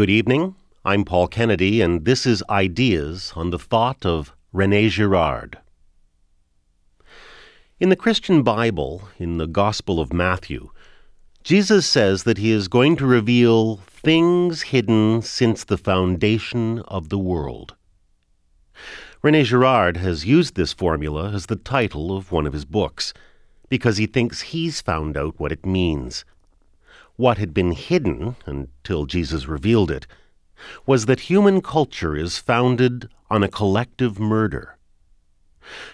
Good 0.00 0.08
evening. 0.08 0.54
I'm 0.82 1.04
Paul 1.04 1.28
Kennedy, 1.28 1.82
and 1.82 2.06
this 2.06 2.24
is 2.24 2.42
Ideas 2.48 3.34
on 3.36 3.50
the 3.50 3.58
Thought 3.58 4.06
of 4.06 4.34
Rene 4.50 4.88
Girard. 4.88 5.58
In 7.78 7.90
the 7.90 7.96
Christian 7.96 8.42
Bible, 8.42 9.02
in 9.18 9.36
the 9.36 9.46
Gospel 9.46 10.00
of 10.00 10.10
Matthew, 10.10 10.70
Jesus 11.44 11.86
says 11.86 12.22
that 12.22 12.38
he 12.38 12.50
is 12.50 12.66
going 12.66 12.96
to 12.96 13.04
reveal 13.04 13.76
things 13.76 14.62
hidden 14.62 15.20
since 15.20 15.64
the 15.64 15.76
foundation 15.76 16.78
of 16.88 17.10
the 17.10 17.18
world. 17.18 17.74
Rene 19.20 19.44
Girard 19.44 19.98
has 19.98 20.24
used 20.24 20.54
this 20.54 20.72
formula 20.72 21.30
as 21.30 21.44
the 21.44 21.56
title 21.56 22.16
of 22.16 22.32
one 22.32 22.46
of 22.46 22.54
his 22.54 22.64
books 22.64 23.12
because 23.68 23.98
he 23.98 24.06
thinks 24.06 24.40
he's 24.40 24.80
found 24.80 25.18
out 25.18 25.38
what 25.38 25.52
it 25.52 25.66
means. 25.66 26.24
What 27.20 27.36
had 27.36 27.52
been 27.52 27.72
hidden 27.72 28.36
until 28.46 29.04
Jesus 29.04 29.46
revealed 29.46 29.90
it 29.90 30.06
was 30.86 31.04
that 31.04 31.28
human 31.28 31.60
culture 31.60 32.16
is 32.16 32.38
founded 32.38 33.10
on 33.28 33.42
a 33.42 33.48
collective 33.48 34.18
murder. 34.18 34.78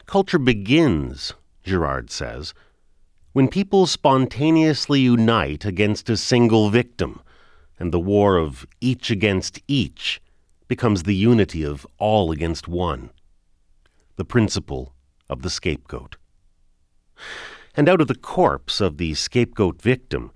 Culture 0.07 0.39
begins, 0.39 1.35
Girard 1.65 2.13
says, 2.13 2.55
when 3.33 3.49
people 3.49 3.87
spontaneously 3.87 5.01
unite 5.01 5.65
against 5.65 6.09
a 6.09 6.17
single 6.17 6.71
victim, 6.71 7.21
and 7.77 7.93
the 7.93 7.99
war 7.99 8.37
of 8.37 8.65
each 8.81 9.11
against 9.11 9.61
each 9.67 10.23
becomes 10.69 11.03
the 11.03 11.17
unity 11.17 11.65
of 11.65 11.85
all 11.99 12.31
against 12.31 12.69
one, 12.69 13.11
the 14.15 14.25
principle 14.25 14.95
of 15.29 15.43
the 15.43 15.51
scapegoat. 15.51 16.19
And 17.75 17.89
out 17.89 18.01
of 18.01 18.07
the 18.07 18.15
corpse 18.15 18.81
of 18.81 18.99
the 18.99 19.15
scapegoat 19.15 19.83
victim 19.83 20.31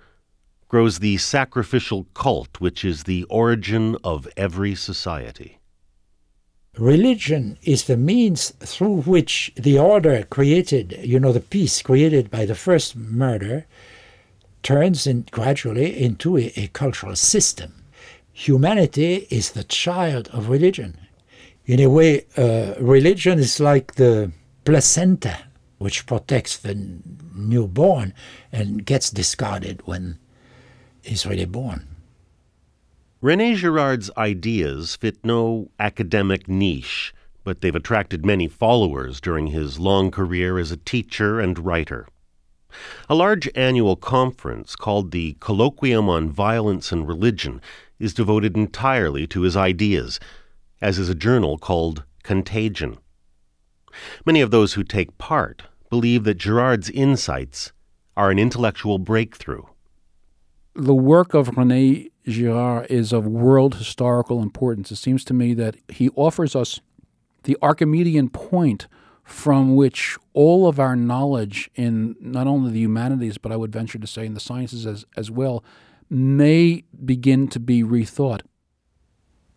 grows 0.70 1.00
the 1.00 1.16
sacrificial 1.16 2.06
cult 2.14 2.60
which 2.60 2.84
is 2.84 3.02
the 3.02 3.24
origin 3.24 3.96
of 4.04 4.28
every 4.36 4.72
society. 4.72 5.58
Religion 6.78 7.58
is 7.64 7.84
the 7.84 7.96
means 7.96 8.50
through 8.60 9.02
which 9.02 9.52
the 9.56 9.76
order 9.76 10.22
created, 10.22 10.96
you 11.02 11.18
know, 11.18 11.32
the 11.32 11.40
peace 11.40 11.82
created 11.82 12.30
by 12.30 12.44
the 12.44 12.54
first 12.54 12.94
murder, 12.94 13.66
turns 14.62 15.08
in 15.08 15.26
gradually 15.32 16.00
into 16.00 16.38
a, 16.38 16.52
a 16.54 16.68
cultural 16.68 17.16
system. 17.16 17.84
Humanity 18.32 19.26
is 19.28 19.50
the 19.50 19.64
child 19.64 20.28
of 20.28 20.48
religion. 20.48 20.96
In 21.66 21.80
a 21.80 21.90
way, 21.90 22.26
uh, 22.36 22.74
religion 22.80 23.40
is 23.40 23.58
like 23.58 23.96
the 23.96 24.30
placenta 24.64 25.36
which 25.78 26.06
protects 26.06 26.56
the 26.58 26.76
newborn 27.34 28.14
and 28.52 28.86
gets 28.86 29.10
discarded 29.10 29.82
when 29.86 30.19
he's 31.02 31.26
really 31.26 31.44
born. 31.44 31.86
Rene 33.20 33.54
Girard's 33.54 34.10
ideas 34.16 34.96
fit 34.96 35.18
no 35.24 35.70
academic 35.78 36.48
niche, 36.48 37.12
but 37.44 37.60
they've 37.60 37.74
attracted 37.74 38.24
many 38.24 38.48
followers 38.48 39.20
during 39.20 39.48
his 39.48 39.78
long 39.78 40.10
career 40.10 40.58
as 40.58 40.70
a 40.70 40.76
teacher 40.76 41.38
and 41.40 41.58
writer. 41.58 42.06
A 43.08 43.14
large 43.14 43.48
annual 43.54 43.96
conference 43.96 44.76
called 44.76 45.10
the 45.10 45.36
Colloquium 45.40 46.08
on 46.08 46.30
Violence 46.30 46.92
and 46.92 47.06
Religion 47.06 47.60
is 47.98 48.14
devoted 48.14 48.56
entirely 48.56 49.26
to 49.26 49.42
his 49.42 49.56
ideas, 49.56 50.20
as 50.80 50.98
is 50.98 51.08
a 51.08 51.14
journal 51.14 51.58
called 51.58 52.04
Contagion. 52.22 52.98
Many 54.24 54.40
of 54.40 54.50
those 54.50 54.74
who 54.74 54.84
take 54.84 55.18
part 55.18 55.64
believe 55.90 56.24
that 56.24 56.38
Girard's 56.38 56.88
insights 56.90 57.72
are 58.16 58.30
an 58.30 58.38
intellectual 58.38 58.98
breakthrough. 58.98 59.64
The 60.74 60.94
work 60.94 61.34
of 61.34 61.56
Rene 61.56 62.10
Girard 62.26 62.86
is 62.88 63.12
of 63.12 63.26
world 63.26 63.76
historical 63.76 64.42
importance. 64.42 64.92
It 64.92 64.96
seems 64.96 65.24
to 65.24 65.34
me 65.34 65.52
that 65.54 65.76
he 65.88 66.10
offers 66.10 66.54
us 66.54 66.80
the 67.42 67.56
Archimedean 67.60 68.28
point 68.28 68.86
from 69.24 69.74
which 69.74 70.16
all 70.32 70.68
of 70.68 70.78
our 70.78 70.94
knowledge 70.94 71.70
in 71.74 72.16
not 72.20 72.46
only 72.46 72.70
the 72.72 72.80
humanities, 72.80 73.38
but 73.38 73.52
I 73.52 73.56
would 73.56 73.72
venture 73.72 73.98
to 73.98 74.06
say 74.06 74.26
in 74.26 74.34
the 74.34 74.40
sciences 74.40 74.86
as, 74.86 75.04
as 75.16 75.30
well, 75.30 75.64
may 76.08 76.84
begin 77.04 77.48
to 77.48 77.60
be 77.60 77.82
rethought. 77.82 78.42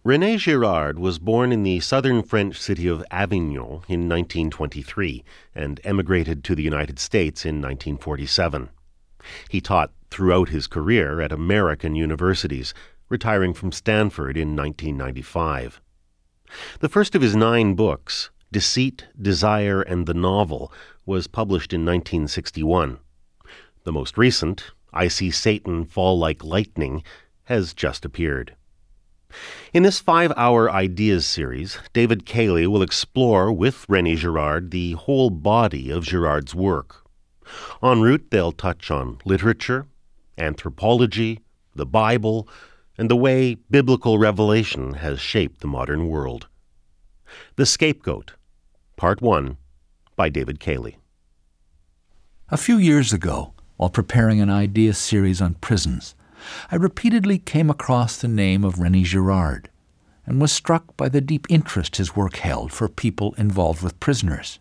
Rene 0.04 0.38
Girard 0.38 1.00
was 1.00 1.18
born 1.18 1.52
in 1.52 1.64
the 1.64 1.80
southern 1.80 2.24
French 2.24 2.60
city 2.60 2.88
of 2.88 3.06
Avignon 3.10 3.84
in 3.88 4.10
1923 4.10 5.24
and 5.56 5.80
emigrated 5.84 6.44
to 6.44 6.56
the 6.56 6.64
United 6.64 7.00
States 7.00 7.46
in 7.46 7.56
1947. 7.56 8.70
He 9.50 9.62
taught 9.62 9.92
throughout 10.14 10.50
his 10.50 10.68
career 10.68 11.20
at 11.20 11.32
American 11.32 11.96
universities, 11.96 12.72
retiring 13.10 13.52
from 13.52 13.72
Stanford 13.72 14.38
in 14.38 14.56
1995. 14.56 15.82
The 16.82 16.90
first 16.90 17.16
of 17.16 17.24
his 17.24 17.36
nine 17.36 17.74
books, 17.74 18.30
Deceit, 18.52 19.08
Desire, 19.20 19.82
and 19.82 20.06
the 20.06 20.14
Novel, 20.14 20.72
was 21.04 21.26
published 21.26 21.74
in 21.74 21.82
1961. 21.82 23.00
The 23.86 23.92
most 23.92 24.16
recent, 24.16 24.66
I 24.94 25.08
See 25.08 25.32
Satan 25.32 25.84
Fall 25.84 26.20
Like 26.20 26.44
Lightning, 26.44 27.04
has 27.46 27.74
just 27.74 28.06
appeared. 28.06 28.56
In 29.74 29.82
this 29.82 30.00
five 30.00 30.32
hour 30.38 30.70
ideas 30.70 31.26
series, 31.26 31.80
David 31.92 32.24
Cayley 32.28 32.68
will 32.68 32.84
explore 32.84 33.52
with 33.52 33.90
Rene 33.90 34.16
Girard 34.16 34.70
the 34.70 34.92
whole 34.92 35.32
body 35.32 35.90
of 35.90 36.04
Girard's 36.04 36.54
work. 36.54 37.04
En 37.82 38.02
route, 38.02 38.30
they'll 38.30 38.52
touch 38.52 38.92
on 38.92 39.18
literature, 39.26 39.88
anthropology, 40.38 41.40
the 41.76 41.86
Bible, 41.86 42.48
and 42.98 43.10
the 43.10 43.16
way 43.16 43.56
biblical 43.70 44.18
revelation 44.18 44.96
has 44.96 45.20
shaped 45.20 45.62
the 45.62 45.68
modern 45.68 46.08
world. 46.08 46.48
The 47.56 47.66
Scapegoat, 47.66 48.34
Part 48.96 49.22
1, 49.22 49.58
by 50.16 50.30
David 50.30 50.60
Cayley. 50.60 50.98
A 52.50 52.58
few 52.58 52.78
years 52.78 53.12
ago, 53.12 53.54
while 53.78 53.90
preparing 53.90 54.40
an 54.40 54.50
idea 54.50 54.94
series 54.94 55.42
on 55.42 55.56
prisons, 55.56 56.16
I 56.72 56.76
repeatedly 56.76 57.40
came 57.40 57.70
across 57.70 58.18
the 58.18 58.28
name 58.28 58.64
of 58.64 58.80
Rene 58.80 59.04
Girard 59.04 59.70
and 60.26 60.40
was 60.40 60.52
struck 60.52 60.96
by 60.96 61.10
the 61.10 61.22
deep 61.22 61.48
interest 61.50 61.98
his 61.98 62.16
work 62.16 62.38
held 62.38 62.72
for 62.72 62.88
people 62.88 63.34
involved 63.38 63.82
with 63.82 64.00
prisoners. 64.00 64.60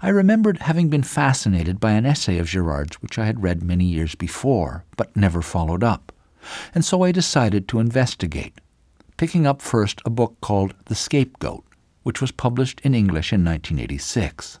I 0.00 0.08
remembered 0.08 0.58
having 0.58 0.88
been 0.88 1.02
fascinated 1.02 1.80
by 1.80 1.92
an 1.92 2.06
essay 2.06 2.38
of 2.38 2.46
Girard's 2.46 3.02
which 3.02 3.18
I 3.18 3.26
had 3.26 3.42
read 3.42 3.62
many 3.62 3.84
years 3.84 4.14
before, 4.14 4.84
but 4.96 5.16
never 5.16 5.42
followed 5.42 5.84
up, 5.84 6.12
and 6.74 6.84
so 6.84 7.02
I 7.02 7.12
decided 7.12 7.68
to 7.68 7.80
investigate, 7.80 8.60
picking 9.16 9.46
up 9.46 9.60
first 9.60 10.00
a 10.04 10.10
book 10.10 10.36
called 10.40 10.74
The 10.86 10.94
Scapegoat, 10.94 11.64
which 12.02 12.20
was 12.20 12.32
published 12.32 12.80
in 12.82 12.94
English 12.94 13.32
in 13.32 13.44
1986. 13.44 14.58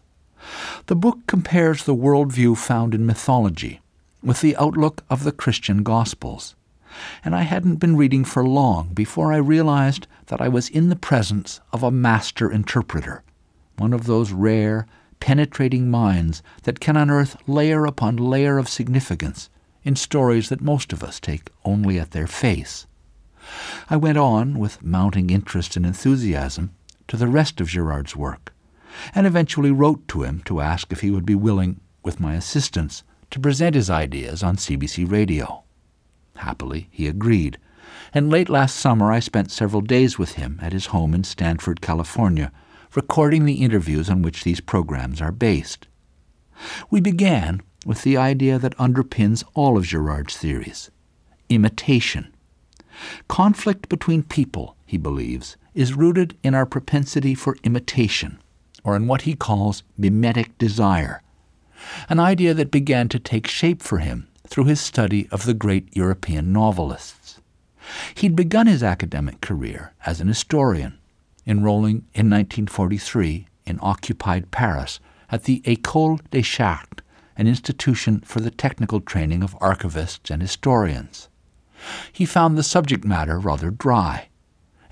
The 0.86 0.96
book 0.96 1.18
compares 1.26 1.84
the 1.84 1.94
worldview 1.94 2.56
found 2.56 2.94
in 2.94 3.06
mythology 3.06 3.80
with 4.22 4.40
the 4.40 4.56
outlook 4.56 5.04
of 5.08 5.24
the 5.24 5.32
Christian 5.32 5.82
Gospels, 5.82 6.54
and 7.24 7.34
I 7.34 7.42
hadn't 7.42 7.76
been 7.76 7.96
reading 7.96 8.24
for 8.24 8.46
long 8.46 8.88
before 8.94 9.32
I 9.32 9.36
realized 9.36 10.06
that 10.26 10.40
I 10.40 10.48
was 10.48 10.68
in 10.68 10.88
the 10.88 10.96
presence 10.96 11.60
of 11.72 11.82
a 11.82 11.90
master 11.90 12.50
interpreter, 12.50 13.22
one 13.78 13.92
of 13.92 14.06
those 14.06 14.32
rare, 14.32 14.86
penetrating 15.20 15.90
minds 15.90 16.42
that 16.62 16.80
can 16.80 16.96
unearth 16.96 17.36
layer 17.46 17.84
upon 17.86 18.16
layer 18.16 18.58
of 18.58 18.68
significance 18.68 19.50
in 19.82 19.96
stories 19.96 20.48
that 20.48 20.60
most 20.60 20.92
of 20.92 21.02
us 21.02 21.18
take 21.18 21.50
only 21.64 21.98
at 21.98 22.10
their 22.10 22.26
face. 22.26 22.86
I 23.88 23.96
went 23.96 24.18
on, 24.18 24.58
with 24.58 24.82
mounting 24.82 25.30
interest 25.30 25.76
and 25.76 25.86
enthusiasm, 25.86 26.74
to 27.06 27.16
the 27.16 27.28
rest 27.28 27.60
of 27.60 27.68
Girard's 27.68 28.14
work, 28.14 28.52
and 29.14 29.26
eventually 29.26 29.70
wrote 29.70 30.06
to 30.08 30.22
him 30.22 30.42
to 30.44 30.60
ask 30.60 30.92
if 30.92 31.00
he 31.00 31.10
would 31.10 31.24
be 31.24 31.34
willing, 31.34 31.80
with 32.02 32.20
my 32.20 32.34
assistance, 32.34 33.02
to 33.30 33.40
present 33.40 33.74
his 33.74 33.88
ideas 33.88 34.42
on 34.42 34.56
CBC 34.56 35.10
Radio. 35.10 35.62
Happily, 36.36 36.88
he 36.90 37.06
agreed, 37.06 37.58
and 38.12 38.30
late 38.30 38.48
last 38.48 38.76
summer 38.76 39.10
I 39.10 39.20
spent 39.20 39.50
several 39.50 39.82
days 39.82 40.18
with 40.18 40.32
him 40.32 40.58
at 40.62 40.72
his 40.72 40.86
home 40.86 41.14
in 41.14 41.24
Stanford, 41.24 41.80
California, 41.80 42.52
recording 42.94 43.44
the 43.44 43.62
interviews 43.62 44.08
on 44.08 44.22
which 44.22 44.44
these 44.44 44.60
programs 44.60 45.20
are 45.20 45.32
based. 45.32 45.86
We 46.90 47.00
began 47.00 47.62
with 47.86 48.02
the 48.02 48.16
idea 48.16 48.58
that 48.58 48.76
underpins 48.76 49.44
all 49.54 49.76
of 49.76 49.84
Girard's 49.84 50.36
theories 50.36 50.90
imitation. 51.48 52.34
Conflict 53.28 53.88
between 53.88 54.22
people, 54.22 54.76
he 54.84 54.98
believes, 54.98 55.56
is 55.72 55.94
rooted 55.94 56.36
in 56.42 56.54
our 56.54 56.66
propensity 56.66 57.34
for 57.34 57.56
imitation, 57.62 58.38
or 58.84 58.96
in 58.96 59.06
what 59.06 59.22
he 59.22 59.34
calls 59.34 59.82
mimetic 59.96 60.58
desire, 60.58 61.22
an 62.08 62.18
idea 62.18 62.52
that 62.52 62.70
began 62.70 63.08
to 63.08 63.18
take 63.18 63.46
shape 63.46 63.80
for 63.80 63.98
him 63.98 64.28
through 64.46 64.64
his 64.64 64.80
study 64.80 65.28
of 65.30 65.44
the 65.44 65.54
great 65.54 65.88
European 65.96 66.52
novelists. 66.52 67.40
He'd 68.16 68.36
begun 68.36 68.66
his 68.66 68.82
academic 68.82 69.40
career 69.40 69.94
as 70.04 70.20
an 70.20 70.28
historian, 70.28 70.98
enrolling 71.48 72.04
in 72.14 72.28
1943 72.28 73.46
in 73.66 73.78
occupied 73.82 74.50
Paris 74.50 75.00
at 75.30 75.44
the 75.44 75.60
École 75.62 76.20
des 76.30 76.42
Chartes, 76.42 77.02
an 77.36 77.46
institution 77.46 78.20
for 78.20 78.40
the 78.40 78.50
technical 78.50 79.00
training 79.00 79.42
of 79.42 79.58
archivists 79.58 80.30
and 80.30 80.42
historians. 80.42 81.28
He 82.12 82.26
found 82.26 82.56
the 82.56 82.62
subject 82.62 83.04
matter 83.04 83.38
rather 83.38 83.70
dry, 83.70 84.28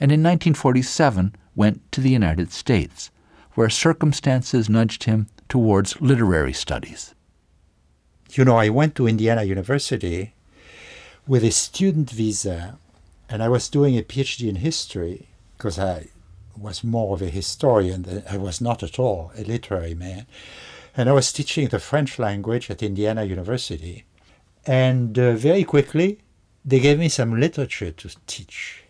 and 0.01 0.11
in 0.11 0.23
1947 0.23 1.35
went 1.55 1.93
to 1.93 2.01
the 2.01 2.11
United 2.11 2.53
States, 2.53 3.11
where 3.55 3.69
circumstances 3.69 4.69
nudged 4.69 5.05
him 5.05 5.27
towards 5.49 6.01
literary 6.01 6.53
studies. 6.53 7.15
You 8.33 8.45
know, 8.45 8.57
I 8.57 8.69
went 8.69 8.95
to 8.97 9.07
Indiana 9.07 9.45
University 9.45 10.35
with 11.27 11.45
a 11.45 11.51
student 11.51 12.11
visa, 12.11 12.79
and 13.29 13.43
I 13.43 13.49
was 13.49 13.69
doing 13.69 13.97
a 13.99 14.03
PhD 14.03 14.49
in 14.49 14.57
history 14.57 15.29
because 15.57 15.79
I 15.79 16.09
was 16.59 16.85
more 16.85 17.15
of 17.15 17.23
a 17.23 17.27
historian 17.27 18.03
than 18.03 18.23
I 18.31 18.37
was 18.37 18.61
not 18.61 18.83
at 18.83 18.99
all 18.99 19.33
a 19.37 19.45
literary 19.45 19.95
man. 19.95 20.27
And 20.97 21.09
I 21.09 21.13
was 21.13 21.33
teaching 21.33 21.69
the 21.69 21.79
French 21.79 22.19
language 22.19 22.71
at 22.71 22.83
Indiana 22.83 23.25
University. 23.25 24.05
And 24.67 25.19
uh, 25.19 25.33
very 25.33 25.65
quickly, 25.65 26.21
they 26.65 26.81
gave 26.81 26.99
me 26.99 27.09
some 27.09 27.39
literature 27.39 27.93
to 27.93 28.11
teach 28.27 28.83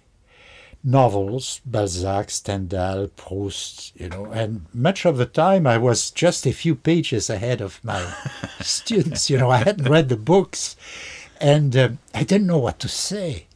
novels, 0.82 1.60
Balzac, 1.66 2.30
Stendhal, 2.30 3.08
Proust, 3.16 3.92
you 3.96 4.08
know, 4.08 4.26
and 4.26 4.66
much 4.72 5.04
of 5.04 5.16
the 5.16 5.26
time 5.26 5.66
I 5.66 5.78
was 5.78 6.10
just 6.12 6.46
a 6.46 6.52
few 6.52 6.76
pages 6.76 7.28
ahead 7.28 7.60
of 7.60 7.82
my 7.82 8.14
students. 8.60 9.28
You 9.28 9.38
know, 9.38 9.50
I 9.50 9.58
hadn't 9.58 9.88
read 9.88 10.08
the 10.08 10.16
books 10.16 10.76
and 11.40 11.76
uh, 11.76 11.88
I 12.14 12.22
didn't 12.22 12.46
know 12.46 12.58
what 12.58 12.78
to 12.80 12.88
say. 12.88 13.46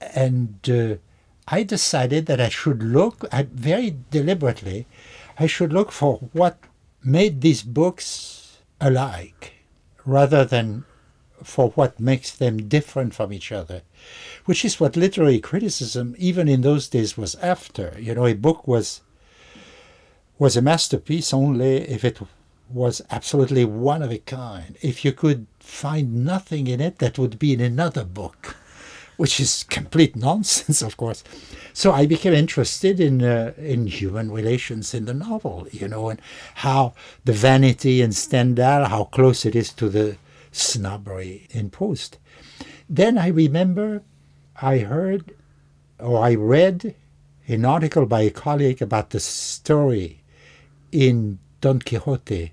And 0.00 0.58
uh, 0.68 0.96
I 1.50 1.62
decided 1.62 2.26
that 2.26 2.40
I 2.40 2.50
should 2.50 2.82
look, 2.82 3.24
I, 3.32 3.44
very 3.44 3.96
deliberately, 4.10 4.86
I 5.38 5.46
should 5.46 5.72
look 5.72 5.90
for 5.90 6.18
what 6.32 6.58
made 7.02 7.40
these 7.40 7.62
books 7.62 8.58
alike 8.80 9.54
rather 10.04 10.44
than 10.44 10.84
for 11.42 11.70
what 11.70 12.00
makes 12.00 12.30
them 12.30 12.68
different 12.68 13.14
from 13.14 13.32
each 13.32 13.50
other, 13.50 13.82
which 14.44 14.64
is 14.64 14.78
what 14.78 14.96
literary 14.96 15.38
criticism, 15.38 16.14
even 16.18 16.48
in 16.48 16.60
those 16.60 16.88
days, 16.88 17.16
was 17.16 17.34
after. 17.36 17.96
You 17.98 18.14
know, 18.14 18.26
a 18.26 18.34
book 18.34 18.66
was 18.66 19.00
was 20.38 20.56
a 20.56 20.62
masterpiece 20.62 21.32
only 21.32 21.78
if 21.78 22.04
it 22.04 22.20
was 22.68 23.02
absolutely 23.10 23.64
one 23.64 24.02
of 24.02 24.12
a 24.12 24.18
kind. 24.18 24.76
If 24.82 25.04
you 25.04 25.12
could 25.12 25.46
find 25.58 26.24
nothing 26.24 26.66
in 26.66 26.80
it 26.80 26.98
that 26.98 27.18
would 27.18 27.38
be 27.38 27.54
in 27.54 27.60
another 27.60 28.04
book, 28.04 28.56
which 29.18 29.40
is 29.40 29.64
complete 29.64 30.16
nonsense, 30.16 30.80
of 30.80 30.96
course. 30.96 31.22
So 31.74 31.92
I 31.92 32.06
became 32.06 32.32
interested 32.32 32.98
in 33.00 33.22
uh, 33.22 33.52
in 33.58 33.88
human 33.88 34.30
relations 34.30 34.94
in 34.94 35.04
the 35.04 35.12
novel, 35.12 35.66
you 35.72 35.88
know, 35.88 36.08
and 36.08 36.22
how 36.54 36.94
the 37.24 37.32
vanity 37.32 38.00
in 38.00 38.12
Stendhal, 38.12 38.86
how 38.86 39.04
close 39.04 39.44
it 39.44 39.54
is 39.54 39.72
to 39.74 39.88
the 39.88 40.16
snobbery 40.52 41.46
in 41.50 41.68
Proust. 41.68 42.18
Then 42.88 43.18
I 43.18 43.28
remember 43.28 44.02
I 44.62 44.78
heard 44.78 45.34
or 45.98 46.22
I 46.22 46.34
read 46.36 46.94
an 47.48 47.64
article 47.64 48.06
by 48.06 48.22
a 48.22 48.30
colleague 48.30 48.80
about 48.80 49.10
the 49.10 49.20
story 49.20 50.22
in 50.92 51.40
Don 51.60 51.80
Quixote, 51.80 52.52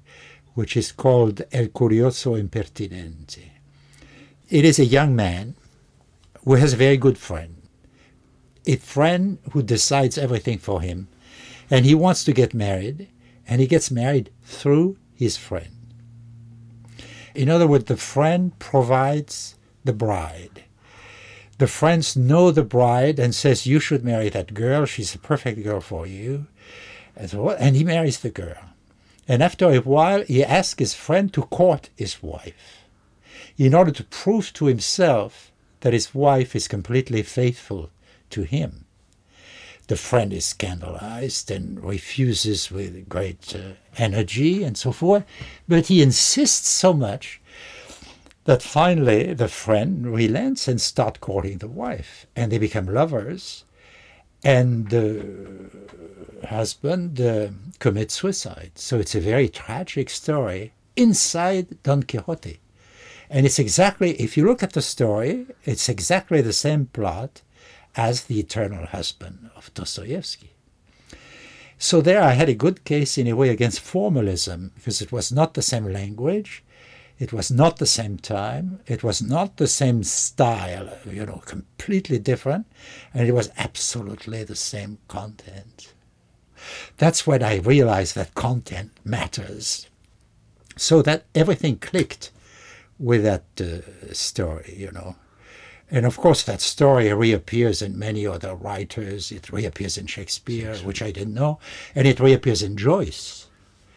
which 0.56 0.76
is 0.76 0.92
called 0.92 1.44
El 1.52 1.68
Curioso 1.68 2.36
Impertinente. 2.36 3.52
It 4.50 4.66
is 4.66 4.80
a 4.80 4.86
young 4.86 5.16
man 5.16 5.56
who 6.46 6.56
has 6.56 6.74
a 6.74 6.78
very 6.78 6.98
good 6.98 7.18
friend, 7.18 7.62
a 8.66 8.78
friend 8.78 9.40
who 9.52 9.62
decides 9.62 10.18
everything 10.18 10.58
for 10.58 10.82
him, 10.82 11.08
and 11.70 11.86
he 11.86 11.96
wants 11.96 12.24
to 12.24 12.34
get 12.34 12.54
married, 12.54 13.10
and 13.48 13.60
he 13.60 13.68
gets 13.68 13.92
married 13.92 14.32
through 14.44 14.98
his 15.14 15.38
friend. 15.38 15.94
In 17.34 17.50
other 17.50 17.68
words, 17.68 17.86
the 17.86 17.98
friend 17.98 18.58
provides 18.60 19.56
the 19.84 19.94
bride. 19.94 20.64
The 21.58 21.68
friends 21.68 22.16
know 22.16 22.52
the 22.52 22.64
bride 22.64 23.20
and 23.20 23.34
says, 23.34 23.66
you 23.66 23.80
should 23.80 24.04
marry 24.04 24.30
that 24.30 24.54
girl. 24.54 24.86
She's 24.86 25.16
a 25.16 25.20
perfect 25.20 25.64
girl 25.64 25.82
for 25.82 26.06
you. 26.06 26.48
And, 27.16 27.30
so, 27.30 27.50
and 27.52 27.76
he 27.76 27.84
marries 27.84 28.20
the 28.20 28.30
girl. 28.30 28.58
And 29.28 29.42
after 29.42 29.72
a 29.72 29.80
while, 29.80 30.24
he 30.24 30.44
asks 30.44 30.80
his 30.80 30.94
friend 30.94 31.34
to 31.34 31.44
court 31.44 31.90
his 31.96 32.22
wife 32.22 32.86
in 33.58 33.74
order 33.74 33.92
to 33.92 34.04
prove 34.04 34.52
to 34.54 34.66
himself 34.66 35.52
that 35.86 35.94
his 35.94 36.16
wife 36.16 36.56
is 36.56 36.68
completely 36.68 37.22
faithful 37.22 37.92
to 38.32 38.42
him. 38.42 38.86
The 39.86 39.96
friend 39.96 40.34
is 40.34 40.44
scandalized 40.44 41.52
and 41.52 41.80
refuses 41.80 42.72
with 42.72 43.08
great 43.08 43.56
uh, 43.56 43.74
energy 43.96 44.64
and 44.64 44.76
so 44.76 44.92
forth, 44.92 45.26
but 45.68 45.86
he 45.86 46.02
insists 46.02 46.70
so 46.70 46.92
much 46.92 47.40
that 48.46 48.64
finally 48.64 49.32
the 49.36 49.48
friend 49.48 50.12
relents 50.12 50.68
and 50.68 50.82
start 50.82 51.22
courting 51.22 51.60
the 51.60 51.68
wife, 51.68 52.26
and 52.36 52.52
they 52.52 52.58
become 52.58 52.88
lovers, 52.88 53.64
and 54.44 54.90
the 54.90 55.24
husband 56.50 57.22
uh, 57.22 57.50
commits 57.78 58.16
suicide. 58.16 58.72
So 58.74 58.98
it's 58.98 59.14
a 59.14 59.20
very 59.20 59.50
tragic 59.50 60.10
story 60.10 60.74
inside 60.96 61.78
Don 61.84 62.02
Quixote. 62.02 62.60
And 63.30 63.46
it's 63.46 63.60
exactly, 63.60 64.12
if 64.22 64.38
you 64.38 64.46
look 64.46 64.64
at 64.64 64.74
the 64.74 64.82
story, 64.82 65.48
it's 65.64 65.90
exactly 65.90 66.42
the 66.42 66.54
same 66.54 66.88
plot 66.88 67.42
as 67.96 68.26
The 68.26 68.40
Eternal 68.40 68.86
Husband 68.88 69.50
of 69.56 69.74
Dostoevsky. 69.74 70.52
So 71.78 72.02
there 72.02 72.22
I 72.22 72.32
had 72.32 72.50
a 72.50 72.56
good 72.56 72.84
case 72.86 73.18
in 73.18 73.28
a 73.28 73.36
way 73.36 73.50
against 73.50 73.80
formalism 73.80 74.72
because 74.76 75.02
it 75.02 75.12
was 75.12 75.32
not 75.32 75.54
the 75.54 75.62
same 75.62 75.92
language, 75.92 76.64
it 77.18 77.34
was 77.34 77.50
not 77.50 77.78
the 77.78 77.86
same 77.86 78.18
time, 78.18 78.80
it 78.88 79.04
was 79.04 79.22
not 79.22 79.58
the 79.58 79.68
same 79.68 80.04
style, 80.04 80.90
you 81.06 81.26
know, 81.26 81.42
completely 81.46 82.20
different, 82.20 82.66
and 83.14 83.28
it 83.28 83.34
was 83.34 83.52
absolutely 83.58 84.44
the 84.44 84.56
same 84.56 84.98
content. 85.08 85.94
That's 86.98 87.28
when 87.28 87.44
I 87.44 87.58
realized 87.58 88.16
that 88.16 88.36
content 88.36 88.92
matters. 89.04 89.88
So 90.78 91.02
that 91.04 91.26
everything 91.34 91.78
clicked 91.78 92.32
with 93.00 93.24
that 93.24 93.46
uh, 93.60 94.14
story, 94.14 94.76
you 94.78 94.92
know. 94.92 95.16
And 95.92 96.06
of 96.06 96.18
course, 96.18 96.44
that 96.44 96.62
story 96.62 97.14
reappears 97.14 97.82
in 97.82 98.00
many 98.00 98.26
other 98.26 98.56
writers. 98.56 99.32
It 99.32 99.52
reappears 99.52 99.98
in 99.98 100.08
Shakespeare, 100.08 100.76
which 100.78 101.02
I 101.02 101.12
didn't 101.12 101.36
know, 101.36 101.60
and 101.94 102.08
it 102.08 102.20
reappears 102.20 102.64
in 102.64 102.76
Joyce. 102.76 103.48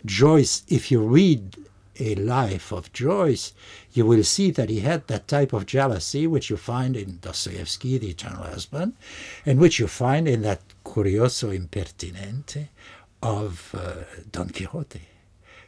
Joyce, 0.05 0.65
if 0.69 0.91
you 0.91 1.01
read 1.01 1.57
a 1.99 2.15
life 2.15 2.73
of 2.73 2.93
Joyce, 2.93 3.53
you 3.93 4.07
will 4.07 4.23
see 4.23 4.51
that 4.53 4.69
he 4.69 4.81
had 4.81 5.07
that 5.09 5.27
type 5.27 5.53
of 5.53 5.67
jealousy 5.67 6.27
which 6.27 6.51
you 6.51 6.57
find 6.57 6.97
in 6.97 7.19
Dostoevsky, 7.21 7.99
The 7.99 8.11
Eternal 8.11 8.45
Husband, 8.45 8.93
and 9.45 9.59
which 9.59 9.79
you 9.79 9.89
find 9.89 10.29
in 10.29 10.43
that 10.43 10.61
Curioso 10.85 11.51
Impertinente 11.51 12.69
of 13.23 13.75
uh, 13.77 14.05
Don 14.31 14.51
Quixote. 14.51 15.01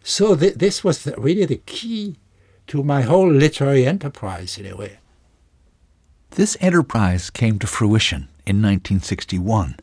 So 0.03 0.37
th- 0.37 0.55
this 0.55 0.85
was 0.85 1.03
the, 1.05 1.15
really 1.17 1.47
the 1.47 1.61
key 1.67 2.17
to 2.71 2.85
my 2.85 3.03
whole 3.03 3.29
literary 3.29 3.85
enterprise 3.85 4.57
in 4.57 4.65
a 4.65 4.77
way. 4.77 4.99
This 6.31 6.57
enterprise 6.61 7.29
came 7.29 7.59
to 7.59 7.67
fruition 7.67 8.29
in 8.47 8.63
1961 8.63 9.75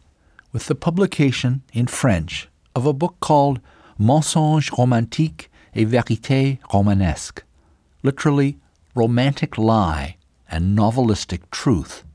with 0.53 0.67
the 0.67 0.75
publication 0.75 1.63
in 1.73 1.87
French 1.87 2.47
of 2.73 2.85
a 2.85 2.93
book 2.93 3.17
called 3.19 3.59
Mensonge 3.99 4.71
romantique 4.77 5.51
et 5.75 5.85
vérité 5.85 6.59
romanesque, 6.73 7.43
literally 8.03 8.57
romantic 8.95 9.57
lie 9.57 10.15
and 10.49 10.77
novelistic 10.77 11.41
truth. 11.51 12.05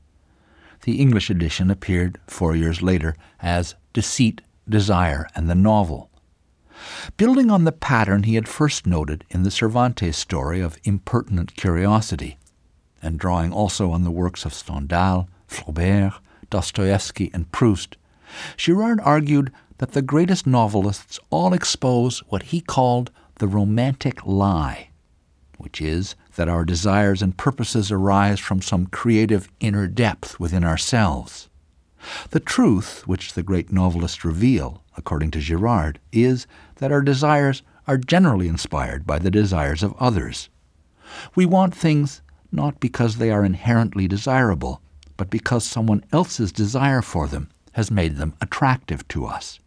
The 0.85 0.99
English 0.99 1.29
edition 1.29 1.69
appeared 1.69 2.19
four 2.25 2.55
years 2.55 2.81
later 2.81 3.15
as 3.39 3.75
Deceit, 3.93 4.41
Desire, 4.67 5.27
and 5.35 5.47
the 5.47 5.53
Novel. 5.53 6.09
Building 7.17 7.49
on 7.49 7.63
the 7.63 7.71
pattern 7.71 8.23
he 8.23 8.35
had 8.35 8.47
first 8.47 8.85
noted 8.85 9.23
in 9.29 9.43
the 9.43 9.51
Cervantes 9.51 10.17
story 10.17 10.61
of 10.61 10.77
impertinent 10.83 11.55
curiosity, 11.55 12.37
and 13.01 13.19
drawing 13.19 13.51
also 13.51 13.91
on 13.91 14.03
the 14.03 14.11
works 14.11 14.45
of 14.45 14.53
Stendhal, 14.53 15.27
Flaubert, 15.47 16.13
Dostoevsky, 16.49 17.31
and 17.33 17.51
Proust, 17.51 17.97
Girard 18.57 18.99
argued 19.01 19.51
that 19.77 19.91
the 19.91 20.01
greatest 20.01 20.47
novelists 20.47 21.19
all 21.29 21.53
expose 21.53 22.19
what 22.29 22.43
he 22.43 22.61
called 22.61 23.11
the 23.39 23.47
romantic 23.47 24.25
lie, 24.25 24.89
which 25.57 25.81
is 25.81 26.15
that 26.35 26.49
our 26.49 26.65
desires 26.65 27.21
and 27.21 27.37
purposes 27.37 27.91
arise 27.91 28.39
from 28.39 28.61
some 28.61 28.87
creative 28.87 29.49
inner 29.59 29.87
depth 29.87 30.39
within 30.39 30.63
ourselves. 30.63 31.49
The 32.31 32.39
truth, 32.39 33.07
which 33.07 33.33
the 33.33 33.43
great 33.43 33.71
novelists 33.71 34.25
reveal, 34.25 34.82
according 34.97 35.31
to 35.31 35.39
Girard, 35.39 35.99
is 36.11 36.47
that 36.75 36.91
our 36.91 37.01
desires 37.01 37.63
are 37.87 37.97
generally 37.97 38.47
inspired 38.47 39.05
by 39.05 39.19
the 39.19 39.31
desires 39.31 39.83
of 39.83 39.95
others. 39.99 40.49
We 41.35 41.45
want 41.45 41.75
things 41.75 42.21
not 42.51 42.79
because 42.79 43.17
they 43.17 43.31
are 43.31 43.43
inherently 43.43 44.07
desirable, 44.07 44.81
but 45.17 45.29
because 45.29 45.65
someone 45.65 46.03
else's 46.11 46.51
desire 46.51 47.01
for 47.01 47.27
them 47.27 47.49
has 47.73 47.91
made 47.91 48.17
them 48.17 48.33
attractive 48.39 49.07
to 49.09 49.25
us. 49.25 49.59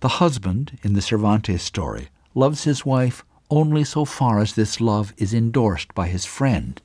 The 0.00 0.08
husband 0.08 0.78
in 0.82 0.94
the 0.94 1.02
Cervantes 1.02 1.62
story 1.62 2.08
loves 2.34 2.64
his 2.64 2.86
wife 2.86 3.24
only 3.50 3.84
so 3.84 4.04
far 4.04 4.40
as 4.40 4.54
this 4.54 4.80
love 4.80 5.12
is 5.16 5.34
endorsed 5.34 5.94
by 5.94 6.08
his 6.08 6.24
friend. 6.24 6.80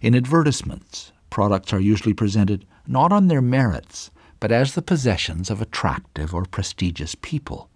In 0.00 0.14
advertisements, 0.14 1.12
products 1.30 1.72
are 1.72 1.80
usually 1.80 2.14
presented 2.14 2.66
not 2.86 3.12
on 3.12 3.28
their 3.28 3.42
merits, 3.42 4.10
but 4.40 4.52
as 4.52 4.74
the 4.74 4.82
possessions 4.82 5.50
of 5.50 5.60
attractive 5.60 6.34
or 6.34 6.44
prestigious 6.44 7.14
people. 7.14 7.68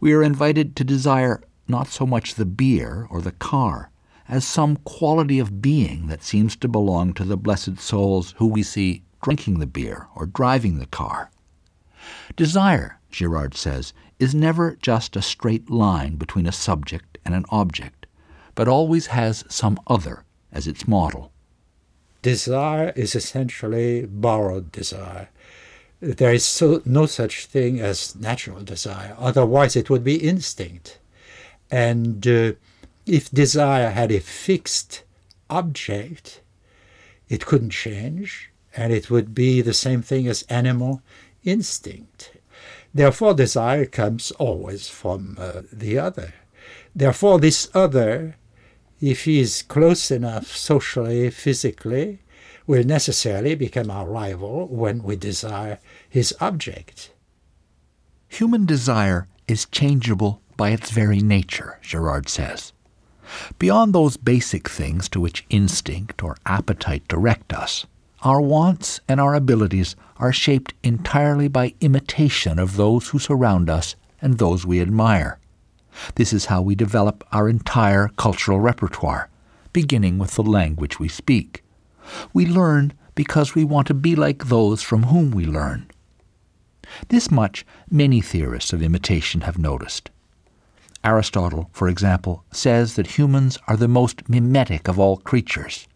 We 0.00 0.12
are 0.12 0.22
invited 0.22 0.76
to 0.76 0.84
desire 0.84 1.42
not 1.66 1.88
so 1.88 2.06
much 2.06 2.34
the 2.34 2.44
beer 2.44 3.06
or 3.10 3.20
the 3.20 3.32
car 3.32 3.90
as 4.28 4.46
some 4.46 4.76
quality 4.76 5.38
of 5.38 5.60
being 5.60 6.06
that 6.06 6.22
seems 6.22 6.56
to 6.56 6.68
belong 6.68 7.12
to 7.14 7.24
the 7.24 7.36
blessed 7.36 7.78
souls 7.78 8.34
who 8.38 8.46
we 8.46 8.62
see 8.62 9.02
drinking 9.22 9.58
the 9.58 9.66
beer 9.66 10.08
or 10.14 10.26
driving 10.26 10.78
the 10.78 10.86
car. 10.86 11.30
Desire, 12.36 13.00
Girard 13.10 13.54
says, 13.54 13.92
is 14.18 14.34
never 14.34 14.76
just 14.80 15.16
a 15.16 15.22
straight 15.22 15.70
line 15.70 16.16
between 16.16 16.46
a 16.46 16.52
subject 16.52 17.18
and 17.24 17.34
an 17.34 17.44
object, 17.48 18.06
but 18.54 18.68
always 18.68 19.06
has 19.06 19.44
some 19.48 19.78
other 19.86 20.24
as 20.52 20.66
its 20.66 20.86
model. 20.86 21.32
Desire 22.22 22.92
is 22.96 23.14
essentially 23.14 24.06
borrowed 24.06 24.72
desire. 24.72 25.28
There 26.04 26.34
is 26.34 26.44
so, 26.44 26.82
no 26.84 27.06
such 27.06 27.46
thing 27.46 27.80
as 27.80 28.14
natural 28.14 28.62
desire, 28.62 29.16
otherwise, 29.18 29.74
it 29.74 29.88
would 29.88 30.04
be 30.04 30.16
instinct. 30.16 30.98
And 31.70 32.26
uh, 32.26 32.52
if 33.06 33.30
desire 33.30 33.88
had 33.88 34.12
a 34.12 34.20
fixed 34.20 35.02
object, 35.48 36.42
it 37.30 37.46
couldn't 37.46 37.70
change, 37.70 38.50
and 38.76 38.92
it 38.92 39.10
would 39.10 39.34
be 39.34 39.62
the 39.62 39.72
same 39.72 40.02
thing 40.02 40.28
as 40.28 40.42
animal 40.50 41.00
instinct. 41.42 42.32
Therefore, 42.92 43.32
desire 43.32 43.86
comes 43.86 44.30
always 44.32 44.88
from 44.88 45.36
uh, 45.40 45.62
the 45.72 45.98
other. 45.98 46.34
Therefore, 46.94 47.38
this 47.40 47.68
other, 47.72 48.36
if 49.00 49.24
he 49.24 49.40
is 49.40 49.62
close 49.62 50.10
enough 50.10 50.54
socially, 50.54 51.30
physically, 51.30 52.20
will 52.66 52.84
necessarily 52.84 53.54
become 53.54 53.90
our 53.90 54.06
rival 54.06 54.66
when 54.68 55.02
we 55.02 55.16
desire 55.16 55.78
his 56.14 56.32
object. 56.40 57.10
Human 58.28 58.64
desire 58.64 59.26
is 59.48 59.66
changeable 59.72 60.40
by 60.56 60.70
its 60.70 60.92
very 60.92 61.18
nature, 61.18 61.80
Girard 61.82 62.28
says. 62.28 62.72
Beyond 63.58 63.92
those 63.92 64.16
basic 64.16 64.68
things 64.68 65.08
to 65.08 65.18
which 65.18 65.44
instinct 65.50 66.22
or 66.22 66.36
appetite 66.46 67.08
direct 67.08 67.52
us, 67.52 67.84
our 68.22 68.40
wants 68.40 69.00
and 69.08 69.20
our 69.20 69.34
abilities 69.34 69.96
are 70.16 70.32
shaped 70.32 70.72
entirely 70.84 71.48
by 71.48 71.74
imitation 71.80 72.60
of 72.60 72.76
those 72.76 73.08
who 73.08 73.18
surround 73.18 73.68
us 73.68 73.96
and 74.22 74.38
those 74.38 74.64
we 74.64 74.80
admire. 74.80 75.40
This 76.14 76.32
is 76.32 76.44
how 76.44 76.62
we 76.62 76.76
develop 76.76 77.24
our 77.32 77.48
entire 77.48 78.06
cultural 78.16 78.60
repertoire, 78.60 79.30
beginning 79.72 80.18
with 80.18 80.36
the 80.36 80.44
language 80.44 81.00
we 81.00 81.08
speak. 81.08 81.64
We 82.32 82.46
learn 82.46 82.92
because 83.16 83.56
we 83.56 83.64
want 83.64 83.88
to 83.88 83.94
be 83.94 84.14
like 84.14 84.44
those 84.44 84.80
from 84.80 85.04
whom 85.04 85.32
we 85.32 85.44
learn. 85.44 85.90
This 87.08 87.30
much 87.30 87.66
many 87.90 88.20
theorists 88.20 88.72
of 88.72 88.82
imitation 88.82 89.42
have 89.42 89.58
noticed. 89.58 90.10
Aristotle, 91.04 91.68
for 91.72 91.88
example, 91.88 92.44
says 92.50 92.94
that 92.94 93.18
humans 93.18 93.58
are 93.68 93.76
the 93.76 93.88
most 93.88 94.28
mimetic 94.28 94.88
of 94.88 94.98
all 94.98 95.18
creatures. 95.18 95.86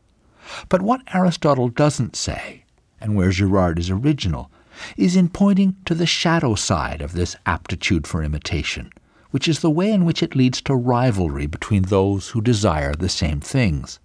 But 0.69 0.83
what 0.83 1.03
Aristotle 1.15 1.69
doesn't 1.69 2.17
say, 2.17 2.65
and 3.01 3.15
where 3.15 3.31
Girard 3.31 3.79
is 3.79 3.91
original, 3.91 4.51
is 4.97 5.17
in 5.17 5.29
pointing 5.29 5.77
to 5.87 5.95
the 5.95 6.07
shadow 6.07 6.55
side 6.55 7.01
of 7.01 7.13
this 7.13 7.37
aptitude 7.47 8.07
for 8.07 8.23
imitation, 8.23 8.91
which 9.31 9.49
is 9.49 9.61
the 9.61 9.71
way 9.71 9.91
in 9.93 10.05
which 10.05 10.23
it 10.23 10.37
leads 10.37 10.61
to 10.63 10.75
rivalry 10.75 11.47
between 11.47 11.83
those 11.83 12.29
who 12.29 12.41
desire 12.41 12.95
the 12.95 13.09
same 13.09 13.41
things. 13.41 13.99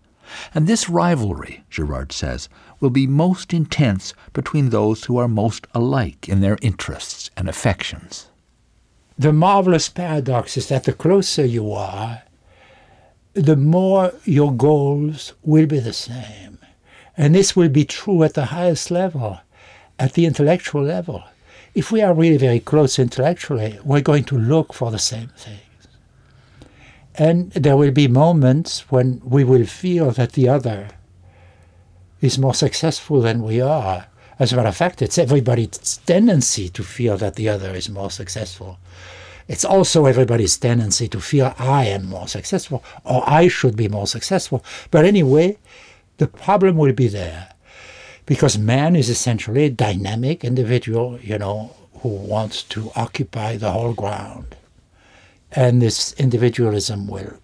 And 0.53 0.67
this 0.67 0.89
rivalry, 0.89 1.63
Girard 1.69 2.11
says, 2.11 2.49
will 2.79 2.89
be 2.89 3.07
most 3.07 3.53
intense 3.53 4.13
between 4.33 4.69
those 4.69 5.05
who 5.05 5.17
are 5.17 5.27
most 5.27 5.67
alike 5.73 6.27
in 6.29 6.41
their 6.41 6.57
interests 6.61 7.31
and 7.35 7.49
affections. 7.49 8.29
The 9.17 9.33
marvelous 9.33 9.89
paradox 9.89 10.57
is 10.57 10.69
that 10.69 10.85
the 10.85 10.93
closer 10.93 11.45
you 11.45 11.71
are, 11.71 12.23
the 13.33 13.55
more 13.55 14.13
your 14.25 14.53
goals 14.53 15.33
will 15.43 15.65
be 15.65 15.79
the 15.79 15.93
same. 15.93 16.59
And 17.15 17.35
this 17.35 17.55
will 17.55 17.69
be 17.69 17.85
true 17.85 18.23
at 18.23 18.33
the 18.33 18.45
highest 18.45 18.89
level, 18.91 19.39
at 19.99 20.13
the 20.13 20.25
intellectual 20.25 20.83
level. 20.83 21.23
If 21.75 21.91
we 21.91 22.01
are 22.01 22.13
really 22.13 22.37
very 22.37 22.59
close 22.59 22.99
intellectually, 22.99 23.79
we're 23.83 24.01
going 24.01 24.23
to 24.25 24.37
look 24.37 24.73
for 24.73 24.91
the 24.91 24.99
same 24.99 25.29
things. 25.35 25.62
And 27.15 27.51
there 27.51 27.77
will 27.77 27.91
be 27.91 28.07
moments 28.07 28.91
when 28.91 29.21
we 29.23 29.43
will 29.43 29.65
feel 29.65 30.11
that 30.11 30.33
the 30.33 30.49
other 30.49 30.89
is 32.21 32.39
more 32.39 32.55
successful 32.55 33.21
than 33.21 33.43
we 33.43 33.61
are. 33.61 34.07
As 34.39 34.51
a 34.51 34.55
matter 34.55 34.69
of 34.69 34.77
fact, 34.77 35.01
it's 35.01 35.17
everybody's 35.17 35.97
tendency 36.05 36.69
to 36.69 36.83
feel 36.83 37.17
that 37.17 37.35
the 37.35 37.49
other 37.49 37.71
is 37.75 37.89
more 37.89 38.09
successful. 38.09 38.79
It's 39.47 39.65
also 39.65 40.05
everybody's 40.05 40.57
tendency 40.57 41.07
to 41.09 41.19
feel 41.19 41.53
I 41.59 41.85
am 41.85 42.05
more 42.05 42.27
successful 42.27 42.83
or 43.03 43.23
I 43.29 43.47
should 43.47 43.75
be 43.75 43.89
more 43.89 44.07
successful. 44.07 44.63
But 44.89 45.05
anyway, 45.05 45.57
the 46.17 46.27
problem 46.27 46.77
will 46.77 46.93
be 46.93 47.07
there 47.07 47.49
because 48.25 48.57
man 48.57 48.95
is 48.95 49.09
essentially 49.09 49.65
a 49.65 49.69
dynamic 49.69 50.43
individual, 50.43 51.19
you 51.19 51.37
know, 51.37 51.75
who 51.99 52.09
wants 52.09 52.63
to 52.63 52.91
occupy 52.95 53.57
the 53.57 53.71
whole 53.71 53.93
ground. 53.93 54.55
And 55.55 55.81
this 55.81 56.13
individualism 56.13 57.07
will 57.07 57.39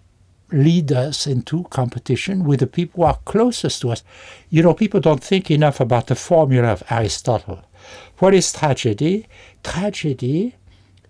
lead 0.50 0.90
us 0.90 1.28
into 1.28 1.64
competition 1.70 2.44
with 2.44 2.58
the 2.58 2.66
people 2.66 3.04
who 3.04 3.08
are 3.08 3.18
closest 3.24 3.82
to 3.82 3.90
us. 3.90 4.02
You 4.48 4.64
know, 4.64 4.74
people 4.74 4.98
don't 4.98 5.22
think 5.22 5.50
enough 5.50 5.78
about 5.78 6.08
the 6.08 6.16
formula 6.16 6.68
of 6.68 6.82
Aristotle. 6.90 7.62
What 8.18 8.34
is 8.34 8.52
tragedy? 8.52 9.28
Tragedy 9.62 10.56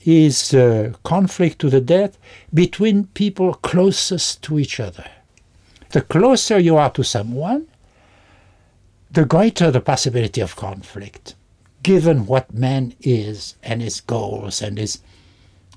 is 0.05 0.55
conflict 1.03 1.59
to 1.61 1.71
the 1.71 1.81
death 1.81 2.19
between 2.53 3.07
people 3.09 3.55
closest 3.55 4.43
to 4.43 4.59
each 4.59 4.79
other. 4.79 5.07
The 5.91 6.03
closer 6.03 6.59
you 6.59 6.77
are 6.77 6.91
to 6.91 7.03
someone, 7.03 7.67
the 9.11 9.25
greater 9.25 9.71
the 9.71 9.81
possibility 9.81 10.41
of 10.41 10.55
conflict, 10.55 11.35
given 11.83 12.27
what 12.27 12.55
man 12.55 12.95
is 13.01 13.57
and 13.63 13.83
his 13.83 14.01
goals 14.01 14.63
and 14.63 14.79
his 14.79 15.01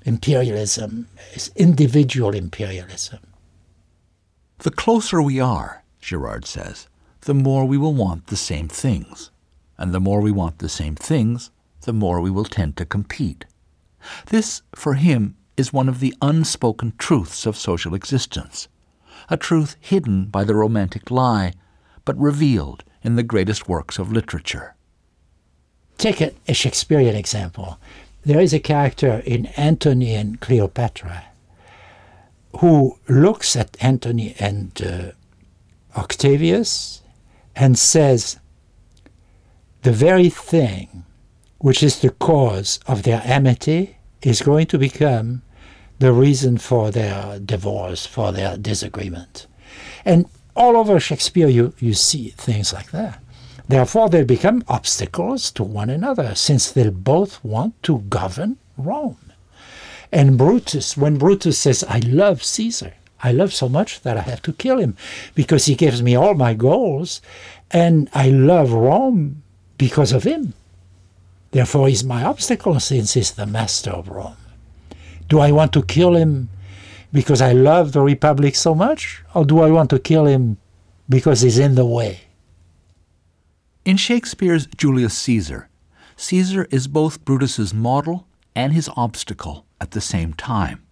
imperialism, 0.04 1.08
his 1.32 1.50
individual 1.56 2.34
imperialism. 2.34 3.20
The 4.58 4.70
closer 4.70 5.20
we 5.20 5.40
are, 5.40 5.82
Girard 6.00 6.46
says, 6.46 6.88
the 7.22 7.34
more 7.34 7.64
we 7.64 7.78
will 7.78 7.94
want 7.94 8.26
the 8.26 8.36
same 8.36 8.68
things. 8.68 9.30
And 9.76 9.92
the 9.92 10.00
more 10.00 10.20
we 10.20 10.30
want 10.30 10.58
the 10.58 10.68
same 10.68 10.94
things, 10.94 11.50
the 11.82 11.92
more 11.92 12.20
we 12.20 12.30
will 12.30 12.44
tend 12.44 12.76
to 12.76 12.84
compete. 12.84 13.44
This, 14.26 14.62
for 14.74 14.94
him, 14.94 15.36
is 15.56 15.72
one 15.72 15.88
of 15.88 16.00
the 16.00 16.14
unspoken 16.20 16.92
truths 16.98 17.46
of 17.46 17.56
social 17.56 17.94
existence, 17.94 18.68
a 19.28 19.36
truth 19.36 19.76
hidden 19.80 20.26
by 20.26 20.44
the 20.44 20.54
romantic 20.54 21.10
lie, 21.10 21.52
but 22.04 22.18
revealed 22.18 22.84
in 23.02 23.16
the 23.16 23.22
greatest 23.22 23.68
works 23.68 23.98
of 23.98 24.12
literature. 24.12 24.74
Take 25.96 26.20
a 26.20 26.52
Shakespearean 26.52 27.16
example. 27.16 27.78
There 28.24 28.40
is 28.40 28.54
a 28.54 28.60
character 28.60 29.22
in 29.24 29.46
Antony 29.56 30.14
and 30.14 30.40
Cleopatra 30.40 31.24
who 32.58 32.98
looks 33.08 33.56
at 33.56 33.76
Antony 33.80 34.34
and 34.38 34.80
uh, 34.82 35.10
Octavius 35.98 37.02
and 37.54 37.78
says, 37.78 38.38
The 39.82 39.92
very 39.92 40.30
thing 40.30 41.04
which 41.64 41.82
is 41.82 42.00
the 42.00 42.10
cause 42.10 42.78
of 42.86 43.04
their 43.04 43.22
amity, 43.24 43.96
is 44.20 44.42
going 44.42 44.66
to 44.66 44.76
become 44.76 45.40
the 45.98 46.12
reason 46.12 46.58
for 46.58 46.90
their 46.90 47.38
divorce, 47.38 48.04
for 48.04 48.32
their 48.32 48.58
disagreement. 48.58 49.46
And 50.04 50.26
all 50.54 50.76
over 50.76 51.00
Shakespeare, 51.00 51.48
you, 51.48 51.72
you 51.78 51.94
see 51.94 52.28
things 52.36 52.74
like 52.74 52.90
that. 52.90 53.18
Therefore, 53.66 54.08
they 54.08 54.24
become 54.24 54.62
obstacles 54.68 55.50
to 55.52 55.62
one 55.62 55.88
another, 55.88 56.34
since 56.34 56.70
they 56.70 56.88
both 56.90 57.42
want 57.42 57.82
to 57.84 58.00
govern 58.08 58.58
Rome. 58.76 59.32
And 60.12 60.36
Brutus, 60.36 60.96
when 60.96 61.18
Brutus 61.18 61.58
says, 61.58 61.82
I 61.88 61.98
love 62.00 62.42
Caesar, 62.42 62.94
I 63.22 63.32
love 63.32 63.54
so 63.54 63.68
much 63.68 64.02
that 64.02 64.18
I 64.18 64.20
have 64.20 64.42
to 64.42 64.52
kill 64.52 64.78
him 64.78 64.96
because 65.34 65.64
he 65.64 65.74
gives 65.74 66.02
me 66.02 66.14
all 66.14 66.34
my 66.34 66.52
goals, 66.52 67.22
and 67.70 68.10
I 68.12 68.28
love 68.28 68.72
Rome 68.72 69.42
because 69.78 70.12
of 70.12 70.24
him. 70.24 70.52
Therefore, 71.52 71.88
he's 71.88 72.04
my 72.04 72.22
obstacle 72.22 72.78
since 72.80 73.14
he's 73.14 73.30
the 73.30 73.46
master 73.46 73.90
of 73.90 74.08
Rome. 74.08 74.36
Do 75.28 75.40
I 75.40 75.52
want 75.52 75.72
to 75.72 75.82
kill 75.82 76.14
him 76.14 76.50
because 77.12 77.40
I 77.40 77.52
love 77.52 77.92
the 77.92 78.02
Republic 78.02 78.56
so 78.56 78.74
much, 78.74 79.22
or 79.34 79.44
do 79.46 79.60
I 79.60 79.70
want 79.70 79.88
to 79.90 79.98
kill 79.98 80.26
him 80.26 80.58
because 81.08 81.40
he's 81.40 81.58
in 81.58 81.76
the 81.76 81.86
way? 81.86 82.23
In 83.84 83.98
Shakespeare's 83.98 84.66
Julius 84.78 85.12
Caesar, 85.18 85.68
Caesar 86.16 86.66
is 86.70 86.88
both 86.88 87.22
Brutus's 87.26 87.74
model 87.74 88.26
and 88.56 88.72
his 88.72 88.88
obstacle 88.96 89.66
at 89.78 89.90
the 89.90 90.00
same 90.00 90.32
time. 90.32 90.86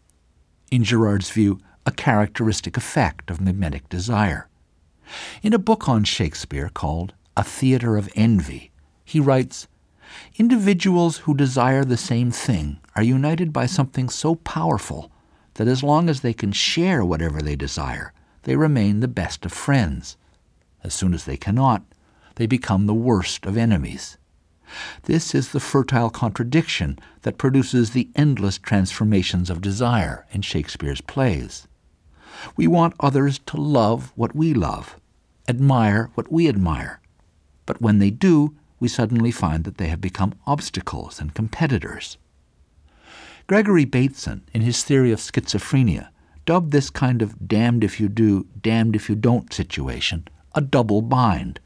In 0.70 0.84
Girard's 0.84 1.30
view, 1.30 1.58
a 1.86 1.90
characteristic 1.90 2.76
effect 2.76 3.30
of 3.30 3.40
mimetic 3.40 3.88
desire. 3.88 4.46
In 5.42 5.54
a 5.54 5.58
book 5.58 5.88
on 5.88 6.04
Shakespeare 6.04 6.68
called 6.68 7.14
a 7.34 7.42
theater 7.42 7.96
of 7.96 8.10
envy, 8.14 8.72
he 9.06 9.20
writes 9.20 9.68
Individuals 10.36 11.18
who 11.18 11.34
desire 11.34 11.86
the 11.86 11.96
same 11.96 12.30
thing 12.30 12.78
are 12.94 13.02
united 13.02 13.54
by 13.54 13.64
something 13.64 14.10
so 14.10 14.34
powerful 14.34 15.10
that 15.54 15.66
as 15.66 15.82
long 15.82 16.10
as 16.10 16.20
they 16.20 16.34
can 16.34 16.52
share 16.52 17.02
whatever 17.02 17.40
they 17.40 17.56
desire, 17.56 18.12
they 18.42 18.54
remain 18.54 19.00
the 19.00 19.08
best 19.08 19.46
of 19.46 19.52
friends. 19.52 20.18
As 20.84 20.92
soon 20.92 21.14
as 21.14 21.24
they 21.24 21.38
cannot, 21.38 21.84
they 22.42 22.46
become 22.48 22.86
the 22.86 22.92
worst 22.92 23.46
of 23.46 23.56
enemies. 23.56 24.18
This 25.04 25.32
is 25.32 25.52
the 25.52 25.60
fertile 25.60 26.10
contradiction 26.10 26.98
that 27.20 27.38
produces 27.38 27.90
the 27.90 28.10
endless 28.16 28.58
transformations 28.58 29.48
of 29.48 29.60
desire 29.60 30.26
in 30.32 30.42
Shakespeare's 30.42 31.00
plays. 31.00 31.68
We 32.56 32.66
want 32.66 32.96
others 32.98 33.38
to 33.46 33.56
love 33.56 34.12
what 34.16 34.34
we 34.34 34.54
love, 34.54 34.96
admire 35.46 36.10
what 36.14 36.32
we 36.32 36.48
admire. 36.48 37.00
But 37.64 37.80
when 37.80 38.00
they 38.00 38.10
do, 38.10 38.56
we 38.80 38.88
suddenly 38.88 39.30
find 39.30 39.62
that 39.62 39.78
they 39.78 39.86
have 39.86 40.00
become 40.00 40.34
obstacles 40.44 41.20
and 41.20 41.34
competitors. 41.34 42.18
Gregory 43.46 43.84
Bateson, 43.84 44.42
in 44.52 44.62
his 44.62 44.82
theory 44.82 45.12
of 45.12 45.20
schizophrenia, 45.20 46.08
dubbed 46.44 46.72
this 46.72 46.90
kind 46.90 47.22
of 47.22 47.46
damned 47.46 47.84
if 47.84 48.00
you 48.00 48.08
do, 48.08 48.48
damned 48.60 48.96
if 48.96 49.08
you 49.08 49.14
don't 49.14 49.52
situation 49.52 50.26
a 50.56 50.60
double 50.60 51.02
bind, 51.02 51.60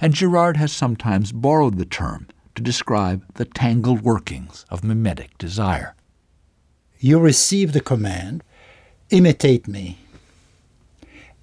and 0.00 0.14
Girard 0.14 0.56
has 0.56 0.72
sometimes 0.72 1.32
borrowed 1.32 1.78
the 1.78 1.84
term 1.84 2.28
to 2.54 2.62
describe 2.62 3.24
the 3.34 3.44
tangled 3.44 4.02
workings 4.02 4.64
of 4.70 4.82
mimetic 4.82 5.36
desire. 5.38 5.94
You 6.98 7.18
receive 7.20 7.72
the 7.72 7.80
command, 7.80 8.42
imitate 9.10 9.68
me. 9.68 9.98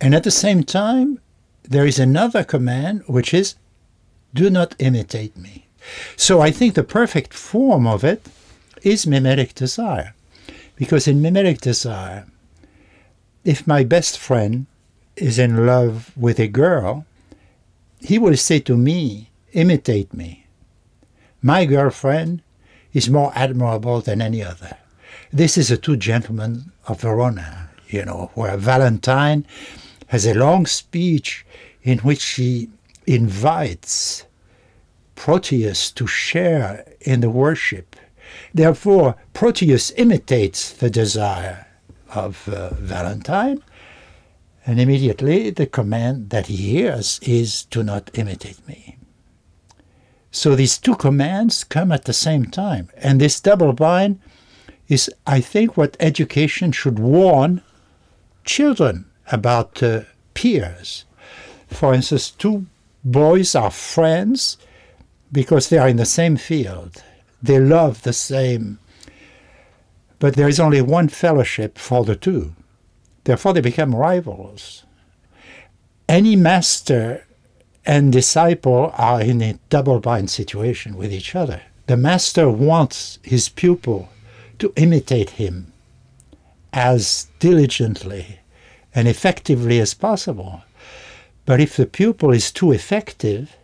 And 0.01 0.13
at 0.13 0.23
the 0.23 0.31
same 0.31 0.63
time, 0.63 1.19
there 1.63 1.85
is 1.85 1.99
another 1.99 2.43
command 2.43 3.03
which 3.07 3.33
is 3.33 3.55
do 4.33 4.49
not 4.49 4.75
imitate 4.79 5.37
me. 5.37 5.67
So 6.17 6.41
I 6.41 6.51
think 6.51 6.73
the 6.73 6.83
perfect 6.83 7.33
form 7.33 7.87
of 7.87 8.03
it 8.03 8.27
is 8.83 9.07
mimetic 9.07 9.55
desire. 9.55 10.13
Because 10.75 11.07
in 11.07 11.21
mimetic 11.21 11.61
desire, 11.61 12.27
if 13.45 13.65
my 13.65 13.83
best 13.83 14.17
friend 14.17 14.65
is 15.15 15.39
in 15.39 15.65
love 15.65 16.11
with 16.17 16.39
a 16.39 16.47
girl, 16.47 17.05
he 18.05 18.19
will 18.19 18.37
say 18.37 18.59
to 18.59 18.77
me, 18.77 19.31
imitate 19.53 20.13
me. 20.13 20.45
My 21.41 21.65
girlfriend 21.65 22.41
is 22.93 23.09
more 23.09 23.31
admirable 23.35 24.01
than 24.01 24.21
any 24.21 24.43
other. 24.43 24.77
This 25.31 25.57
is 25.57 25.69
the 25.69 25.77
two 25.77 25.97
gentlemen 25.97 26.71
of 26.87 27.01
Verona, 27.01 27.69
you 27.87 28.05
know, 28.05 28.31
where 28.35 28.57
Valentine 28.57 29.45
has 30.07 30.25
a 30.25 30.33
long 30.33 30.65
speech 30.65 31.45
in 31.83 31.99
which 31.99 32.21
she 32.21 32.69
invites 33.07 34.25
Proteus 35.15 35.91
to 35.91 36.05
share 36.05 36.85
in 37.01 37.21
the 37.21 37.29
worship. 37.29 37.95
Therefore, 38.53 39.15
Proteus 39.33 39.91
imitates 39.97 40.71
the 40.71 40.89
desire 40.89 41.67
of 42.13 42.47
uh, 42.49 42.73
Valentine, 42.75 43.61
and 44.65 44.79
immediately 44.79 45.49
the 45.51 45.67
command 45.67 46.31
that 46.31 46.47
he 46.47 46.55
hears 46.55 47.19
is 47.21 47.65
do 47.65 47.83
not 47.83 48.09
imitate 48.17 48.67
me. 48.67 48.97
So 50.31 50.55
these 50.55 50.77
two 50.77 50.95
commands 50.95 51.63
come 51.63 51.91
at 51.91 52.05
the 52.05 52.13
same 52.13 52.45
time, 52.45 52.89
and 52.97 53.21
this 53.21 53.39
double 53.39 53.73
bind 53.73 54.19
is, 54.87 55.09
I 55.25 55.39
think, 55.39 55.77
what 55.77 55.95
education 55.99 56.71
should 56.71 56.99
warn 56.99 57.61
children 58.43 59.05
about 59.31 59.81
uh, 59.81 60.01
peers. 60.33 61.05
For 61.67 61.93
instance, 61.93 62.31
two 62.31 62.65
boys 63.03 63.55
are 63.55 63.71
friends 63.71 64.57
because 65.31 65.69
they 65.69 65.77
are 65.77 65.87
in 65.87 65.97
the 65.97 66.05
same 66.05 66.37
field. 66.37 67.03
They 67.41 67.59
love 67.59 68.01
the 68.01 68.13
same, 68.13 68.79
but 70.19 70.35
there 70.35 70.47
is 70.47 70.59
only 70.59 70.81
one 70.81 71.07
fellowship 71.07 71.77
for 71.77 72.03
the 72.03 72.15
two. 72.15 72.55
Therefore, 73.25 73.53
they 73.53 73.61
become 73.61 73.93
rivals. 73.93 74.83
Any 76.07 76.35
master 76.35 77.25
and 77.85 78.13
disciple 78.13 78.93
are 78.97 79.21
in 79.21 79.41
a 79.41 79.59
double 79.69 79.99
bind 79.99 80.29
situation 80.29 80.95
with 80.95 81.11
each 81.11 81.35
other. 81.35 81.61
The 81.87 81.97
master 81.97 82.49
wants 82.49 83.19
his 83.23 83.49
pupil 83.49 84.09
to 84.59 84.73
imitate 84.75 85.31
him 85.31 85.73
as 86.71 87.27
diligently 87.39 88.39
and 88.93 89.07
effectively 89.07 89.79
as 89.79 89.93
possible. 89.93 90.63
But 91.45 91.59
if 91.59 91.75
the 91.75 91.85
pupil 91.85 92.31
is 92.31 92.51
too 92.51 92.71
effective, 92.71 93.55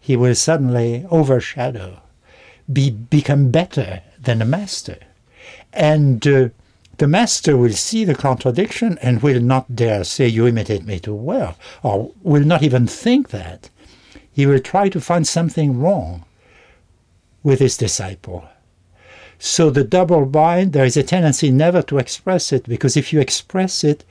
he 0.00 0.16
will 0.16 0.34
suddenly 0.34 1.06
overshadow, 1.10 2.02
be, 2.72 2.90
become 2.90 3.50
better 3.50 4.02
than 4.20 4.38
the 4.38 4.44
master. 4.44 4.98
And 5.72 6.26
uh, 6.26 6.48
the 7.02 7.08
master 7.08 7.56
will 7.56 7.72
see 7.72 8.04
the 8.04 8.14
contradiction 8.14 8.96
and 9.02 9.24
will 9.24 9.40
not 9.40 9.74
dare 9.74 10.04
say, 10.04 10.28
You 10.28 10.46
imitate 10.46 10.84
me 10.84 11.00
too 11.00 11.16
well, 11.16 11.56
or 11.82 12.12
will 12.22 12.44
not 12.44 12.62
even 12.62 12.86
think 12.86 13.30
that. 13.30 13.70
He 14.32 14.46
will 14.46 14.60
try 14.60 14.88
to 14.88 15.00
find 15.00 15.26
something 15.26 15.80
wrong 15.80 16.24
with 17.42 17.58
his 17.58 17.76
disciple. 17.76 18.48
So 19.40 19.68
the 19.68 19.82
double 19.82 20.26
bind, 20.26 20.74
there 20.74 20.84
is 20.84 20.96
a 20.96 21.02
tendency 21.02 21.50
never 21.50 21.82
to 21.82 21.98
express 21.98 22.52
it, 22.52 22.68
because 22.68 22.96
if 22.96 23.12
you 23.12 23.18
express 23.18 23.82
it, 23.82 24.04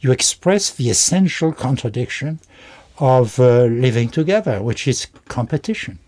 you 0.00 0.10
express 0.10 0.70
the 0.70 0.88
essential 0.88 1.52
contradiction 1.52 2.40
of 2.98 3.38
uh, 3.38 3.64
living 3.64 4.08
together, 4.08 4.62
which 4.62 4.88
is 4.88 5.06
competition. 5.28 5.98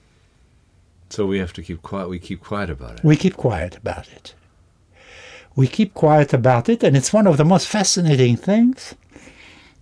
So 1.10 1.26
we 1.26 1.38
have 1.38 1.52
to 1.52 1.62
keep 1.62 1.82
quiet. 1.82 2.08
We 2.08 2.18
keep 2.18 2.40
quiet 2.40 2.70
about 2.70 3.00
it. 3.00 3.04
We 3.04 3.16
keep 3.16 3.36
quiet 3.36 3.76
about 3.76 4.08
it. 4.08 4.32
We 5.56 5.66
keep 5.66 5.94
quiet 5.94 6.32
about 6.32 6.68
it, 6.68 6.82
and 6.82 6.96
it's 6.96 7.12
one 7.12 7.26
of 7.26 7.36
the 7.36 7.44
most 7.44 7.66
fascinating 7.66 8.36
things. 8.36 8.94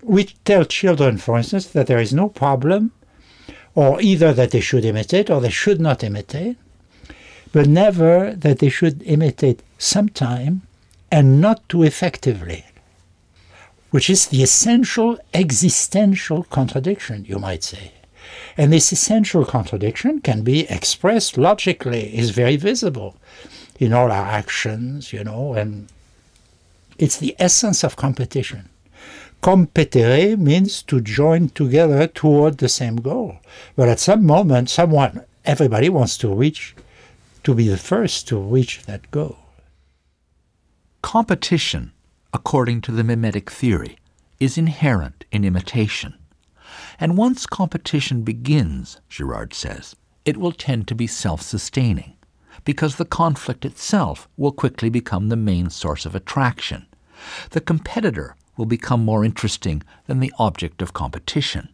We 0.02 0.24
tell 0.44 0.64
children, 0.64 1.18
for 1.18 1.36
instance, 1.36 1.66
that 1.68 1.86
there 1.86 2.00
is 2.00 2.12
no 2.12 2.28
problem, 2.28 2.92
or 3.74 4.00
either 4.00 4.32
that 4.32 4.50
they 4.50 4.60
should 4.60 4.84
imitate 4.84 5.30
or 5.30 5.40
they 5.40 5.50
should 5.50 5.80
not 5.80 6.02
imitate, 6.02 6.56
but 7.52 7.68
never 7.68 8.32
that 8.32 8.58
they 8.58 8.68
should 8.68 9.02
imitate 9.02 9.62
sometime 9.78 10.62
and 11.10 11.40
not 11.40 11.68
too 11.68 11.82
effectively 11.82 12.64
which 13.90 14.10
is 14.10 14.26
the 14.26 14.42
essential 14.42 15.18
existential 15.32 16.44
contradiction, 16.44 17.24
you 17.24 17.38
might 17.38 17.64
say. 17.64 17.92
And 18.56 18.72
this 18.72 18.92
essential 18.92 19.44
contradiction 19.44 20.20
can 20.20 20.42
be 20.42 20.68
expressed 20.68 21.38
logically, 21.38 22.16
is 22.16 22.30
very 22.30 22.56
visible 22.56 23.16
in 23.78 23.92
all 23.92 24.10
our 24.10 24.26
actions, 24.26 25.12
you 25.12 25.24
know, 25.24 25.54
and 25.54 25.88
it's 26.98 27.16
the 27.16 27.34
essence 27.38 27.84
of 27.84 27.96
competition. 27.96 28.68
Competere 29.42 30.36
means 30.36 30.82
to 30.82 31.00
join 31.00 31.48
together 31.50 32.06
toward 32.08 32.58
the 32.58 32.68
same 32.68 32.96
goal. 32.96 33.38
But 33.76 33.88
at 33.88 34.00
some 34.00 34.26
moment, 34.26 34.68
someone, 34.68 35.24
everybody 35.44 35.88
wants 35.88 36.18
to 36.18 36.34
reach, 36.34 36.74
to 37.44 37.54
be 37.54 37.68
the 37.68 37.76
first 37.76 38.26
to 38.28 38.38
reach 38.38 38.82
that 38.86 39.10
goal. 39.12 39.38
Competition 41.02 41.92
according 42.32 42.80
to 42.82 42.92
the 42.92 43.04
mimetic 43.04 43.50
theory, 43.50 43.98
is 44.38 44.58
inherent 44.58 45.24
in 45.32 45.44
imitation. 45.44 46.14
And 47.00 47.16
once 47.16 47.46
competition 47.46 48.22
begins, 48.22 49.00
Girard 49.08 49.54
says, 49.54 49.96
it 50.24 50.36
will 50.36 50.52
tend 50.52 50.86
to 50.88 50.94
be 50.94 51.06
self 51.06 51.40
sustaining, 51.42 52.16
because 52.64 52.96
the 52.96 53.04
conflict 53.04 53.64
itself 53.64 54.28
will 54.36 54.52
quickly 54.52 54.88
become 54.88 55.28
the 55.28 55.36
main 55.36 55.70
source 55.70 56.06
of 56.06 56.14
attraction. 56.14 56.86
The 57.50 57.60
competitor 57.60 58.36
will 58.56 58.66
become 58.66 59.04
more 59.04 59.24
interesting 59.24 59.82
than 60.06 60.20
the 60.20 60.32
object 60.38 60.82
of 60.82 60.92
competition. 60.92 61.68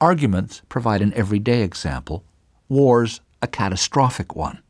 Arguments 0.00 0.62
provide 0.68 1.02
an 1.02 1.14
everyday 1.14 1.62
example, 1.62 2.24
wars 2.68 3.20
a 3.40 3.46
catastrophic 3.46 4.34
one. 4.34 4.62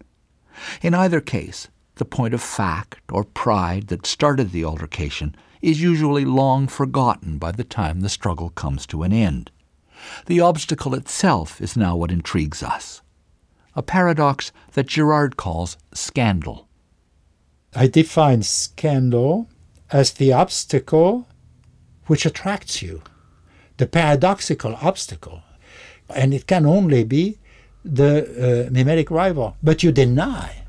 In 0.82 0.94
either 0.94 1.20
case, 1.20 1.68
the 1.96 2.04
point 2.04 2.34
of 2.34 2.42
fact 2.42 3.00
or 3.10 3.24
pride 3.24 3.88
that 3.88 4.06
started 4.06 4.52
the 4.52 4.64
altercation 4.64 5.34
is 5.62 5.80
usually 5.80 6.24
long 6.24 6.68
forgotten 6.68 7.38
by 7.38 7.52
the 7.52 7.64
time 7.64 8.00
the 8.00 8.08
struggle 8.08 8.50
comes 8.50 8.86
to 8.86 9.02
an 9.02 9.12
end. 9.12 9.50
The 10.26 10.40
obstacle 10.40 10.94
itself 10.94 11.60
is 11.60 11.76
now 11.76 11.96
what 11.96 12.12
intrigues 12.12 12.62
us. 12.62 13.02
A 13.76 13.82
paradox 13.82 14.52
that 14.72 14.88
Girard 14.88 15.36
calls 15.36 15.76
scandal. 15.92 16.66
I 17.74 17.86
define 17.86 18.42
scandal 18.42 19.48
as 19.92 20.12
the 20.12 20.32
obstacle 20.32 21.28
which 22.06 22.24
attracts 22.24 22.80
you, 22.80 23.02
the 23.76 23.86
paradoxical 23.86 24.76
obstacle. 24.80 25.42
And 26.08 26.32
it 26.32 26.46
can 26.46 26.64
only 26.64 27.04
be 27.04 27.38
the 27.84 28.66
uh, 28.66 28.70
mimetic 28.70 29.10
rival. 29.10 29.56
But 29.62 29.82
you 29.82 29.92
deny 29.92 30.62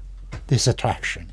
this 0.47 0.67
attraction. 0.67 1.31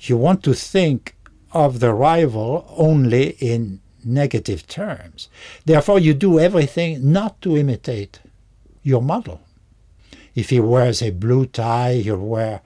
You 0.00 0.16
want 0.16 0.42
to 0.44 0.54
think 0.54 1.16
of 1.52 1.80
the 1.80 1.94
rival 1.94 2.66
only 2.76 3.30
in 3.40 3.80
negative 4.04 4.66
terms. 4.66 5.28
Therefore, 5.64 5.98
you 5.98 6.14
do 6.14 6.38
everything 6.38 7.12
not 7.12 7.40
to 7.42 7.56
imitate 7.56 8.20
your 8.82 9.02
model. 9.02 9.40
If 10.34 10.50
he 10.50 10.60
wears 10.60 11.02
a 11.02 11.10
blue 11.10 11.46
tie, 11.46 11.92
you'll 11.92 12.26
wear 12.26 12.62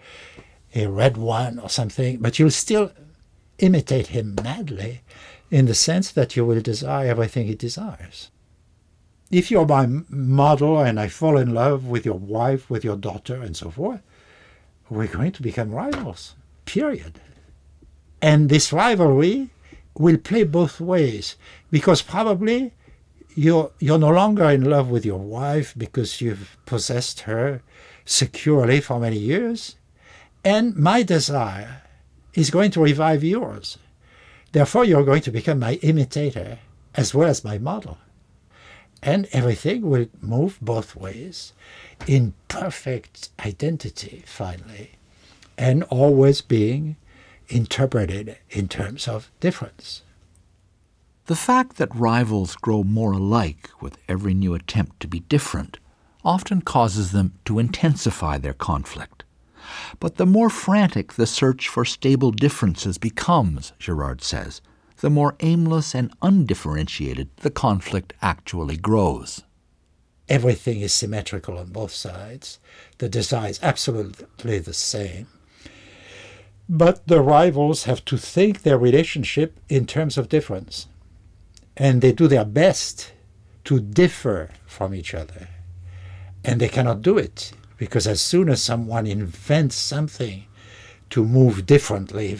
a 0.75 0.87
red 0.87 1.17
one 1.17 1.59
or 1.59 1.69
something, 1.69 2.19
but 2.19 2.39
you'll 2.39 2.51
still 2.51 2.93
imitate 3.59 4.09
him 4.09 4.35
madly 4.43 5.01
in 5.51 5.67
the 5.67 5.75
sense 5.75 6.11
that 6.13 6.37
you 6.37 6.45
will 6.45 6.61
desire 6.61 7.09
everything 7.09 7.47
he 7.47 7.55
desires. 7.55 8.31
If 9.31 9.51
you're 9.51 9.67
my 9.67 9.87
model 10.09 10.81
and 10.81 11.01
I 11.01 11.09
fall 11.09 11.39
in 11.39 11.55
love 11.55 11.87
with 11.87 12.05
your 12.05 12.19
wife, 12.19 12.69
with 12.69 12.85
your 12.85 12.97
daughter, 12.97 13.43
and 13.43 13.57
so 13.57 13.71
forth, 13.71 14.01
we're 14.91 15.07
going 15.07 15.33
to 15.33 15.43
become 15.43 15.71
rivals, 15.71 16.35
period. 16.67 17.21
And 18.21 18.49
this 18.49 18.73
rivalry 18.73 19.51
will 19.97 20.19
play 20.19 20.45
both 20.45 20.81
ways 20.81 21.37
because 21.71 22.03
probably 22.03 22.73
you're, 23.35 23.71
you're 23.79 23.99
no 23.99 24.11
longer 24.11 24.51
in 24.51 24.65
love 24.65 24.89
with 24.89 25.05
your 25.05 25.19
wife 25.19 25.75
because 25.77 26.21
you've 26.21 26.57
possessed 26.67 27.21
her 27.21 27.63
securely 28.05 28.81
for 28.81 29.01
many 29.01 29.19
years. 29.19 29.77
And 30.45 30.77
my 30.77 31.03
desire 31.03 31.83
is 32.35 32.51
going 32.51 32.71
to 32.73 32.81
revive 32.81 33.25
yours. 33.25 33.79
Therefore, 34.53 34.85
you're 34.85 35.05
going 35.05 35.23
to 35.23 35.31
become 35.31 35.59
my 35.59 35.75
imitator 35.75 36.59
as 36.95 37.15
well 37.15 37.29
as 37.29 37.45
my 37.45 37.59
model. 37.59 37.99
And 39.03 39.29
everything 39.33 39.83
will 39.83 40.07
move 40.21 40.59
both 40.63 40.97
ways 40.97 41.53
in 42.07 42.35
perfect 42.49 43.31
identity, 43.45 44.23
finally, 44.27 44.93
and 45.59 45.83
always 45.85 46.41
being 46.41 46.97
interpreted 47.49 48.39
in 48.51 48.69
terms 48.69 49.07
of 49.07 49.31
difference. 49.41 50.03
The 51.27 51.37
fact 51.37 51.77
that 51.77 51.95
rivals 51.95 52.55
grow 52.55 52.85
more 52.85 53.13
alike 53.13 53.71
with 53.81 53.97
every 54.09 54.35
new 54.35 54.53
attempt 54.53 55.01
to 55.01 55.09
be 55.09 55.21
different 55.21 55.79
often 56.23 56.61
causes 56.61 57.13
them 57.13 57.33
to 57.47 57.59
intensify 57.59 58.37
their 58.37 58.53
conflict. 58.53 59.25
But 60.01 60.17
the 60.17 60.27
more 60.27 60.51
frantic 60.51 61.15
the 61.15 61.27
search 61.27 61.69
for 61.69 61.87
stable 61.87 62.31
differences 62.31 62.99
becomes, 62.99 63.73
Girard 63.79 64.23
says, 64.23 64.61
the 64.99 65.09
more 65.09 65.35
aimless 65.41 65.95
and 65.95 66.13
undifferentiated 66.21 67.31
the 67.39 67.51
conflict 67.51 68.13
actually 68.21 68.77
grows. 68.77 69.45
Everything 70.29 70.81
is 70.81 70.93
symmetrical 70.93 71.59
on 71.59 71.67
both 71.67 71.93
sides. 71.93 72.59
The 72.99 73.09
desire 73.09 73.51
is 73.51 73.61
absolutely 73.63 74.59
the 74.59 74.75
same. 74.75 75.27
But 76.69 77.07
the 77.07 77.21
rivals 77.23 77.85
have 77.85 78.05
to 78.07 78.19
think 78.19 78.63
their 78.63 78.79
relationship 78.79 79.59
in 79.71 79.87
terms 79.87 80.19
of 80.19 80.29
difference. 80.29 80.87
And 81.77 82.01
they 82.01 82.13
do 82.13 82.29
their 82.29 82.45
best 82.45 83.13
to 83.65 83.81
differ 83.81 84.51
from 84.67 84.95
each 84.95 85.15
other. 85.15 85.49
And 86.45 86.61
they 86.61 86.69
cannot 86.69 87.03
do 87.03 87.19
it 87.19 87.53
because 87.77 88.07
as 88.07 88.21
soon 88.21 88.49
as 88.49 88.63
someone 88.63 89.07
invents 89.07 89.77
something 89.77 90.45
to 91.11 91.25
move 91.25 91.67
differently, 91.67 92.39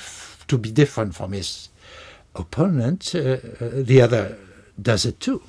to 0.49 0.59
be 0.59 0.71
different 0.71 1.15
from 1.15 1.33
his 1.33 1.69
opponent, 2.35 3.13
uh, 3.15 3.19
uh, 3.19 3.39
the 3.61 4.01
other 4.01 4.37
does 4.81 5.05
it 5.07 5.21
too. 5.21 5.43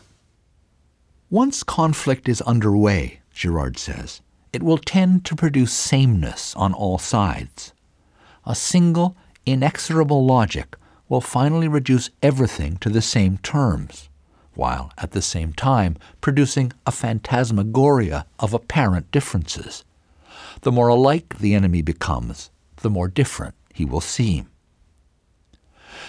Once 1.30 1.64
conflict 1.64 2.30
is 2.30 2.42
underway, 2.42 3.20
Girard 3.34 3.78
says, 3.78 4.22
it 4.54 4.64
will 4.64 4.78
tend 4.78 5.26
to 5.26 5.36
produce 5.36 5.74
sameness 5.74 6.56
on 6.56 6.74
all 6.74 6.98
sides. 6.98 7.74
A 8.46 8.56
single, 8.56 9.18
inexorable 9.46 10.26
logic 10.26 10.76
will 11.08 11.22
finally 11.22 11.68
reduce 11.68 12.10
everything 12.22 12.78
to 12.78 12.90
the 12.90 13.02
same 13.02 13.38
terms, 13.40 14.10
while 14.54 14.92
at 14.98 15.12
the 15.12 15.22
same 15.22 15.54
time 15.54 15.98
producing 16.22 16.72
a 16.86 16.92
phantasmagoria 16.92 18.26
of 18.40 18.54
apparent 18.54 19.12
differences. 19.12 19.84
The 20.62 20.72
more 20.72 20.88
alike 20.88 21.38
the 21.40 21.54
enemy 21.54 21.82
becomes, 21.82 22.50
the 22.78 22.90
more 22.90 23.08
different 23.08 23.56
he 23.74 23.86
will 23.86 24.02
seem. 24.02 24.50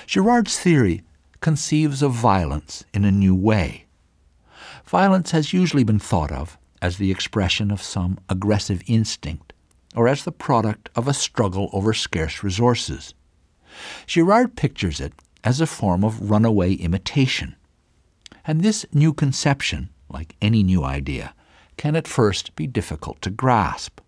Girard's 0.06 0.58
theory 0.58 1.02
conceives 1.40 2.02
of 2.02 2.12
violence 2.12 2.84
in 2.94 3.04
a 3.04 3.10
new 3.10 3.34
way. 3.34 3.86
Violence 4.86 5.32
has 5.32 5.52
usually 5.52 5.84
been 5.84 5.98
thought 5.98 6.30
of 6.30 6.56
as 6.80 6.96
the 6.96 7.10
expression 7.10 7.70
of 7.70 7.82
some 7.82 8.18
aggressive 8.28 8.82
instinct 8.86 9.52
or 9.94 10.06
as 10.08 10.24
the 10.24 10.32
product 10.32 10.88
of 10.94 11.08
a 11.08 11.14
struggle 11.14 11.68
over 11.72 11.92
scarce 11.92 12.42
resources. 12.42 13.14
Girard 14.06 14.56
pictures 14.56 15.00
it 15.00 15.12
as 15.44 15.60
a 15.60 15.66
form 15.66 16.04
of 16.04 16.30
runaway 16.30 16.74
imitation. 16.74 17.56
And 18.44 18.62
this 18.62 18.86
new 18.92 19.12
conception, 19.12 19.90
like 20.08 20.36
any 20.40 20.62
new 20.62 20.84
idea, 20.84 21.34
can 21.76 21.96
at 21.96 22.08
first 22.08 22.54
be 22.56 22.66
difficult 22.66 23.20
to 23.22 23.30
grasp. 23.30 24.00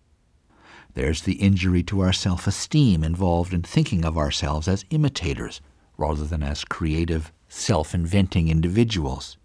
There's 0.95 1.21
the 1.21 1.35
injury 1.35 1.83
to 1.83 2.01
our 2.01 2.13
self 2.13 2.47
esteem 2.47 3.03
involved 3.03 3.53
in 3.53 3.61
thinking 3.61 4.03
of 4.03 4.17
ourselves 4.17 4.67
as 4.67 4.85
imitators 4.89 5.61
rather 5.97 6.25
than 6.25 6.41
as 6.41 6.63
creative, 6.63 7.31
self 7.47 7.93
inventing 7.93 8.47
individuals. 8.47 9.37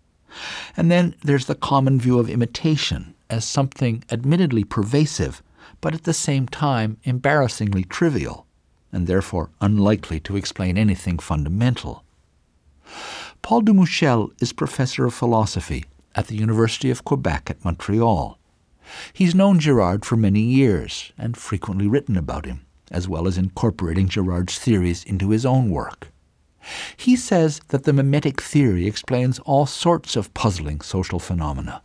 And 0.76 0.90
then 0.90 1.14
there's 1.22 1.46
the 1.46 1.54
common 1.54 2.00
view 2.00 2.18
of 2.18 2.30
imitation 2.30 3.14
as 3.30 3.44
something 3.44 4.04
admittedly 4.10 4.64
pervasive, 4.64 5.42
but 5.80 5.94
at 5.94 6.04
the 6.04 6.14
same 6.14 6.48
time 6.48 6.98
embarrassingly 7.04 7.84
trivial, 7.84 8.46
and 8.94 9.06
therefore 9.06 9.50
unlikely 9.60 10.20
to 10.20 10.36
explain 10.36 10.78
anything 10.78 11.18
fundamental. 11.18 12.04
Paul 13.42 13.62
Dumouchel 13.62 14.30
is 14.40 14.52
professor 14.52 15.04
of 15.04 15.12
philosophy 15.12 15.84
at 16.14 16.28
the 16.28 16.36
University 16.36 16.90
of 16.90 17.04
Quebec 17.04 17.50
at 17.50 17.64
Montreal. 17.64 18.38
He's 19.12 19.34
known 19.34 19.58
Girard 19.58 20.04
for 20.04 20.16
many 20.16 20.40
years 20.40 21.12
and 21.18 21.36
frequently 21.36 21.88
written 21.88 22.16
about 22.16 22.46
him, 22.46 22.64
as 22.90 23.08
well 23.08 23.26
as 23.26 23.36
incorporating 23.36 24.08
Girard's 24.08 24.58
theories 24.58 25.02
into 25.04 25.30
his 25.30 25.44
own 25.44 25.70
work. 25.70 26.08
He 26.96 27.16
says 27.16 27.60
that 27.68 27.84
the 27.84 27.92
mimetic 27.92 28.40
theory 28.40 28.86
explains 28.86 29.38
all 29.40 29.66
sorts 29.66 30.16
of 30.16 30.32
puzzling 30.34 30.80
social 30.80 31.18
phenomena, 31.18 31.82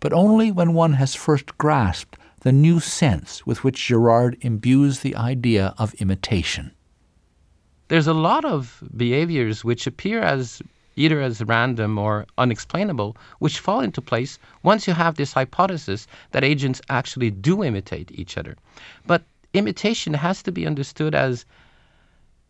but 0.00 0.12
only 0.12 0.50
when 0.50 0.74
one 0.74 0.94
has 0.94 1.14
first 1.14 1.56
grasped 1.56 2.18
the 2.40 2.52
new 2.52 2.80
sense 2.80 3.44
with 3.46 3.64
which 3.64 3.86
Girard 3.86 4.36
imbues 4.40 5.00
the 5.00 5.16
idea 5.16 5.74
of 5.78 5.94
imitation. 5.94 6.72
There's 7.88 8.06
a 8.06 8.14
lot 8.14 8.44
of 8.44 8.82
behaviors 8.96 9.64
which 9.64 9.86
appear 9.86 10.22
as 10.22 10.62
either 10.94 11.20
as 11.20 11.42
random 11.42 11.96
or 11.96 12.26
unexplainable, 12.36 13.16
which 13.38 13.60
fall 13.60 13.80
into 13.80 14.02
place 14.02 14.38
once 14.62 14.86
you 14.86 14.92
have 14.94 15.14
this 15.14 15.32
hypothesis 15.32 16.06
that 16.32 16.44
agents 16.44 16.82
actually 16.88 17.30
do 17.30 17.64
imitate 17.64 18.10
each 18.12 18.36
other. 18.36 18.56
But 19.06 19.22
imitation 19.54 20.14
has 20.14 20.42
to 20.42 20.52
be 20.52 20.66
understood 20.66 21.14
as 21.14 21.46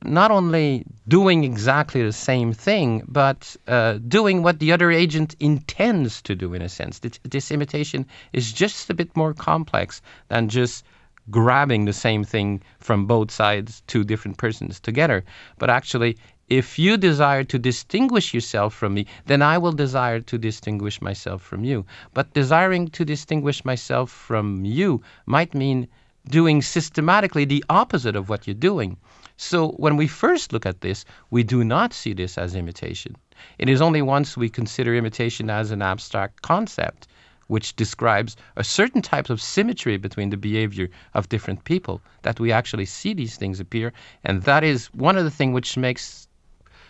not 0.05 0.31
only 0.31 0.85
doing 1.09 1.45
exactly 1.45 2.03
the 2.03 2.13
same 2.13 2.53
thing, 2.53 3.03
but 3.09 3.57
uh, 3.67 3.95
doing 3.95 4.43
what 4.43 4.61
the 4.61 4.73
other 4.73 4.91
agent 4.91 5.35
intends 5.41 6.23
to 6.23 6.35
do 6.35 6.55
in 6.55 6.63
a 6.63 6.69
sense. 6.69 7.01
This, 7.01 7.19
this, 7.25 7.51
imitation 7.51 8.07
is 8.33 8.53
just 8.53 8.91
a 8.91 8.95
bit 8.95 9.17
more 9.17 9.35
complex 9.35 10.01
than 10.29 10.49
just 10.49 10.85
grabbing 11.31 11.85
the 11.85 11.93
same 11.93 12.25
thing 12.25 12.63
from 12.79 13.07
both 13.07 13.31
sides, 13.31 13.83
two 13.87 14.05
different 14.05 14.39
persons 14.39 14.81
together. 14.81 15.25
But 15.59 15.69
actually, 15.69 16.17
if 16.49 16.79
you 16.79 16.97
desire 16.97 17.45
to 17.45 17.59
distinguish 17.59 18.33
yourself 18.33 18.75
from 18.75 18.95
me, 18.95 19.07
then 19.27 19.43
I 19.43 19.59
will 19.59 19.73
desire 19.73 20.21
to 20.21 20.39
distinguish 20.39 21.03
myself 21.03 21.43
from 21.43 21.65
you. 21.65 21.85
But 22.15 22.33
desiring 22.33 22.89
to 22.89 23.05
distinguish 23.05 23.65
myself 23.65 24.11
from 24.11 24.65
you 24.65 25.03
might 25.27 25.55
mean 25.55 25.89
doing 26.27 26.63
systematically 26.63 27.45
the 27.45 27.65
opposite 27.69 28.17
of 28.17 28.29
what 28.29 28.47
you're 28.47 28.55
doing. 28.55 28.97
So 29.40 29.68
when 29.68 29.96
we 29.96 30.09
first 30.09 30.53
look 30.53 30.66
at 30.66 30.81
this, 30.81 31.05
we 31.31 31.44
do 31.44 31.62
not 31.62 31.94
see 31.94 32.12
this 32.12 32.37
as 32.37 32.57
imitation. 32.57 33.14
It 33.57 33.68
is 33.68 33.81
only 33.81 34.03
once 34.03 34.37
we 34.37 34.48
consider 34.48 34.96
imitation 34.96 35.48
as 35.48 35.70
an 35.70 35.81
abstract 35.81 36.42
concept, 36.42 37.07
which 37.46 37.77
describes 37.77 38.37
a 38.57 38.64
certain 38.64 39.01
type 39.01 39.31
of 39.31 39.40
symmetry 39.40 39.96
between 39.96 40.31
the 40.31 40.37
behavior 40.37 40.90
of 41.14 41.29
different 41.29 41.62
people, 41.62 42.03
that 42.22 42.40
we 42.40 42.51
actually 42.51 42.85
see 42.85 43.14
these 43.14 43.37
things 43.37 43.61
appear. 43.61 43.92
And 44.24 44.42
that 44.42 44.64
is 44.64 44.87
one 44.92 45.16
of 45.16 45.22
the 45.22 45.31
things 45.31 45.55
which 45.55 45.77
makes 45.77 46.27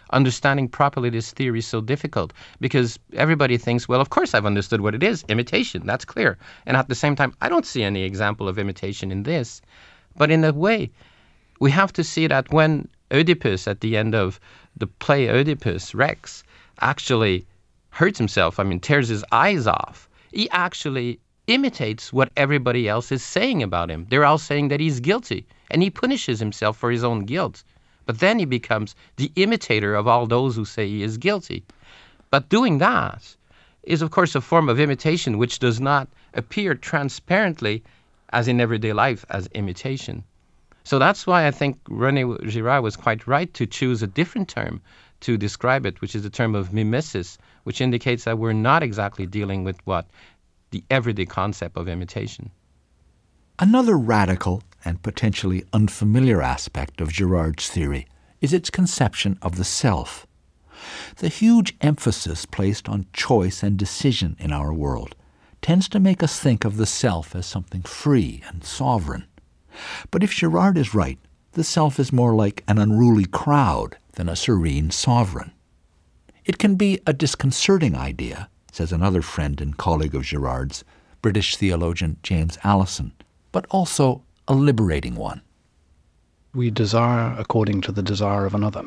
understanding 0.08 0.68
properly 0.68 1.10
this 1.10 1.32
theory 1.32 1.60
so 1.60 1.82
difficult 1.82 2.32
because 2.60 2.98
everybody 3.12 3.58
thinks, 3.58 3.86
well, 3.86 4.00
of 4.00 4.08
course 4.08 4.32
I've 4.32 4.46
understood 4.46 4.80
what 4.80 4.94
it 4.94 5.02
is 5.02 5.22
imitation, 5.28 5.82
that's 5.84 6.06
clear. 6.06 6.38
And 6.64 6.78
at 6.78 6.88
the 6.88 6.94
same 6.94 7.14
time, 7.14 7.34
I 7.42 7.50
don't 7.50 7.66
see 7.66 7.82
any 7.82 8.04
example 8.04 8.48
of 8.48 8.58
imitation 8.58 9.12
in 9.12 9.24
this. 9.24 9.60
But 10.16 10.30
in 10.30 10.42
a 10.44 10.52
way, 10.52 10.90
we 11.60 11.70
have 11.70 11.92
to 11.94 12.04
see 12.04 12.26
that 12.26 12.52
when 12.52 12.88
Oedipus, 13.10 13.66
at 13.66 13.80
the 13.80 13.96
end 13.96 14.14
of 14.14 14.38
the 14.76 14.86
play 14.86 15.28
Oedipus 15.28 15.94
Rex, 15.94 16.44
actually 16.80 17.46
hurts 17.90 18.18
himself, 18.18 18.60
I 18.60 18.64
mean, 18.64 18.80
tears 18.80 19.08
his 19.08 19.24
eyes 19.32 19.66
off, 19.66 20.08
he 20.32 20.48
actually 20.50 21.18
imitates 21.46 22.12
what 22.12 22.30
everybody 22.36 22.88
else 22.88 23.10
is 23.10 23.24
saying 23.24 23.62
about 23.62 23.90
him. 23.90 24.06
They're 24.08 24.24
all 24.24 24.38
saying 24.38 24.68
that 24.68 24.80
he's 24.80 25.00
guilty, 25.00 25.46
and 25.70 25.82
he 25.82 25.90
punishes 25.90 26.38
himself 26.38 26.76
for 26.76 26.90
his 26.90 27.02
own 27.02 27.24
guilt. 27.24 27.64
But 28.06 28.20
then 28.20 28.38
he 28.38 28.44
becomes 28.44 28.94
the 29.16 29.32
imitator 29.34 29.94
of 29.94 30.06
all 30.06 30.26
those 30.26 30.54
who 30.54 30.64
say 30.64 30.86
he 30.86 31.02
is 31.02 31.18
guilty. 31.18 31.64
But 32.30 32.48
doing 32.50 32.78
that 32.78 33.36
is, 33.82 34.02
of 34.02 34.10
course, 34.10 34.34
a 34.34 34.40
form 34.40 34.68
of 34.68 34.78
imitation 34.78 35.38
which 35.38 35.58
does 35.58 35.80
not 35.80 36.08
appear 36.34 36.74
transparently, 36.74 37.82
as 38.30 38.46
in 38.46 38.60
everyday 38.60 38.92
life, 38.92 39.24
as 39.30 39.46
imitation. 39.48 40.22
So 40.88 40.98
that's 40.98 41.26
why 41.26 41.46
I 41.46 41.50
think 41.50 41.78
Rene 41.90 42.38
Girard 42.46 42.82
was 42.82 42.96
quite 42.96 43.26
right 43.26 43.52
to 43.52 43.66
choose 43.66 44.02
a 44.02 44.06
different 44.06 44.48
term 44.48 44.80
to 45.20 45.36
describe 45.36 45.84
it, 45.84 46.00
which 46.00 46.14
is 46.14 46.22
the 46.22 46.30
term 46.30 46.54
of 46.54 46.72
mimesis, 46.72 47.36
which 47.64 47.82
indicates 47.82 48.24
that 48.24 48.38
we're 48.38 48.54
not 48.54 48.82
exactly 48.82 49.26
dealing 49.26 49.64
with 49.64 49.76
what 49.86 50.06
the 50.70 50.82
everyday 50.88 51.26
concept 51.26 51.76
of 51.76 51.88
imitation. 51.88 52.50
Another 53.58 53.98
radical 53.98 54.62
and 54.82 55.02
potentially 55.02 55.62
unfamiliar 55.74 56.40
aspect 56.40 57.02
of 57.02 57.12
Girard's 57.12 57.68
theory 57.68 58.06
is 58.40 58.54
its 58.54 58.70
conception 58.70 59.38
of 59.42 59.56
the 59.56 59.64
self. 59.64 60.26
The 61.16 61.28
huge 61.28 61.76
emphasis 61.82 62.46
placed 62.46 62.88
on 62.88 63.04
choice 63.12 63.62
and 63.62 63.76
decision 63.76 64.36
in 64.38 64.54
our 64.54 64.72
world 64.72 65.14
tends 65.60 65.86
to 65.90 66.00
make 66.00 66.22
us 66.22 66.40
think 66.40 66.64
of 66.64 66.78
the 66.78 66.86
self 66.86 67.36
as 67.36 67.44
something 67.44 67.82
free 67.82 68.42
and 68.48 68.64
sovereign. 68.64 69.26
But 70.10 70.22
if 70.22 70.34
Girard 70.34 70.78
is 70.78 70.94
right, 70.94 71.18
the 71.52 71.64
self 71.64 71.98
is 71.98 72.12
more 72.12 72.34
like 72.34 72.62
an 72.68 72.78
unruly 72.78 73.24
crowd 73.24 73.96
than 74.12 74.28
a 74.28 74.36
serene 74.36 74.90
sovereign. 74.90 75.52
It 76.44 76.58
can 76.58 76.76
be 76.76 77.00
a 77.06 77.12
disconcerting 77.12 77.94
idea, 77.94 78.48
says 78.72 78.92
another 78.92 79.22
friend 79.22 79.60
and 79.60 79.76
colleague 79.76 80.14
of 80.14 80.22
Girard's, 80.22 80.84
British 81.20 81.56
theologian 81.56 82.16
James 82.22 82.58
Alison, 82.64 83.12
but 83.52 83.66
also 83.70 84.22
a 84.46 84.54
liberating 84.54 85.14
one. 85.14 85.42
We 86.54 86.70
desire 86.70 87.34
according 87.38 87.82
to 87.82 87.92
the 87.92 88.02
desire 88.02 88.46
of 88.46 88.54
another. 88.54 88.84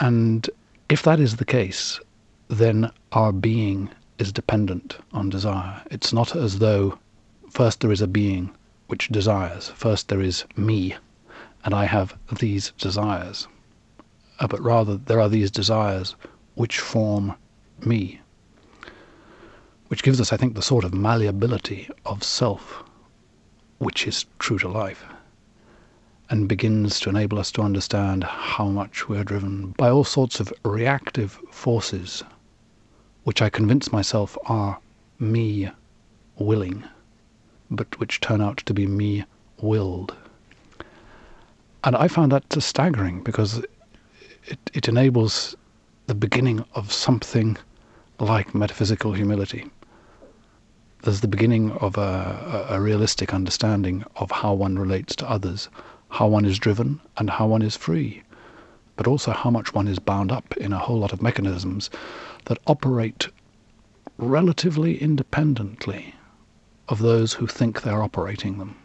And 0.00 0.48
if 0.88 1.02
that 1.04 1.20
is 1.20 1.36
the 1.36 1.44
case, 1.44 2.00
then 2.48 2.90
our 3.12 3.32
being 3.32 3.88
is 4.18 4.32
dependent 4.32 4.98
on 5.12 5.30
desire. 5.30 5.80
It's 5.90 6.12
not 6.12 6.36
as 6.36 6.58
though 6.58 6.98
first 7.50 7.80
there 7.80 7.92
is 7.92 8.02
a 8.02 8.06
being 8.06 8.50
which 8.92 9.08
desires, 9.08 9.70
first 9.74 10.08
there 10.08 10.20
is 10.20 10.44
me, 10.54 10.94
and 11.64 11.72
I 11.72 11.86
have 11.86 12.14
these 12.30 12.72
desires. 12.76 13.48
Uh, 14.38 14.46
but 14.46 14.60
rather, 14.60 14.98
there 14.98 15.18
are 15.18 15.30
these 15.30 15.50
desires 15.50 16.14
which 16.56 16.78
form 16.78 17.34
me, 17.86 18.20
which 19.88 20.02
gives 20.02 20.20
us, 20.20 20.30
I 20.30 20.36
think, 20.36 20.54
the 20.54 20.60
sort 20.60 20.84
of 20.84 20.92
malleability 20.92 21.88
of 22.04 22.22
self 22.22 22.84
which 23.78 24.06
is 24.06 24.26
true 24.38 24.58
to 24.58 24.68
life 24.68 25.06
and 26.28 26.46
begins 26.46 27.00
to 27.00 27.08
enable 27.08 27.38
us 27.38 27.50
to 27.52 27.62
understand 27.62 28.24
how 28.24 28.66
much 28.66 29.08
we're 29.08 29.24
driven 29.24 29.70
by 29.78 29.88
all 29.88 30.04
sorts 30.04 30.38
of 30.38 30.52
reactive 30.66 31.40
forces, 31.50 32.22
which 33.24 33.40
I 33.40 33.48
convince 33.48 33.90
myself 33.90 34.36
are 34.44 34.80
me 35.18 35.70
willing, 36.36 36.84
but 37.74 37.98
which 37.98 38.20
turn 38.20 38.40
out 38.40 38.58
to 38.58 38.74
be 38.74 38.86
me 38.86 39.24
willed. 39.60 40.14
And 41.84 41.96
I 41.96 42.06
found 42.06 42.30
that 42.32 42.52
staggering 42.62 43.22
because 43.22 43.64
it, 44.44 44.70
it 44.74 44.88
enables 44.88 45.56
the 46.06 46.14
beginning 46.14 46.64
of 46.74 46.92
something 46.92 47.56
like 48.20 48.54
metaphysical 48.54 49.14
humility. 49.14 49.70
There's 51.02 51.22
the 51.22 51.28
beginning 51.28 51.72
of 51.72 51.96
a, 51.96 52.66
a, 52.68 52.80
realistic 52.80 53.32
understanding 53.34 54.04
of 54.16 54.30
how 54.30 54.52
one 54.52 54.78
relates 54.78 55.16
to 55.16 55.28
others, 55.28 55.68
how 56.10 56.28
one 56.28 56.44
is 56.44 56.58
driven 56.58 57.00
and 57.16 57.30
how 57.30 57.46
one 57.46 57.62
is 57.62 57.76
free, 57.76 58.22
but 58.96 59.08
also 59.08 59.32
how 59.32 59.50
much 59.50 59.74
one 59.74 59.88
is 59.88 59.98
bound 59.98 60.30
up 60.30 60.56
in 60.58 60.72
a 60.72 60.78
whole 60.78 60.98
lot 60.98 61.12
of 61.12 61.22
mechanisms 61.22 61.90
that 62.44 62.58
operate 62.66 63.28
relatively 64.18 65.00
independently 65.02 66.14
of 66.92 66.98
those 66.98 67.32
who 67.32 67.46
think 67.46 67.80
they're 67.80 68.02
operating 68.02 68.58
them. 68.58 68.76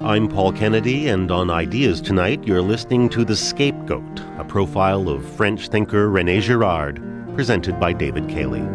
I'm 0.00 0.26
Paul 0.26 0.52
Kennedy, 0.52 1.06
and 1.06 1.30
on 1.30 1.48
Ideas 1.48 2.00
Tonight, 2.00 2.42
you're 2.44 2.60
listening 2.60 3.08
to 3.10 3.24
The 3.24 3.36
Scapegoat, 3.36 4.20
a 4.36 4.44
profile 4.44 5.08
of 5.08 5.24
French 5.36 5.68
thinker 5.68 6.10
Rene 6.10 6.40
Girard, 6.40 7.00
presented 7.36 7.78
by 7.78 7.92
David 7.92 8.28
Cayley. 8.28 8.66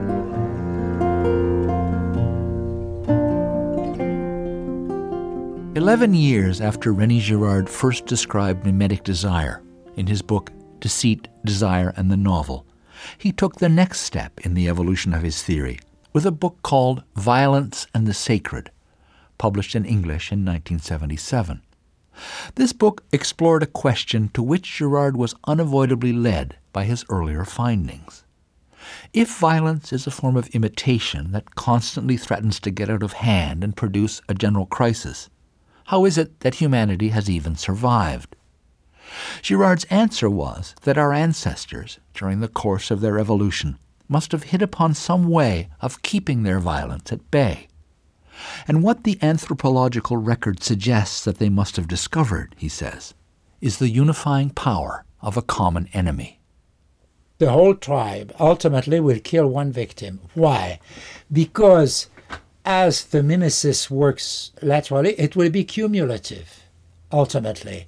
Eleven 5.83 6.13
years 6.13 6.61
after 6.61 6.93
Rene 6.93 7.19
Girard 7.19 7.69
first 7.69 8.05
described 8.05 8.65
mimetic 8.65 9.03
desire 9.03 9.61
in 9.97 10.07
his 10.07 10.21
book 10.21 10.49
Deceit, 10.79 11.27
Desire, 11.43 11.93
and 11.97 12.09
the 12.09 12.15
Novel, 12.15 12.65
he 13.17 13.33
took 13.33 13.57
the 13.57 13.67
next 13.67 13.99
step 13.99 14.39
in 14.45 14.53
the 14.53 14.69
evolution 14.69 15.13
of 15.13 15.23
his 15.23 15.43
theory 15.43 15.77
with 16.13 16.25
a 16.25 16.31
book 16.31 16.57
called 16.61 17.03
Violence 17.17 17.85
and 17.93 18.07
the 18.07 18.13
Sacred 18.13 18.71
published 19.37 19.75
in 19.75 19.83
English 19.83 20.31
in 20.31 20.45
1977. 20.45 21.61
This 22.55 22.71
book 22.71 23.03
explored 23.11 23.61
a 23.61 23.67
question 23.67 24.29
to 24.29 24.41
which 24.41 24.77
Girard 24.77 25.17
was 25.17 25.35
unavoidably 25.47 26.13
led 26.13 26.55
by 26.71 26.85
his 26.85 27.03
earlier 27.09 27.43
findings. 27.43 28.23
If 29.11 29.37
violence 29.37 29.91
is 29.91 30.07
a 30.07 30.11
form 30.11 30.37
of 30.37 30.47
imitation 30.55 31.33
that 31.33 31.55
constantly 31.55 32.15
threatens 32.15 32.61
to 32.61 32.71
get 32.71 32.89
out 32.89 33.03
of 33.03 33.11
hand 33.11 33.65
and 33.65 33.75
produce 33.75 34.21
a 34.29 34.33
general 34.33 34.65
crisis, 34.65 35.29
how 35.85 36.05
is 36.05 36.17
it 36.17 36.39
that 36.41 36.55
humanity 36.55 37.09
has 37.09 37.29
even 37.29 37.55
survived? 37.55 38.35
Girard's 39.41 39.85
answer 39.85 40.29
was 40.29 40.75
that 40.83 40.97
our 40.97 41.13
ancestors, 41.13 41.99
during 42.13 42.39
the 42.39 42.47
course 42.47 42.89
of 42.89 43.01
their 43.01 43.19
evolution, 43.19 43.77
must 44.07 44.31
have 44.31 44.43
hit 44.43 44.61
upon 44.61 44.93
some 44.93 45.29
way 45.29 45.69
of 45.81 46.01
keeping 46.01 46.43
their 46.43 46.59
violence 46.59 47.11
at 47.11 47.31
bay. 47.31 47.67
And 48.67 48.83
what 48.83 49.03
the 49.03 49.19
anthropological 49.21 50.17
record 50.17 50.63
suggests 50.63 51.23
that 51.23 51.37
they 51.37 51.49
must 51.49 51.75
have 51.75 51.87
discovered, 51.87 52.55
he 52.57 52.69
says, 52.69 53.13
is 53.61 53.77
the 53.77 53.89
unifying 53.89 54.49
power 54.49 55.05
of 55.21 55.37
a 55.37 55.41
common 55.41 55.87
enemy. 55.93 56.39
The 57.37 57.51
whole 57.51 57.75
tribe 57.75 58.33
ultimately 58.39 58.99
will 58.99 59.19
kill 59.19 59.47
one 59.47 59.71
victim. 59.71 60.21
Why? 60.33 60.79
Because 61.31 62.07
as 62.65 63.05
the 63.05 63.23
mimesis 63.23 63.91
works 63.91 64.51
laterally, 64.61 65.13
it 65.19 65.35
will 65.35 65.49
be 65.49 65.63
cumulative, 65.63 66.63
ultimately, 67.11 67.87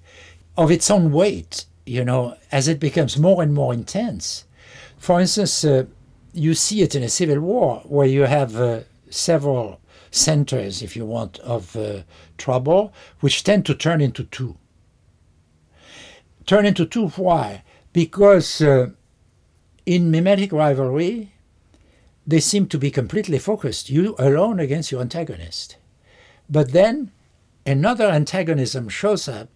of 0.57 0.71
its 0.71 0.91
own 0.91 1.11
weight, 1.11 1.65
you 1.85 2.03
know, 2.03 2.35
as 2.51 2.67
it 2.67 2.79
becomes 2.79 3.17
more 3.17 3.41
and 3.41 3.53
more 3.53 3.73
intense. 3.73 4.45
For 4.97 5.19
instance, 5.19 5.63
uh, 5.63 5.85
you 6.33 6.53
see 6.53 6.81
it 6.81 6.95
in 6.95 7.03
a 7.03 7.09
civil 7.09 7.39
war 7.39 7.81
where 7.85 8.07
you 8.07 8.23
have 8.23 8.55
uh, 8.55 8.81
several 9.09 9.79
centers, 10.11 10.81
if 10.81 10.95
you 10.95 11.05
want, 11.05 11.39
of 11.39 11.75
uh, 11.75 12.01
trouble, 12.37 12.93
which 13.19 13.43
tend 13.43 13.65
to 13.65 13.75
turn 13.75 14.01
into 14.01 14.23
two. 14.25 14.57
Turn 16.45 16.65
into 16.65 16.85
two, 16.85 17.09
why? 17.09 17.63
Because 17.93 18.61
uh, 18.61 18.89
in 19.85 20.11
mimetic 20.11 20.51
rivalry, 20.51 21.31
they 22.25 22.39
seem 22.39 22.67
to 22.67 22.77
be 22.77 22.91
completely 22.91 23.39
focused, 23.39 23.89
you 23.89 24.15
alone 24.17 24.59
against 24.59 24.91
your 24.91 25.01
antagonist. 25.01 25.77
But 26.49 26.71
then 26.71 27.11
another 27.65 28.05
antagonism 28.05 28.89
shows 28.89 29.27
up 29.27 29.49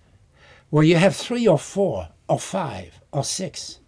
where 0.69 0.83
you 0.83 0.97
have 0.97 1.15
three 1.15 1.47
or 1.47 1.59
four 1.59 2.09
or 2.27 2.39
five 2.39 2.99
or 3.11 3.23
six, 3.23 3.79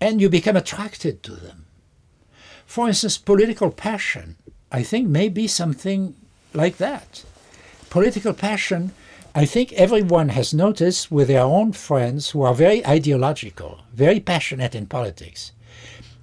and 0.00 0.20
you 0.20 0.28
become 0.28 0.56
attracted 0.56 1.22
to 1.22 1.32
them. 1.32 1.66
For 2.64 2.88
instance, 2.88 3.18
political 3.18 3.70
passion 3.70 4.36
I 4.72 4.82
think 4.82 5.08
maybe 5.08 5.46
something 5.46 6.14
like 6.52 6.78
that. 6.78 7.24
Political 7.88 8.34
passion, 8.34 8.92
I 9.34 9.44
think 9.44 9.72
everyone 9.72 10.30
has 10.30 10.52
noticed 10.52 11.10
with 11.10 11.28
their 11.28 11.42
own 11.42 11.72
friends 11.72 12.30
who 12.30 12.42
are 12.42 12.54
very 12.54 12.84
ideological, 12.86 13.80
very 13.94 14.18
passionate 14.18 14.74
in 14.74 14.86
politics. 14.86 15.52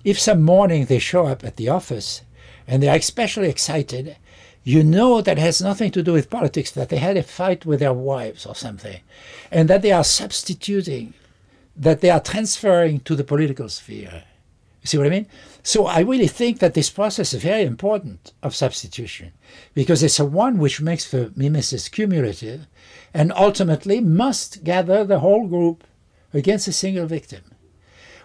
If 0.04 0.20
some 0.20 0.42
morning 0.42 0.86
they 0.86 1.00
show 1.00 1.28
up 1.28 1.44
at 1.44 1.56
the 1.56 1.70
office 1.70 2.24
and 2.68 2.82
they're 2.82 2.96
especially 2.96 3.50
excited, 3.50 4.18
you 4.64 4.84
know 4.84 5.22
that 5.22 5.38
has 5.38 5.62
nothing 5.62 5.92
to 5.92 6.04
do 6.04 6.14
with 6.14 6.30
politics, 6.30 6.72
that 6.72 6.90
they 6.90 6.98
had 6.98 7.18
a 7.18 7.24
fight 7.24 7.66
with 7.66 7.80
their 7.80 7.94
wives 7.94 8.46
or 8.46 8.56
something, 8.56 9.02
and 9.52 9.70
that 9.70 9.82
they 9.82 9.92
are 9.92 10.04
substituting, 10.04 11.14
that 11.76 12.02
they 12.02 12.10
are 12.10 12.22
transferring 12.22 13.02
to 13.02 13.16
the 13.16 13.24
political 13.24 13.68
sphere. 13.68 14.24
You 14.82 14.88
see 14.88 14.98
what 14.98 15.08
I 15.08 15.12
mean? 15.12 15.28
So 15.64 15.86
I 15.86 16.02
really 16.02 16.28
think 16.28 16.60
that 16.60 16.74
this 16.74 16.90
process 16.90 17.34
is 17.34 17.42
very 17.42 17.64
important 17.64 18.34
of 18.44 18.54
substitution 18.54 19.32
because 19.74 20.04
it's 20.04 20.20
a 20.20 20.26
one 20.26 20.58
which 20.58 20.82
makes 20.82 21.10
the 21.10 21.32
mimesis 21.38 21.88
cumulative 21.88 22.68
and 23.14 23.32
ultimately 23.34 24.02
must 24.02 24.66
gather 24.66 25.06
the 25.06 25.20
whole 25.20 25.48
group 25.48 25.86
against 26.34 26.68
a 26.68 26.74
single 26.74 27.06
victim. 27.06 27.53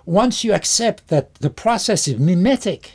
Once 0.09 0.42
you 0.42 0.55
accept 0.55 1.09
that 1.09 1.35
the 1.35 1.51
process 1.51 2.09
is 2.09 2.18
mimetic 2.18 2.92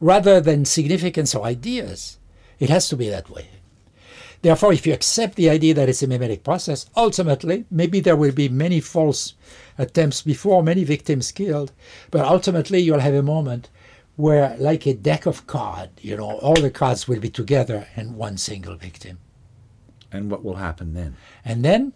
rather 0.00 0.40
than 0.40 0.64
significance 0.64 1.34
or 1.34 1.44
ideas, 1.44 2.16
it 2.58 2.70
has 2.70 2.88
to 2.88 2.96
be 2.96 3.06
that 3.10 3.28
way. 3.28 3.46
Therefore, 4.40 4.72
if 4.72 4.86
you 4.86 4.94
accept 4.94 5.36
the 5.36 5.50
idea 5.50 5.74
that 5.74 5.90
it's 5.90 6.02
a 6.02 6.06
mimetic 6.06 6.42
process, 6.42 6.86
ultimately, 6.96 7.66
maybe 7.70 8.00
there 8.00 8.16
will 8.16 8.32
be 8.32 8.48
many 8.48 8.80
false 8.80 9.34
attempts 9.76 10.22
before, 10.22 10.62
many 10.62 10.84
victims 10.84 11.32
killed, 11.32 11.70
but 12.10 12.24
ultimately 12.24 12.78
you'll 12.78 13.00
have 13.00 13.12
a 13.12 13.22
moment 13.22 13.68
where, 14.16 14.56
like 14.58 14.86
a 14.86 14.94
deck 14.94 15.26
of 15.26 15.46
cards, 15.46 16.02
you 16.02 16.16
know, 16.16 16.38
all 16.38 16.54
the 16.54 16.70
cards 16.70 17.06
will 17.06 17.20
be 17.20 17.28
together 17.28 17.88
and 17.94 18.16
one 18.16 18.38
single 18.38 18.74
victim. 18.74 19.18
And 20.10 20.30
what 20.30 20.42
will 20.42 20.56
happen 20.56 20.94
then? 20.94 21.14
And 21.44 21.62
then 21.62 21.92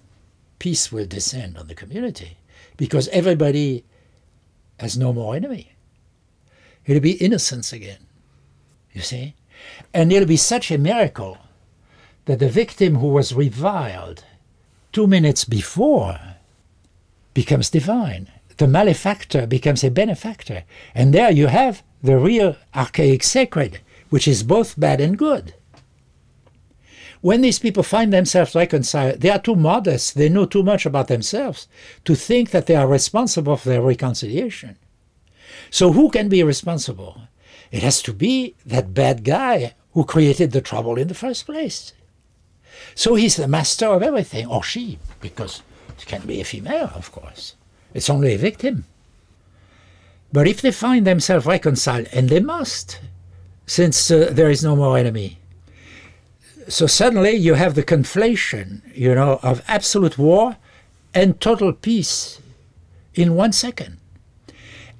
peace 0.58 0.92
will 0.92 1.06
descend 1.06 1.56
on 1.56 1.68
the 1.68 1.74
community 1.74 2.36
because 2.76 3.08
everybody 3.08 3.86
has 4.82 4.98
no 4.98 5.12
more 5.12 5.36
enemy. 5.36 5.72
It'll 6.84 7.00
be 7.00 7.12
innocence 7.12 7.72
again, 7.72 8.04
you 8.92 9.00
see? 9.00 9.34
And 9.94 10.12
it'll 10.12 10.26
be 10.26 10.36
such 10.36 10.70
a 10.70 10.76
miracle 10.76 11.38
that 12.24 12.40
the 12.40 12.48
victim 12.48 12.96
who 12.96 13.06
was 13.06 13.32
reviled 13.32 14.24
two 14.92 15.06
minutes 15.06 15.44
before 15.44 16.18
becomes 17.32 17.70
divine. 17.70 18.28
The 18.56 18.66
malefactor 18.66 19.46
becomes 19.46 19.84
a 19.84 19.90
benefactor. 19.90 20.64
And 20.94 21.14
there 21.14 21.30
you 21.30 21.46
have 21.46 21.82
the 22.02 22.18
real 22.18 22.56
archaic 22.74 23.22
sacred, 23.22 23.80
which 24.10 24.26
is 24.26 24.42
both 24.42 24.78
bad 24.78 25.00
and 25.00 25.16
good. 25.16 25.54
When 27.22 27.40
these 27.40 27.60
people 27.60 27.84
find 27.84 28.12
themselves 28.12 28.56
reconciled, 28.56 29.20
they 29.20 29.30
are 29.30 29.38
too 29.38 29.54
modest, 29.54 30.16
they 30.16 30.28
know 30.28 30.44
too 30.44 30.64
much 30.64 30.84
about 30.84 31.06
themselves 31.06 31.68
to 32.04 32.16
think 32.16 32.50
that 32.50 32.66
they 32.66 32.74
are 32.74 32.86
responsible 32.86 33.56
for 33.56 33.68
their 33.68 33.80
reconciliation. 33.80 34.76
So, 35.70 35.92
who 35.92 36.10
can 36.10 36.28
be 36.28 36.42
responsible? 36.42 37.22
It 37.70 37.84
has 37.84 38.02
to 38.02 38.12
be 38.12 38.56
that 38.66 38.92
bad 38.92 39.22
guy 39.22 39.74
who 39.92 40.04
created 40.04 40.50
the 40.50 40.60
trouble 40.60 40.98
in 40.98 41.06
the 41.06 41.14
first 41.14 41.46
place. 41.46 41.92
So, 42.96 43.14
he's 43.14 43.36
the 43.36 43.46
master 43.46 43.86
of 43.86 44.02
everything, 44.02 44.46
or 44.48 44.64
she, 44.64 44.98
because 45.20 45.62
it 45.96 46.06
can 46.06 46.26
be 46.26 46.40
a 46.40 46.44
female, 46.44 46.90
of 46.96 47.12
course. 47.12 47.54
It's 47.94 48.10
only 48.10 48.34
a 48.34 48.38
victim. 48.38 48.84
But 50.32 50.48
if 50.48 50.60
they 50.60 50.72
find 50.72 51.06
themselves 51.06 51.46
reconciled, 51.46 52.08
and 52.12 52.28
they 52.28 52.40
must, 52.40 52.98
since 53.64 54.10
uh, 54.10 54.30
there 54.32 54.50
is 54.50 54.64
no 54.64 54.74
more 54.74 54.98
enemy, 54.98 55.38
so 56.68 56.86
suddenly 56.86 57.32
you 57.32 57.54
have 57.54 57.74
the 57.74 57.82
conflation, 57.82 58.82
you 58.94 59.14
know, 59.14 59.38
of 59.42 59.62
absolute 59.68 60.18
war 60.18 60.56
and 61.14 61.40
total 61.40 61.72
peace 61.72 62.40
in 63.14 63.34
one 63.34 63.52
second. 63.52 63.98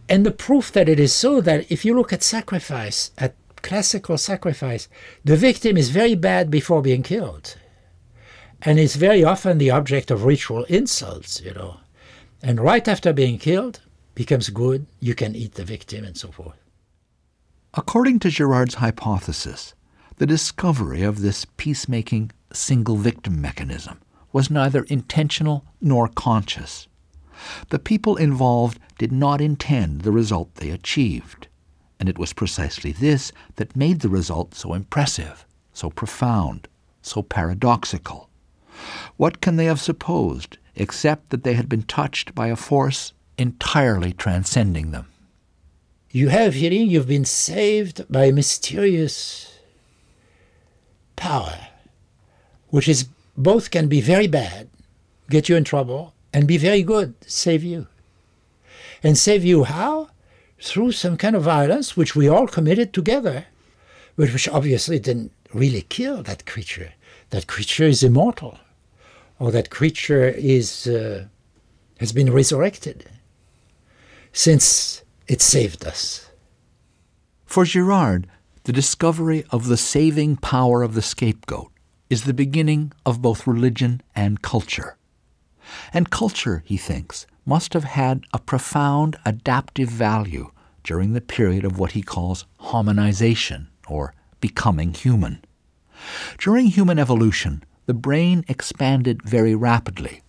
And 0.09 0.27
the 0.27 0.31
proof 0.31 0.73
that 0.73 0.89
it 0.89 1.01
is 1.01 1.13
so 1.13 1.41
that 1.41 1.71
if 1.71 1.85
you 1.85 1.95
look 1.95 2.13
at 2.13 2.23
sacrifice, 2.23 3.13
at 3.17 3.35
classical 3.63 4.19
sacrifice, 4.19 4.89
the 5.25 5.37
victim 5.37 5.77
is 5.77 5.91
very 5.91 6.15
bad 6.15 6.51
before 6.51 6.83
being 6.83 7.03
killed. 7.03 7.57
And 8.61 8.79
is 8.79 8.97
very 8.97 9.25
often 9.25 9.59
the 9.59 9.71
object 9.71 10.11
of 10.11 10.25
ritual 10.25 10.65
insults, 10.65 11.41
you 11.41 11.53
know. 11.55 11.79
And 12.43 12.61
right 12.61 12.87
after 12.87 13.13
being 13.13 13.39
killed, 13.39 13.81
becomes 14.15 14.51
good, 14.51 14.87
you 15.01 15.15
can 15.15 15.35
eat 15.35 15.55
the 15.55 15.65
victim 15.65 16.05
and 16.05 16.17
so 16.17 16.31
forth. 16.31 16.59
According 17.75 18.19
to 18.21 18.31
Girard's 18.31 18.75
hypothesis, 18.75 19.75
the 20.23 20.27
discovery 20.27 21.03
of 21.03 21.21
this 21.21 21.45
peacemaking 21.57 22.31
single 22.53 22.95
victim 22.95 23.41
mechanism 23.41 24.01
was 24.33 24.53
neither 24.53 24.85
intentional 24.85 25.65
nor 25.81 26.07
conscious. 26.07 26.87
The 27.71 27.81
people 27.81 28.15
involved 28.15 28.79
did 28.99 29.11
not 29.11 29.41
intend 29.41 30.03
the 30.03 30.13
result 30.13 30.55
they 30.55 30.71
achieved, 30.71 31.49
and 31.99 32.09
it 32.09 32.21
was 32.21 32.33
precisely 32.33 32.93
this 32.93 33.33
that 33.57 33.75
made 33.75 33.99
the 33.99 34.09
result 34.09 34.55
so 34.55 34.75
impressive, 34.75 35.45
so 35.73 35.91
profound, 35.91 36.69
so 37.03 37.23
paradoxical. 37.23 38.31
What 39.17 39.41
can 39.41 39.57
they 39.57 39.65
have 39.65 39.81
supposed 39.81 40.57
except 40.77 41.31
that 41.31 41.43
they 41.43 41.55
had 41.55 41.69
been 41.69 41.83
touched 41.83 42.33
by 42.33 42.47
a 42.47 42.55
force 42.55 43.13
entirely 43.39 44.13
transcending 44.13 44.93
them? 44.93 45.09
You 46.13 46.29
have 46.29 46.55
feeling 46.55 46.89
you've 46.89 47.09
been 47.09 47.25
saved 47.25 48.07
by 48.09 48.27
a 48.27 48.33
mysterious 48.33 49.52
power, 51.23 51.59
which 52.71 52.89
is 52.89 53.07
both 53.37 53.71
can 53.71 53.87
be 53.87 54.01
very 54.01 54.27
bad, 54.27 54.69
get 55.31 55.49
you 55.49 55.57
in 55.57 55.65
trouble, 55.65 56.15
and 56.33 56.49
be 56.49 56.59
very 56.59 56.83
good, 56.83 57.15
save 57.27 57.63
you. 57.63 57.87
And 59.05 59.17
save 59.17 59.45
you 59.45 59.65
how? 59.65 60.09
Through 60.61 60.93
some 60.93 61.17
kind 61.17 61.37
of 61.37 61.45
violence 61.45 61.97
which 61.97 62.17
we 62.17 62.29
all 62.29 62.49
committed 62.49 62.93
together, 62.93 63.47
but 64.17 64.33
which 64.33 64.49
obviously 64.49 64.99
didn't 64.99 65.33
really 65.55 65.83
kill 65.83 66.23
that 66.23 66.45
creature. 66.53 66.93
That 67.31 67.47
creature 67.47 67.89
is 67.95 68.03
immortal, 68.03 68.59
or 69.39 69.53
that 69.53 69.71
creature 69.79 70.29
is 70.29 70.87
uh, 70.87 71.27
has 71.99 72.13
been 72.13 72.33
resurrected, 72.33 72.99
since 74.33 75.03
it 75.29 75.41
saved 75.41 75.83
us. 75.93 76.31
For 77.47 77.65
Girard, 77.65 78.27
the 78.65 78.73
discovery 78.73 79.45
of 79.51 79.67
the 79.67 79.77
saving 79.77 80.37
power 80.37 80.83
of 80.83 80.95
the 80.95 81.03
scapegoat 81.03 81.73
is 82.09 82.25
the 82.25 82.35
beginning 82.35 82.93
of 83.05 83.21
both 83.21 83.47
religion 83.47 84.01
and 84.15 84.41
culture. 84.41 84.97
And 85.93 86.11
culture, 86.11 86.63
he 86.65 86.77
thinks, 86.77 87.27
must 87.45 87.73
have 87.73 87.85
had 87.85 88.25
a 88.33 88.39
profound 88.39 89.17
adaptive 89.25 89.89
value 89.89 90.53
during 90.85 91.13
the 91.13 91.21
period 91.21 91.65
of 91.65 91.79
what 91.79 91.93
he 91.93 92.03
calls 92.03 92.45
hominization, 92.61 93.67
or 93.89 94.15
becoming 94.41 94.95
human. 94.95 95.45
During 96.39 96.67
human 96.67 96.99
evolution, 96.99 97.65
the 97.87 97.95
brain 97.95 98.45
expanded 98.47 99.23
very 99.23 99.57
rapidly, 99.57 100.23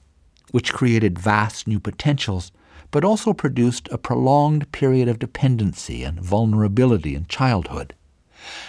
which 0.52 0.74
created 0.74 1.19
vast 1.19 1.67
new 1.67 1.80
potentials, 1.80 2.52
but 2.89 3.04
also 3.04 3.34
produced 3.34 3.88
a 3.91 3.98
prolonged 3.98 4.72
period 4.72 5.08
of 5.08 5.19
dependency 5.19 6.04
and 6.04 6.19
vulnerability 6.19 7.13
in 7.13 7.26
childhood. 7.28 7.93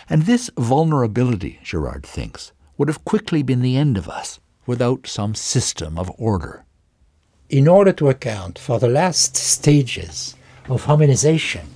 And 0.09 0.23
this 0.23 0.51
vulnerability, 0.59 1.61
Girard 1.63 2.05
thinks, 2.05 2.53
would 2.77 2.89
have 2.89 3.05
quickly 3.05 3.43
been 3.43 3.63
the 3.63 3.77
end 3.77 3.97
of 3.97 4.09
us 4.09 4.41
without 4.67 5.07
some 5.07 5.35
system 5.35 5.99
of 5.99 6.11
order. 6.19 6.65
In 7.49 7.69
order 7.69 7.93
to 7.93 8.09
account 8.09 8.59
for 8.59 8.79
the 8.79 8.89
last 8.89 9.37
stages 9.37 10.35
of 10.69 10.85
hominization, 10.85 11.67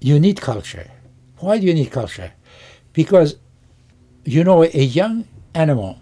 you 0.00 0.18
need 0.18 0.40
culture. 0.40 0.90
Why 1.38 1.58
do 1.58 1.66
you 1.66 1.74
need 1.74 1.90
culture? 1.90 2.32
Because, 2.92 3.36
you 4.24 4.44
know, 4.44 4.62
a 4.64 4.68
young 4.82 5.26
animal, 5.54 6.00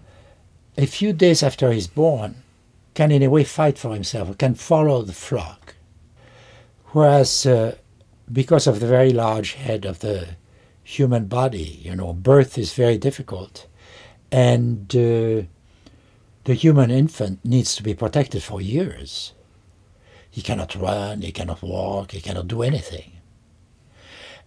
a 0.78 0.86
few 0.86 1.12
days 1.12 1.42
after 1.42 1.72
he's 1.72 1.86
born, 1.86 2.36
can 2.94 3.10
in 3.10 3.22
a 3.22 3.30
way 3.30 3.44
fight 3.44 3.78
for 3.78 3.94
himself, 3.94 4.36
can 4.38 4.54
follow 4.54 5.02
the 5.02 5.12
flock. 5.12 5.74
Whereas, 6.92 7.46
uh, 7.46 7.76
because 8.32 8.66
of 8.66 8.80
the 8.80 8.86
very 8.86 9.12
large 9.12 9.54
head 9.54 9.84
of 9.84 10.00
the 10.00 10.36
human 10.90 11.26
body, 11.26 11.80
you 11.82 11.94
know, 11.94 12.12
birth 12.12 12.58
is 12.58 12.72
very 12.72 12.98
difficult. 12.98 13.66
And 14.32 14.94
uh, 14.94 15.46
the 16.44 16.54
human 16.54 16.90
infant 16.90 17.44
needs 17.44 17.74
to 17.76 17.82
be 17.82 17.94
protected 17.94 18.42
for 18.42 18.60
years. 18.60 19.32
He 20.30 20.42
cannot 20.42 20.74
run, 20.74 21.22
he 21.22 21.32
cannot 21.32 21.62
walk, 21.62 22.12
he 22.12 22.20
cannot 22.20 22.48
do 22.48 22.62
anything. 22.62 23.12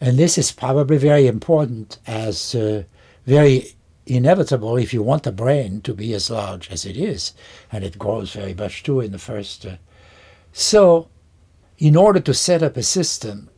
And 0.02 0.18
this 0.18 0.38
is 0.38 0.52
probably 0.52 0.98
very 0.98 1.28
important 1.28 1.98
as 2.08 2.56
uh, 2.56 2.84
very 3.26 3.76
inevitable 4.06 4.76
if 4.78 4.94
you 4.94 5.02
want 5.02 5.24
the 5.24 5.32
brain 5.32 5.82
to 5.82 5.94
be 5.94 6.14
as 6.14 6.30
large 6.30 6.70
as 6.70 6.86
it 6.86 6.98
is, 6.98 7.34
and 7.72 7.84
it 7.84 7.98
grows 7.98 8.34
very 8.34 8.54
much 8.54 8.84
too 8.84 9.00
in 9.00 9.12
the 9.12 9.20
first. 9.20 9.66
Uh, 9.66 9.76
so, 10.52 11.08
in 11.78 11.96
order 11.96 12.20
to 12.20 12.34
set 12.34 12.62
up 12.62 12.76
a 12.76 12.84
system 12.84 13.50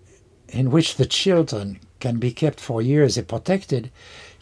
in 0.50 0.72
which 0.72 0.96
the 0.96 1.06
children 1.06 1.80
can 2.00 2.18
be 2.18 2.32
kept 2.32 2.60
for 2.60 2.82
years 2.82 3.18
and 3.18 3.28
protected, 3.28 3.91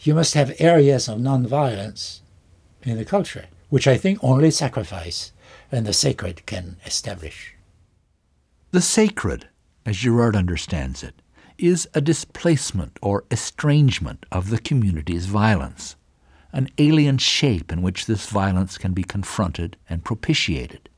you 0.00 0.14
must 0.14 0.34
have 0.34 0.54
areas 0.58 1.08
of 1.08 1.18
nonviolence 1.18 2.20
in 2.82 2.96
the 2.96 3.04
culture, 3.04 3.46
which 3.70 3.86
I 3.86 3.96
think 3.96 4.18
only 4.22 4.50
sacrifice 4.50 5.32
and 5.72 5.86
the 5.86 5.92
sacred 5.92 6.46
can 6.46 6.76
establish. 6.84 7.54
The 8.70 8.80
sacred, 8.80 9.48
as 9.86 9.98
Girard 9.98 10.36
understands 10.36 11.02
it, 11.02 11.14
is 11.58 11.88
a 11.94 12.00
displacement 12.00 12.98
or 13.00 13.24
estrangement 13.30 14.26
of 14.30 14.50
the 14.50 14.58
community's 14.58 15.26
violence, 15.26 15.96
an 16.52 16.68
alien 16.78 17.18
shape 17.18 17.72
in 17.72 17.82
which 17.82 18.06
this 18.06 18.26
violence 18.26 18.76
can 18.78 18.92
be 18.92 19.04
confronted 19.04 19.76
and 19.88 20.04
propitiated. 20.04 20.88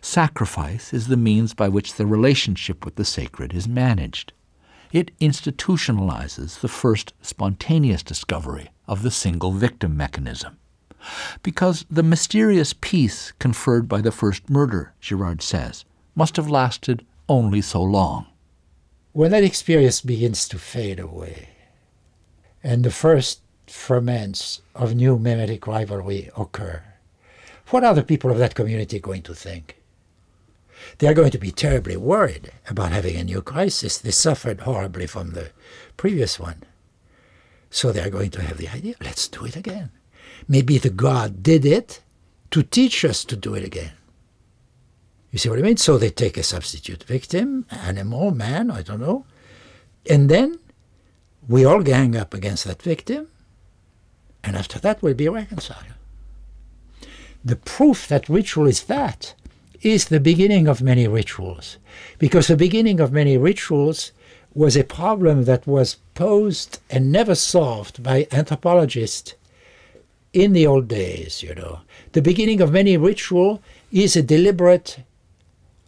Sacrifice 0.00 0.92
is 0.92 1.08
the 1.08 1.16
means 1.16 1.54
by 1.54 1.68
which 1.68 1.94
the 1.94 2.06
relationship 2.06 2.84
with 2.84 2.96
the 2.96 3.04
sacred 3.04 3.54
is 3.54 3.68
managed. 3.68 4.32
It 4.92 5.16
institutionalizes 5.20 6.60
the 6.60 6.68
first 6.68 7.14
spontaneous 7.22 8.02
discovery 8.02 8.70
of 8.86 9.02
the 9.02 9.10
single 9.10 9.52
victim 9.52 9.96
mechanism. 9.96 10.58
Because 11.42 11.84
the 11.90 12.02
mysterious 12.02 12.74
peace 12.80 13.32
conferred 13.38 13.88
by 13.88 14.00
the 14.00 14.12
first 14.12 14.48
murder, 14.50 14.92
Girard 15.00 15.42
says, 15.42 15.84
must 16.14 16.36
have 16.36 16.50
lasted 16.50 17.04
only 17.28 17.60
so 17.62 17.82
long. 17.82 18.26
When 19.12 19.30
that 19.30 19.44
experience 19.44 20.00
begins 20.00 20.46
to 20.48 20.58
fade 20.58 21.00
away, 21.00 21.48
and 22.62 22.84
the 22.84 22.90
first 22.90 23.40
ferments 23.66 24.60
of 24.74 24.94
new 24.94 25.18
mimetic 25.18 25.66
rivalry 25.66 26.30
occur, 26.36 26.82
what 27.68 27.84
are 27.84 27.94
the 27.94 28.02
people 28.02 28.30
of 28.30 28.38
that 28.38 28.54
community 28.54 28.98
going 28.98 29.22
to 29.22 29.34
think? 29.34 29.76
They 30.98 31.06
are 31.06 31.14
going 31.14 31.30
to 31.30 31.38
be 31.38 31.50
terribly 31.50 31.96
worried 31.96 32.52
about 32.68 32.92
having 32.92 33.16
a 33.16 33.24
new 33.24 33.40
crisis. 33.40 33.98
They 33.98 34.10
suffered 34.10 34.60
horribly 34.60 35.06
from 35.06 35.30
the 35.30 35.50
previous 35.96 36.38
one. 36.38 36.62
So 37.70 37.92
they 37.92 38.02
are 38.02 38.10
going 38.10 38.30
to 38.32 38.42
have 38.42 38.58
the 38.58 38.68
idea 38.68 38.94
let's 39.00 39.28
do 39.28 39.44
it 39.44 39.56
again. 39.56 39.90
Maybe 40.48 40.78
the 40.78 40.90
God 40.90 41.42
did 41.42 41.64
it 41.64 42.00
to 42.50 42.62
teach 42.62 43.04
us 43.04 43.24
to 43.24 43.36
do 43.36 43.54
it 43.54 43.64
again. 43.64 43.92
You 45.30 45.38
see 45.38 45.48
what 45.48 45.58
I 45.58 45.62
mean? 45.62 45.78
So 45.78 45.96
they 45.96 46.10
take 46.10 46.36
a 46.36 46.42
substitute 46.42 47.04
victim, 47.04 47.64
animal, 47.70 48.30
man, 48.32 48.70
I 48.70 48.82
don't 48.82 49.00
know. 49.00 49.24
And 50.08 50.28
then 50.28 50.58
we 51.48 51.64
all 51.64 51.82
gang 51.82 52.14
up 52.16 52.34
against 52.34 52.64
that 52.64 52.82
victim. 52.82 53.28
And 54.44 54.56
after 54.56 54.78
that, 54.80 55.00
we'll 55.00 55.14
be 55.14 55.28
reconciled. 55.28 55.86
The 57.44 57.56
proof 57.56 58.06
that 58.08 58.28
ritual 58.28 58.66
is 58.66 58.84
that 58.84 59.34
is 59.82 60.06
the 60.06 60.20
beginning 60.20 60.68
of 60.68 60.80
many 60.80 61.08
rituals. 61.08 61.78
Because 62.18 62.46
the 62.46 62.56
beginning 62.56 63.00
of 63.00 63.12
many 63.12 63.36
rituals 63.36 64.12
was 64.54 64.76
a 64.76 64.84
problem 64.84 65.44
that 65.44 65.66
was 65.66 65.96
posed 66.14 66.78
and 66.90 67.10
never 67.10 67.34
solved 67.34 68.02
by 68.02 68.28
anthropologists 68.30 69.34
in 70.32 70.52
the 70.52 70.66
old 70.66 70.88
days, 70.88 71.42
you 71.42 71.54
know. 71.54 71.80
The 72.12 72.22
beginning 72.22 72.60
of 72.60 72.72
many 72.72 72.96
ritual 72.96 73.62
is 73.90 74.16
a 74.16 74.22
deliberate 74.22 74.98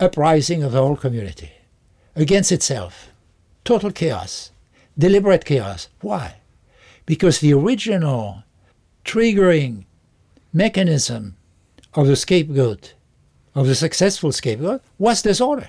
uprising 0.00 0.62
of 0.62 0.72
the 0.72 0.80
whole 0.80 0.96
community 0.96 1.52
against 2.16 2.52
itself. 2.52 3.10
Total 3.64 3.92
chaos, 3.92 4.50
deliberate 4.98 5.44
chaos. 5.44 5.88
Why? 6.00 6.36
Because 7.06 7.38
the 7.38 7.54
original 7.54 8.42
triggering 9.04 9.84
mechanism 10.52 11.36
of 11.94 12.06
the 12.06 12.16
scapegoat, 12.16 12.94
of 13.54 13.66
the 13.66 13.74
successful 13.74 14.32
scapegoat, 14.32 14.82
was 14.98 15.22
disorder. 15.22 15.68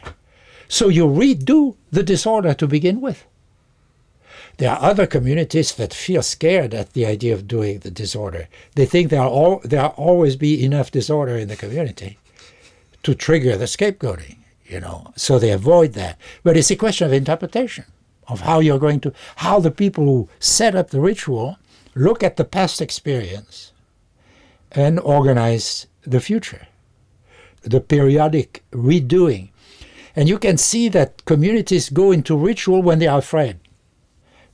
So 0.67 0.89
you 0.89 1.05
redo 1.05 1.75
the 1.91 2.03
disorder 2.03 2.53
to 2.55 2.67
begin 2.67 3.01
with. 3.01 3.25
There 4.57 4.71
are 4.71 4.81
other 4.81 5.05
communities 5.05 5.73
that 5.75 5.93
feel 5.93 6.23
scared 6.23 6.73
at 6.73 6.93
the 6.93 7.05
idea 7.05 7.33
of 7.33 7.47
doing 7.47 7.79
the 7.79 7.91
disorder. 7.91 8.47
They 8.75 8.85
think 8.85 9.09
there 9.09 9.21
will 9.21 9.59
there 9.63 9.87
always 9.87 10.37
be 10.37 10.63
enough 10.63 10.91
disorder 10.91 11.37
in 11.37 11.49
the 11.49 11.57
community 11.57 12.17
to 13.03 13.13
trigger 13.13 13.57
the 13.57 13.65
scapegoating, 13.65 14.37
you 14.65 14.79
know. 14.79 15.11
So 15.17 15.37
they 15.37 15.51
avoid 15.51 15.93
that. 15.93 16.17
But 16.43 16.55
it's 16.55 16.71
a 16.71 16.75
question 16.77 17.05
of 17.05 17.13
interpretation 17.13 17.85
of 18.27 18.41
how 18.41 18.59
you're 18.59 18.79
going 18.79 19.01
to 19.01 19.13
how 19.37 19.59
the 19.59 19.71
people 19.71 20.05
who 20.05 20.29
set 20.39 20.73
up 20.73 20.89
the 20.89 21.01
ritual 21.01 21.57
look 21.93 22.23
at 22.23 22.37
the 22.37 22.45
past 22.45 22.81
experience 22.81 23.71
and 24.75 24.99
organize 24.99 25.87
the 26.03 26.19
future. 26.19 26.67
The 27.63 27.81
periodic 27.81 28.63
redoing. 28.71 29.49
And 30.15 30.29
you 30.29 30.37
can 30.37 30.57
see 30.57 30.89
that 30.89 31.25
communities 31.25 31.89
go 31.89 32.11
into 32.11 32.37
ritual 32.37 32.81
when 32.81 32.99
they 32.99 33.07
are 33.07 33.19
afraid. 33.19 33.59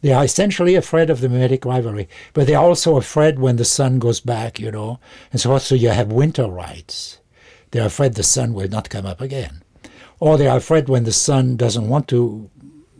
They 0.01 0.13
are 0.13 0.23
essentially 0.23 0.75
afraid 0.75 1.09
of 1.09 1.21
the 1.21 1.29
mimetic 1.29 1.63
rivalry, 1.65 2.09
but 2.33 2.47
they're 2.47 2.57
also 2.57 2.97
afraid 2.97 3.37
when 3.37 3.57
the 3.57 3.65
sun 3.65 3.99
goes 3.99 4.19
back, 4.19 4.59
you 4.59 4.71
know. 4.71 4.99
And 5.31 5.39
so 5.39 5.51
also 5.51 5.75
you 5.75 5.89
have 5.89 6.11
winter 6.11 6.47
rites. 6.47 7.19
They're 7.69 7.85
afraid 7.85 8.15
the 8.15 8.23
sun 8.23 8.53
will 8.53 8.67
not 8.67 8.89
come 8.89 9.05
up 9.05 9.21
again. 9.21 9.61
Or 10.19 10.37
they 10.37 10.47
are 10.47 10.57
afraid 10.57 10.89
when 10.89 11.03
the 11.03 11.11
sun 11.11 11.55
doesn't 11.55 11.87
want 11.87 12.07
to 12.09 12.49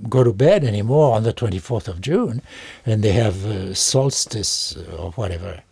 go 0.10 0.24
to 0.24 0.34
bed 0.34 0.64
anymore 0.64 1.16
on 1.16 1.24
the 1.24 1.34
24th 1.34 1.88
of 1.88 2.02
June, 2.02 2.42
and 2.86 3.04
they 3.04 3.12
have 3.12 3.46
uh, 3.46 3.74
solstice 3.74 4.76
or 4.98 5.12
whatever 5.12 5.64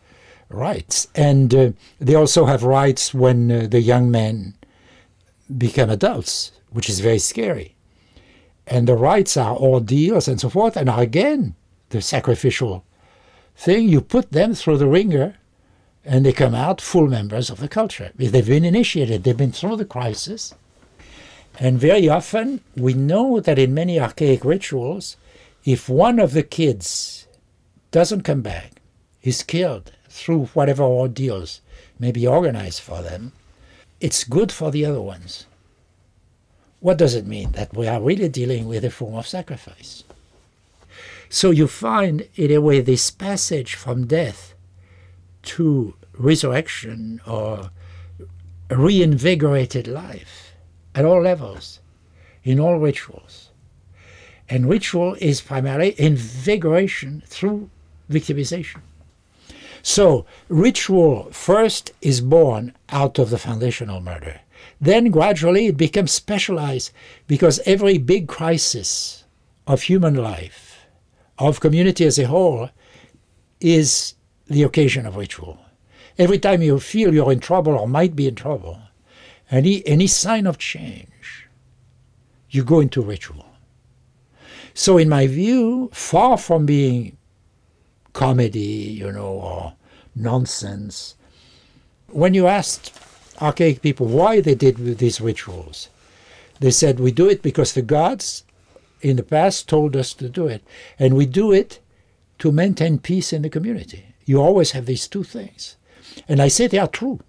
rites. 0.50 1.08
And 1.16 1.54
uh, 1.54 1.72
they 2.00 2.16
also 2.16 2.46
have 2.46 2.64
rites 2.64 3.14
when 3.14 3.52
uh, 3.52 3.68
the 3.68 3.82
young 3.82 4.12
men 4.12 4.56
become 5.58 5.90
adults, 5.90 6.52
which 6.70 6.90
is 6.90 7.00
very 7.00 7.20
scary. 7.20 7.76
And 8.68 8.88
the 8.88 8.96
rites 8.96 9.38
are 9.38 9.56
ordeals 9.56 10.28
and 10.28 10.40
so 10.40 10.50
forth, 10.50 10.76
and 10.76 10.90
are 10.90 11.02
again 11.02 11.56
the 11.90 12.02
sacrificial 12.02 12.84
thing. 13.56 13.88
You 13.88 14.02
put 14.02 14.32
them 14.32 14.54
through 14.54 14.78
the 14.78 14.88
wringer, 14.88 15.36
and 16.06 16.26
they 16.26 16.34
come 16.34 16.54
out 16.54 16.82
full 16.82 17.08
members 17.08 17.50
of 17.50 17.60
the 17.60 17.68
culture. 17.68 18.12
They've 18.16 18.46
been 18.46 18.66
initiated, 18.66 19.24
they've 19.24 19.36
been 19.36 19.52
through 19.52 19.78
the 19.78 19.86
crisis. 19.86 20.54
And 21.60 21.80
very 21.80 22.08
often, 22.08 22.62
we 22.78 22.94
know 22.94 23.40
that 23.40 23.60
in 23.60 23.74
many 23.74 24.00
archaic 24.00 24.46
rituals, 24.46 25.18
if 25.66 25.90
one 25.90 26.20
of 26.20 26.34
the 26.34 26.44
kids 26.44 27.28
doesn't 27.92 28.22
come 28.22 28.42
back, 28.42 28.74
is 29.24 29.44
killed 29.44 29.92
through 30.10 30.46
whatever 30.48 30.84
ordeals 30.84 31.62
may 32.00 32.12
be 32.12 32.28
organized 32.28 32.82
for 32.82 33.02
them, 33.02 33.32
it's 34.02 34.24
good 34.24 34.52
for 34.52 34.72
the 34.72 34.86
other 34.86 35.02
ones. 35.02 35.46
What 36.80 36.98
does 36.98 37.16
it 37.16 37.26
mean? 37.26 37.52
That 37.52 37.76
we 37.76 37.88
are 37.88 38.02
really 38.02 38.30
dealing 38.30 38.68
with 38.68 38.86
a 38.86 38.90
form 38.90 39.16
of 39.16 39.28
sacrifice. 39.28 40.04
So 41.30 41.52
you 41.52 41.68
find, 41.68 42.28
in 42.36 42.52
a 42.52 42.62
way, 42.62 42.82
this 42.82 43.12
passage 43.12 43.76
from 43.76 44.08
death 44.08 44.54
to 45.44 45.94
resurrection 46.18 47.22
or 47.28 47.70
reinvigorated 48.70 49.88
life 49.88 50.54
at 50.96 51.06
all 51.06 51.22
levels, 51.22 51.80
in 52.44 52.60
all 52.60 52.80
rituals. 52.80 53.50
And 54.50 54.68
ritual 54.68 55.16
is 55.20 55.42
primarily 55.42 56.00
invigoration 56.00 57.22
through 57.28 57.70
victimization. 58.10 58.82
So, 59.82 60.26
ritual 60.48 61.30
first 61.32 61.92
is 62.02 62.22
born 62.22 62.74
out 62.90 63.20
of 63.20 63.30
the 63.30 63.38
foundational 63.38 64.02
murder. 64.02 64.42
Then 64.82 65.12
gradually 65.12 65.68
it 65.68 65.78
becomes 65.78 66.12
specialized 66.12 66.92
because 67.28 67.60
every 67.66 67.98
big 67.98 68.28
crisis 68.28 69.24
of 69.68 69.84
human 69.84 70.16
life, 70.16 70.86
of 71.38 71.60
community 71.60 72.06
as 72.06 72.18
a 72.20 72.28
whole, 72.28 72.70
is 73.60 74.16
the 74.48 74.64
occasion 74.64 75.06
of 75.06 75.16
ritual. 75.16 75.60
Every 76.18 76.40
time 76.40 76.62
you 76.62 76.80
feel 76.80 77.14
you're 77.14 77.32
in 77.32 77.40
trouble 77.40 77.74
or 77.74 77.88
might 77.88 78.16
be 78.16 78.28
in 78.28 78.36
trouble, 78.36 78.80
any, 79.52 79.86
any 79.88 80.08
sign 80.08 80.46
of 80.48 80.58
change, 80.58 81.48
you 82.50 82.64
go 82.64 82.80
into 82.80 83.02
ritual. 83.02 83.46
So, 84.74 84.98
in 84.98 85.10
my 85.10 85.28
view, 85.28 85.90
far 85.94 86.38
from 86.38 86.66
being 86.66 87.18
comedy, 88.20 89.00
you 89.00 89.10
know, 89.14 89.32
or 89.50 89.74
nonsense, 90.14 91.16
when 92.08 92.34
you 92.34 92.48
asked 92.48 92.92
archaic 93.42 93.82
people 93.82 94.08
why 94.08 94.42
they 94.42 94.56
did 94.56 94.76
these 94.98 95.22
rituals, 95.22 95.88
they 96.60 96.72
said, 96.72 97.00
We 97.00 97.14
do 97.14 97.30
it 97.30 97.42
because 97.42 97.72
the 97.72 97.82
gods 97.82 98.44
in 99.02 99.16
the 99.16 99.24
past 99.24 99.70
told 99.70 99.96
us 99.96 100.14
to 100.16 100.28
do 100.28 100.48
it. 100.48 100.62
And 101.00 101.14
we 101.14 101.26
do 101.26 101.54
it 101.54 101.80
to 102.40 102.52
maintain 102.52 103.00
peace 103.00 103.32
in 103.32 103.42
the 103.42 103.50
community. 103.50 104.04
You 104.26 104.42
always 104.42 104.72
have 104.72 104.86
these 104.86 105.08
two 105.08 105.24
things. 105.24 105.78
And 106.28 106.42
I 106.42 106.50
say 106.50 106.68
they 106.68 106.78
are 106.78 106.88
true. 106.88 107.22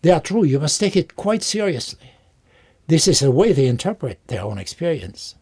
They 0.00 0.12
are 0.12 0.20
true. 0.20 0.44
You 0.44 0.60
must 0.60 0.80
take 0.80 0.96
it 0.96 1.14
quite 1.14 1.42
seriously. 1.42 2.10
This 2.86 3.06
is 3.06 3.20
the 3.20 3.30
way 3.30 3.52
they 3.52 3.66
interpret 3.66 4.18
their 4.28 4.44
own 4.44 4.56
experience. 4.56 5.34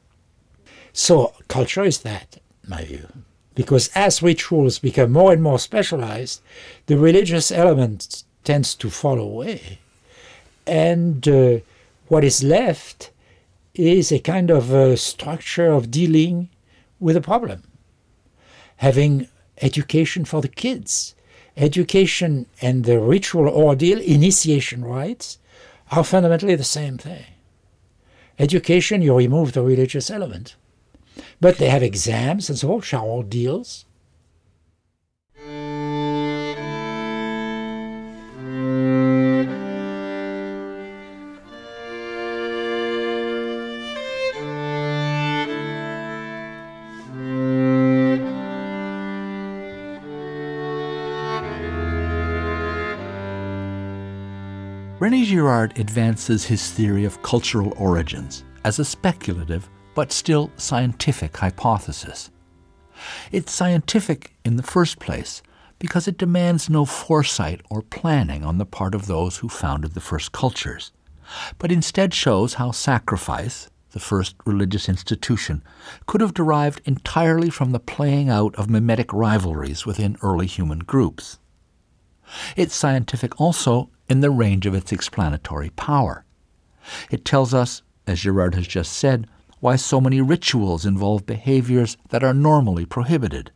So, 0.93 1.33
culture 1.47 1.85
is 1.85 1.99
that, 1.99 2.41
my 2.67 2.85
view. 2.85 3.07
Because 3.55 3.91
as 3.95 4.23
rituals 4.23 4.79
become 4.79 5.13
more 5.13 5.33
and 5.33 5.43
more 5.43 5.59
specialized, 5.59 6.41
the 6.87 6.97
religious 6.97 7.51
element 7.51 8.25
tends 8.45 8.75
to 8.77 8.91
fall 8.91 9.19
away. 9.19 9.79
And 10.67 11.27
uh, 11.29 11.59
what 12.09 12.25
is 12.25 12.43
left 12.43 13.11
is 13.75 14.13
a 14.13 14.19
kind 14.19 14.51
of 14.51 14.73
a 14.73 14.97
structure 14.97 15.71
of 15.71 15.91
dealing 15.91 16.49
with 17.01 17.17
a 17.17 17.21
problem. 17.21 17.65
Having 18.77 19.29
education 19.61 20.25
for 20.25 20.41
the 20.41 20.49
kids, 20.49 21.15
education 21.57 22.47
and 22.61 22.85
the 22.85 23.01
ritual 23.01 23.49
ordeal, 23.49 24.01
initiation 24.01 24.85
rites, 24.85 25.39
are 25.91 26.05
fundamentally 26.05 26.55
the 26.55 26.65
same 26.65 26.99
thing. 26.99 27.25
Education, 28.39 29.03
you 29.03 29.17
remove 29.17 29.53
the 29.53 29.63
religious 29.63 30.11
element. 30.11 30.57
But 31.41 31.59
they 31.59 31.69
have 31.69 31.83
exams 31.83 32.49
and 32.49 32.59
so 32.59 32.71
on, 32.71 32.77
which 32.77 32.95
are 32.95 33.05
ordeals. 33.05 33.85
Rene 55.03 55.25
Girard 55.25 55.77
advances 55.81 56.45
his 56.45 56.71
theory 56.71 57.05
of 57.05 57.21
cultural 57.23 57.75
origins, 57.77 58.45
as 58.65 58.79
a 58.79 58.85
speculative 58.85 59.69
but 59.95 60.13
still 60.13 60.51
scientific 60.57 61.37
hypothesis. 61.37 62.31
It's 63.31 63.53
scientific 63.53 64.33
in 64.45 64.57
the 64.57 64.63
first 64.63 64.99
place 64.99 65.43
because 65.79 66.07
it 66.07 66.19
demands 66.19 66.71
no 66.71 66.85
foresight 66.85 67.61
or 67.69 67.83
planning 67.83 68.45
on 68.45 68.59
the 68.59 68.65
part 68.65 68.95
of 68.95 69.07
those 69.07 69.39
who 69.39 69.49
founded 69.49 69.95
the 69.95 70.01
first 70.01 70.31
cultures, 70.31 70.93
but 71.59 71.73
instead 71.73 72.15
shows 72.15 72.55
how 72.55 72.71
sacrifice, 72.71 73.69
the 73.91 73.99
first 73.99 74.37
religious 74.47 74.89
institution, 74.89 75.63
could 76.07 76.21
have 76.21 76.35
derived 76.35 76.81
entirely 76.85 77.51
from 77.51 77.73
the 77.73 77.81
playing 77.81 78.31
out 78.31 78.55
of 78.55 78.71
mimetic 78.71 79.13
rivalries 79.13 79.85
within 79.85 80.17
early 80.23 80.47
human 80.47 80.79
groups. 80.79 81.41
It's 82.57 82.75
scientific 82.75 83.41
also 83.41 83.91
in 84.09 84.21
the 84.21 84.31
range 84.31 84.67
of 84.67 84.75
its 84.75 84.93
explanatory 84.93 85.71
power. 85.71 86.25
It 87.11 87.25
tells 87.25 87.53
us, 87.53 87.83
as 88.07 88.21
Girard 88.21 88.55
has 88.55 88.67
just 88.67 88.93
said, 88.93 89.27
why 89.63 89.77
so 89.77 90.01
many 90.01 90.21
rituals 90.21 90.85
involve 90.85 91.25
behaviors 91.25 91.97
that 92.09 92.25
are 92.25 92.35
normally 92.35 92.85
prohibited. 92.85 93.53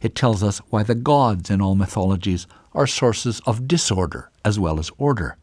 It 0.00 0.14
tells 0.14 0.42
us 0.42 0.62
why 0.70 0.82
the 0.82 0.94
gods 0.94 1.50
in 1.50 1.60
all 1.60 1.74
mythologies 1.74 2.46
are 2.72 2.86
sources 2.86 3.42
of 3.44 3.68
disorder 3.68 4.30
as 4.46 4.58
well 4.58 4.78
as 4.78 4.90
order. 4.96 5.36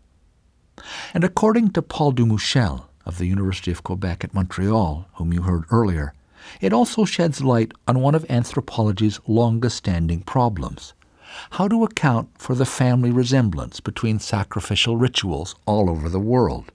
And 1.14 1.24
according 1.24 1.74
to 1.74 1.84
Paul 1.84 2.12
Dumouchel 2.12 2.86
of 3.06 3.20
the 3.20 3.28
University 3.28 3.70
of 3.70 3.84
Quebec 3.84 4.24
at 4.24 4.34
Montreal, 4.34 5.08
whom 5.14 5.32
you 5.32 5.44
heard 5.44 5.66
earlier, 5.70 6.16
it 6.60 6.74
also 6.74 7.06
sheds 7.06 7.44
light 7.44 7.72
on 7.88 8.02
one 8.02 8.16
of 8.16 8.26
anthropology's 8.32 9.20
longest 9.28 9.78
standing 9.78 10.22
problems 10.22 10.96
how 11.52 11.68
to 11.68 11.84
account 11.84 12.30
for 12.38 12.56
the 12.56 12.66
family 12.66 13.12
resemblance 13.12 13.80
between 13.80 14.18
sacrificial 14.18 14.98
rituals 14.98 15.56
all 15.66 15.90
over 15.90 16.10
the 16.10 16.20
world. 16.20 16.72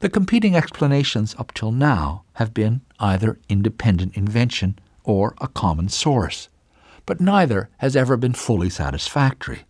The 0.00 0.08
competing 0.08 0.56
explanations 0.56 1.34
up 1.38 1.52
till 1.52 1.72
now 1.72 2.24
have 2.34 2.54
been 2.54 2.80
either 2.98 3.38
independent 3.50 4.16
invention 4.16 4.78
or 5.04 5.34
a 5.42 5.48
common 5.48 5.90
source, 5.90 6.48
but 7.04 7.20
neither 7.20 7.68
has 7.78 7.94
ever 7.94 8.16
been 8.16 8.32
fully 8.32 8.70
satisfactory. 8.70 9.64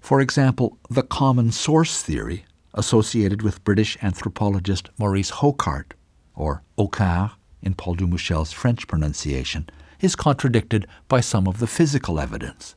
For 0.00 0.20
example, 0.20 0.76
the 0.90 1.02
common 1.02 1.50
source 1.50 2.02
theory, 2.02 2.44
associated 2.74 3.40
with 3.40 3.64
British 3.64 3.96
anthropologist 4.02 4.90
Maurice 4.98 5.30
Hocart, 5.30 5.92
or 6.34 6.62
Hocart 6.76 7.32
in 7.62 7.72
Paul 7.72 7.96
Dumouchel's 7.96 8.52
French 8.52 8.86
pronunciation, 8.86 9.70
is 10.02 10.14
contradicted 10.14 10.86
by 11.08 11.20
some 11.20 11.48
of 11.48 11.58
the 11.58 11.66
physical 11.66 12.20
evidence. 12.20 12.74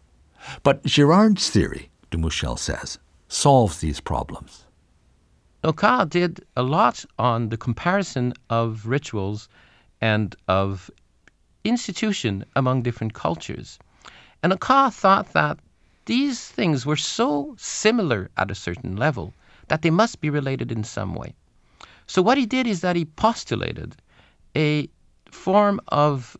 But 0.64 0.84
Girard's 0.84 1.49
theory, 1.49 1.89
Dumouchel 2.12 2.58
says, 2.58 2.97
solves 3.28 3.80
these 3.80 3.99
problems. 3.99 4.64
Hocart 5.66 6.09
did 6.09 6.45
a 6.55 6.61
lot 6.61 7.03
on 7.18 7.49
the 7.49 7.57
comparison 7.57 8.34
of 8.51 8.86
rituals 8.86 9.49
and 9.99 10.36
of 10.47 10.91
institution 11.63 12.45
among 12.55 12.84
different 12.84 13.16
cultures. 13.16 13.80
And 14.43 14.53
Hocart 14.53 14.93
thought 14.93 15.34
that 15.34 15.57
these 16.05 16.47
things 16.47 16.86
were 16.86 16.95
so 16.95 17.55
similar 17.57 18.30
at 18.38 18.51
a 18.51 18.55
certain 18.55 18.95
level 18.95 19.34
that 19.68 19.82
they 19.82 19.89
must 19.89 20.22
be 20.22 20.30
related 20.30 20.72
in 20.72 20.84
some 20.84 21.16
way. 21.16 21.34
So 22.05 22.22
what 22.22 22.38
he 22.38 22.45
did 22.45 22.68
is 22.68 22.82
that 22.82 22.95
he 22.95 23.05
postulated 23.05 23.95
a 24.55 24.88
form 25.32 25.82
of 25.88 26.38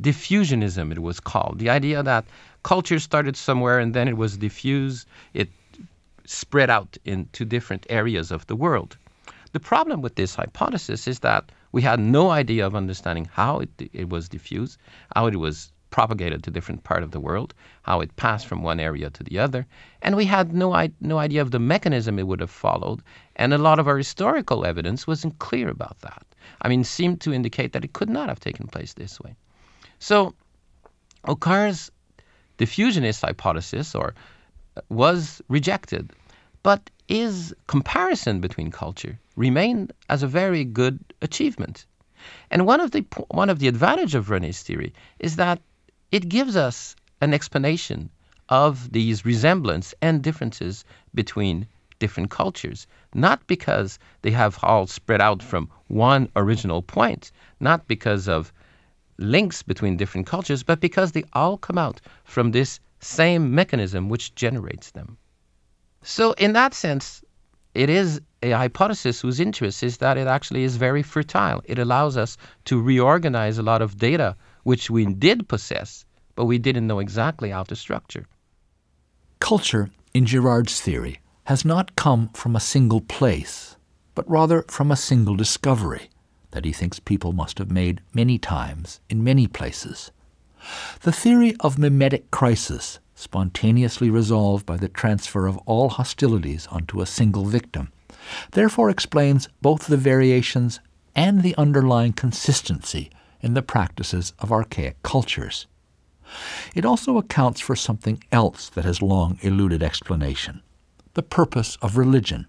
diffusionism, 0.00 0.90
it 0.90 1.02
was 1.02 1.20
called. 1.20 1.58
The 1.58 1.68
idea 1.68 2.02
that 2.02 2.24
culture 2.62 2.98
started 2.98 3.36
somewhere 3.36 3.78
and 3.78 3.92
then 3.92 4.08
it 4.08 4.16
was 4.16 4.38
diffused, 4.38 5.06
it 5.34 5.50
spread 6.26 6.70
out 6.70 6.96
into 7.04 7.44
different 7.44 7.86
areas 7.88 8.30
of 8.30 8.46
the 8.46 8.56
world. 8.56 8.96
The 9.52 9.60
problem 9.60 10.02
with 10.02 10.16
this 10.16 10.34
hypothesis 10.34 11.06
is 11.06 11.20
that 11.20 11.52
we 11.70 11.82
had 11.82 12.00
no 12.00 12.30
idea 12.30 12.66
of 12.66 12.74
understanding 12.74 13.28
how 13.32 13.60
it, 13.60 13.70
it 13.92 14.08
was 14.08 14.28
diffused, 14.28 14.78
how 15.14 15.26
it 15.26 15.36
was 15.36 15.72
propagated 15.90 16.42
to 16.42 16.50
different 16.50 16.82
part 16.82 17.04
of 17.04 17.12
the 17.12 17.20
world, 17.20 17.54
how 17.82 18.00
it 18.00 18.16
passed 18.16 18.48
from 18.48 18.64
one 18.64 18.80
area 18.80 19.10
to 19.10 19.22
the 19.22 19.38
other, 19.38 19.64
and 20.02 20.16
we 20.16 20.24
had 20.24 20.52
no, 20.52 20.88
no 21.00 21.18
idea 21.18 21.40
of 21.40 21.52
the 21.52 21.60
mechanism 21.60 22.18
it 22.18 22.26
would 22.26 22.40
have 22.40 22.50
followed, 22.50 23.00
and 23.36 23.54
a 23.54 23.58
lot 23.58 23.78
of 23.78 23.86
our 23.86 23.96
historical 23.96 24.66
evidence 24.66 25.06
wasn't 25.06 25.38
clear 25.38 25.68
about 25.68 26.00
that. 26.00 26.26
I 26.60 26.68
mean, 26.68 26.82
seemed 26.82 27.20
to 27.20 27.32
indicate 27.32 27.72
that 27.74 27.84
it 27.84 27.92
could 27.92 28.10
not 28.10 28.28
have 28.28 28.40
taken 28.40 28.66
place 28.66 28.94
this 28.94 29.20
way. 29.20 29.36
So, 30.00 30.34
Hocart's 31.24 31.92
diffusionist 32.58 33.22
hypothesis, 33.22 33.94
or 33.94 34.14
was 34.88 35.42
rejected, 35.48 36.12
but 36.62 36.90
is 37.08 37.54
comparison 37.66 38.40
between 38.40 38.70
culture 38.70 39.18
remained 39.36 39.92
as 40.08 40.22
a 40.22 40.28
very 40.28 40.64
good 40.64 40.98
achievement. 41.20 41.86
And 42.50 42.66
one 42.66 42.80
of 42.80 42.90
the 42.90 43.04
one 43.28 43.50
of 43.50 43.58
the 43.58 43.68
advantage 43.68 44.14
of 44.14 44.28
René's 44.28 44.62
theory 44.62 44.94
is 45.18 45.36
that 45.36 45.60
it 46.10 46.28
gives 46.28 46.56
us 46.56 46.96
an 47.20 47.34
explanation 47.34 48.08
of 48.48 48.92
these 48.92 49.24
resemblance 49.24 49.94
and 50.00 50.22
differences 50.22 50.84
between 51.14 51.66
different 51.98 52.30
cultures, 52.30 52.86
not 53.14 53.46
because 53.46 53.98
they 54.22 54.30
have 54.30 54.58
all 54.62 54.86
spread 54.86 55.20
out 55.20 55.42
from 55.42 55.68
one 55.88 56.28
original 56.36 56.82
point, 56.82 57.30
not 57.60 57.86
because 57.88 58.28
of 58.28 58.52
links 59.18 59.62
between 59.62 59.96
different 59.96 60.26
cultures, 60.26 60.62
but 60.62 60.80
because 60.80 61.12
they 61.12 61.24
all 61.32 61.56
come 61.56 61.78
out 61.78 62.00
from 62.24 62.50
this 62.50 62.80
same 63.04 63.54
mechanism 63.54 64.08
which 64.08 64.34
generates 64.34 64.90
them. 64.90 65.16
So, 66.02 66.32
in 66.32 66.52
that 66.54 66.74
sense, 66.74 67.22
it 67.74 67.90
is 67.90 68.20
a 68.42 68.50
hypothesis 68.50 69.20
whose 69.20 69.40
interest 69.40 69.82
is 69.82 69.98
that 69.98 70.16
it 70.16 70.26
actually 70.26 70.64
is 70.64 70.76
very 70.76 71.02
fertile. 71.02 71.62
It 71.64 71.78
allows 71.78 72.16
us 72.16 72.36
to 72.66 72.80
reorganize 72.80 73.58
a 73.58 73.62
lot 73.62 73.82
of 73.82 73.98
data 73.98 74.36
which 74.62 74.90
we 74.90 75.06
did 75.06 75.48
possess, 75.48 76.04
but 76.36 76.44
we 76.44 76.58
didn't 76.58 76.86
know 76.86 77.00
exactly 77.00 77.50
how 77.50 77.64
to 77.64 77.76
structure. 77.76 78.26
Culture, 79.40 79.90
in 80.12 80.24
Girard's 80.24 80.80
theory, 80.80 81.20
has 81.44 81.64
not 81.64 81.96
come 81.96 82.30
from 82.32 82.56
a 82.56 82.60
single 82.60 83.00
place, 83.00 83.76
but 84.14 84.28
rather 84.30 84.62
from 84.68 84.90
a 84.90 84.96
single 84.96 85.36
discovery 85.36 86.08
that 86.52 86.64
he 86.64 86.72
thinks 86.72 87.00
people 87.00 87.32
must 87.32 87.58
have 87.58 87.70
made 87.70 88.00
many 88.14 88.38
times 88.38 89.00
in 89.10 89.24
many 89.24 89.46
places. 89.46 90.12
The 91.02 91.12
theory 91.12 91.54
of 91.60 91.78
mimetic 91.78 92.30
crisis, 92.30 92.98
spontaneously 93.14 94.10
resolved 94.10 94.66
by 94.66 94.76
the 94.76 94.88
transfer 94.88 95.46
of 95.46 95.58
all 95.66 95.88
hostilities 95.90 96.66
onto 96.68 97.00
a 97.00 97.06
single 97.06 97.44
victim, 97.44 97.92
therefore 98.52 98.90
explains 98.90 99.48
both 99.62 99.86
the 99.86 99.96
variations 99.96 100.80
and 101.14 101.42
the 101.42 101.56
underlying 101.56 102.12
consistency 102.12 103.10
in 103.40 103.54
the 103.54 103.62
practices 103.62 104.32
of 104.38 104.50
archaic 104.50 105.02
cultures. 105.02 105.66
It 106.74 106.84
also 106.84 107.18
accounts 107.18 107.60
for 107.60 107.76
something 107.76 108.22
else 108.32 108.68
that 108.70 108.84
has 108.84 109.02
long 109.02 109.38
eluded 109.42 109.82
explanation 109.82 110.62
the 111.14 111.22
purpose 111.22 111.78
of 111.80 111.96
religion, 111.96 112.46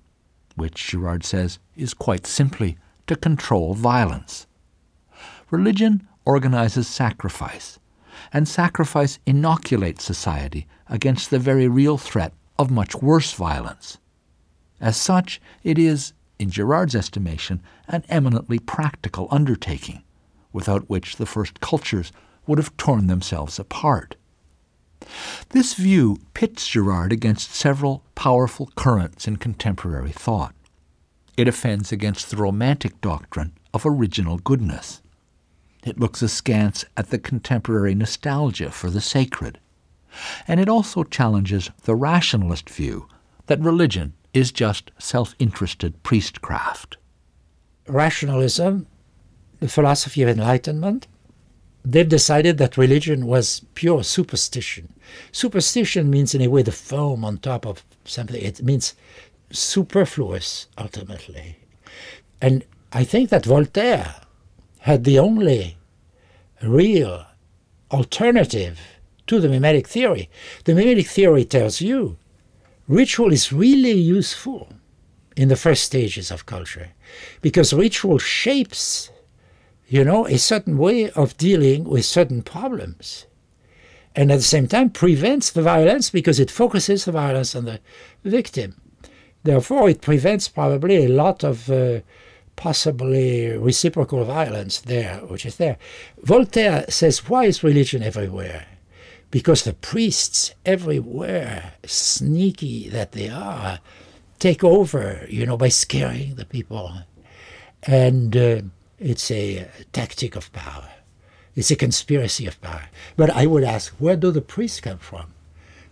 which 0.55 0.88
Girard 0.88 1.24
says 1.24 1.59
is 1.76 1.93
quite 1.93 2.26
simply 2.26 2.78
to 3.05 3.16
control 3.16 3.76
violence. 3.76 4.47
Religion 5.51 6.07
organizes 6.26 6.88
sacrifice, 6.88 7.78
and 8.36 8.49
sacrifice 8.49 9.17
inoculates 9.25 10.03
society 10.03 10.67
against 10.89 11.29
the 11.29 11.39
very 11.39 11.69
real 11.69 11.97
threat 11.97 12.33
of 12.59 12.69
much 12.69 12.93
worse 12.93 13.31
violence. 13.31 13.97
As 14.81 14.97
such, 14.97 15.39
it 15.63 15.79
is, 15.79 16.11
in 16.38 16.49
Girard's 16.49 16.95
estimation, 16.95 17.63
an 17.88 18.03
eminently 18.09 18.59
practical 18.59 19.29
undertaking, 19.31 20.03
without 20.51 20.89
which 20.89 21.15
the 21.15 21.25
first 21.25 21.61
cultures 21.61 22.11
would 22.45 22.57
have 22.57 22.75
torn 22.75 23.07
themselves 23.07 23.57
apart. 23.57 24.17
This 25.51 25.75
view 25.75 26.17
pits 26.33 26.67
Girard 26.67 27.13
against 27.13 27.55
several 27.55 28.03
powerful 28.15 28.69
currents 28.75 29.29
in 29.29 29.38
contemporary 29.38 30.11
thought. 30.11 30.53
It 31.38 31.47
offends 31.47 31.93
against 31.93 32.29
the 32.29 32.38
romantic 32.38 32.99
doctrine 32.99 33.53
of 33.73 33.86
original 33.86 34.39
goodness. 34.39 35.01
It 35.86 35.99
looks 35.99 36.23
askance 36.23 36.83
at 36.97 37.11
the 37.11 37.19
contemporary 37.19 37.93
nostalgia 37.93 38.71
for 38.71 38.89
the 38.89 39.01
sacred. 39.01 39.59
And 40.47 40.59
it 40.59 40.67
also 40.67 41.03
challenges 41.03 41.69
the 41.83 41.95
rationalist 41.95 42.69
view 42.69 43.07
that 43.45 43.59
religion 43.61 44.13
is 44.33 44.51
just 44.51 44.91
self 44.97 45.36
interested 45.38 46.01
priestcraft. 46.01 46.97
Rationalism, 47.88 48.88
the 49.59 49.67
philosophy 49.67 50.23
of 50.23 50.29
enlightenment, 50.29 51.07
they've 51.83 52.09
decided 52.09 52.57
that 52.57 52.77
religion 52.77 53.27
was 53.27 53.61
pure 53.75 54.03
superstition. 54.03 54.91
Superstition 55.31 56.09
means, 56.09 56.33
in 56.33 56.41
a 56.41 56.47
way, 56.47 56.63
the 56.63 56.71
foam 56.71 57.23
on 57.23 57.38
top 57.38 57.65
of 57.65 57.83
something. 58.05 58.41
It 58.41 58.63
means 58.63 58.95
superfluous, 59.51 60.67
ultimately. 60.77 61.57
And 62.41 62.65
I 62.91 63.03
think 63.03 63.29
that 63.29 63.45
Voltaire 63.45 64.15
had 64.86 65.03
the 65.03 65.17
only 65.17 65.75
real 66.61 67.25
alternative 67.89 68.79
to 69.25 69.39
the 69.39 69.49
mimetic 69.49 69.88
theory. 69.88 70.29
The 70.65 70.75
mimetic 70.75 71.07
theory 71.07 71.43
tells 71.43 71.81
you 71.81 72.17
ritual 72.88 73.33
is 73.33 73.51
really 73.51 73.93
useful 73.93 74.69
in 75.36 75.47
the 75.47 75.55
first 75.55 75.86
stages 75.86 76.29
of 76.29 76.45
culture 76.45 76.89
because 77.41 77.73
ritual 77.73 78.19
shapes, 78.19 79.09
you 79.88 80.03
know, 80.03 80.27
a 80.27 80.38
certain 80.38 80.77
way 80.77 81.09
of 81.09 81.36
dealing 81.38 81.86
with 81.86 82.05
certain 82.05 82.43
problems. 82.43 83.25
And 84.15 84.31
at 84.31 84.38
the 84.38 84.43
same 84.43 84.67
time, 84.67 84.91
prevents 84.91 85.49
the 85.49 85.63
violence 85.63 86.11
because 86.11 86.39
it 86.39 86.51
focuses 86.51 87.05
the 87.05 87.11
violence 87.11 87.55
on 87.55 87.65
the 87.65 87.79
victim. 88.23 88.79
Therefore, 89.41 89.89
it 89.89 90.01
prevents 90.01 90.47
probably 90.47 91.05
a 91.05 91.09
lot 91.23 91.43
of 91.43 91.71
uh, 91.71 92.01
possibly 92.56 93.49
reciprocal 93.58 94.24
violence 94.24 94.80
there, 94.82 95.18
which 95.18 95.45
is 95.45 95.58
there. 95.58 95.78
Voltaire 96.22 96.86
says, 96.89 97.30
Why 97.30 97.45
is 97.45 97.64
religion 97.64 98.03
everywhere? 98.03 98.66
Because 99.32 99.64
the 99.64 99.74
priests 99.74 100.53
everywhere, 100.66 101.74
sneaky 101.86 102.89
that 102.89 103.12
they 103.12 103.30
are, 103.30 103.80
take 104.39 104.64
over, 104.64 105.26
you 105.30 105.45
know, 105.45 105.58
by 105.58 105.70
scaring 105.70 106.36
the 106.36 106.45
people. 106.45 106.93
And 107.84 108.36
uh, 108.36 108.62
it's 108.99 109.30
a 109.32 109.68
tactic 109.91 110.36
of 110.36 110.51
power. 110.53 110.89
It's 111.56 111.72
a 111.72 111.76
conspiracy 111.76 112.45
of 112.45 112.62
power. 112.62 112.89
But 113.16 113.30
I 113.30 113.45
would 113.45 113.64
ask, 113.64 113.93
where 113.93 114.16
do 114.16 114.32
the 114.32 114.41
priests 114.41 114.82
come 114.82 114.99
from? 114.99 115.34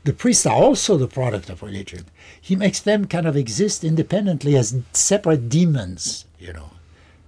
The 0.03 0.13
priests 0.13 0.45
are 0.45 0.55
also 0.55 0.97
the 0.97 1.07
product 1.07 1.49
of 1.49 1.63
religion. 1.63 2.05
He 2.39 2.57
makes 2.57 2.81
them 2.81 3.05
kind 3.05 3.25
of 3.25 3.37
exist 3.37 3.85
independently 3.85 4.57
as 4.57 4.75
separate 4.91 5.47
demons, 5.47 6.25
you 6.43 6.53
know, 6.53 6.71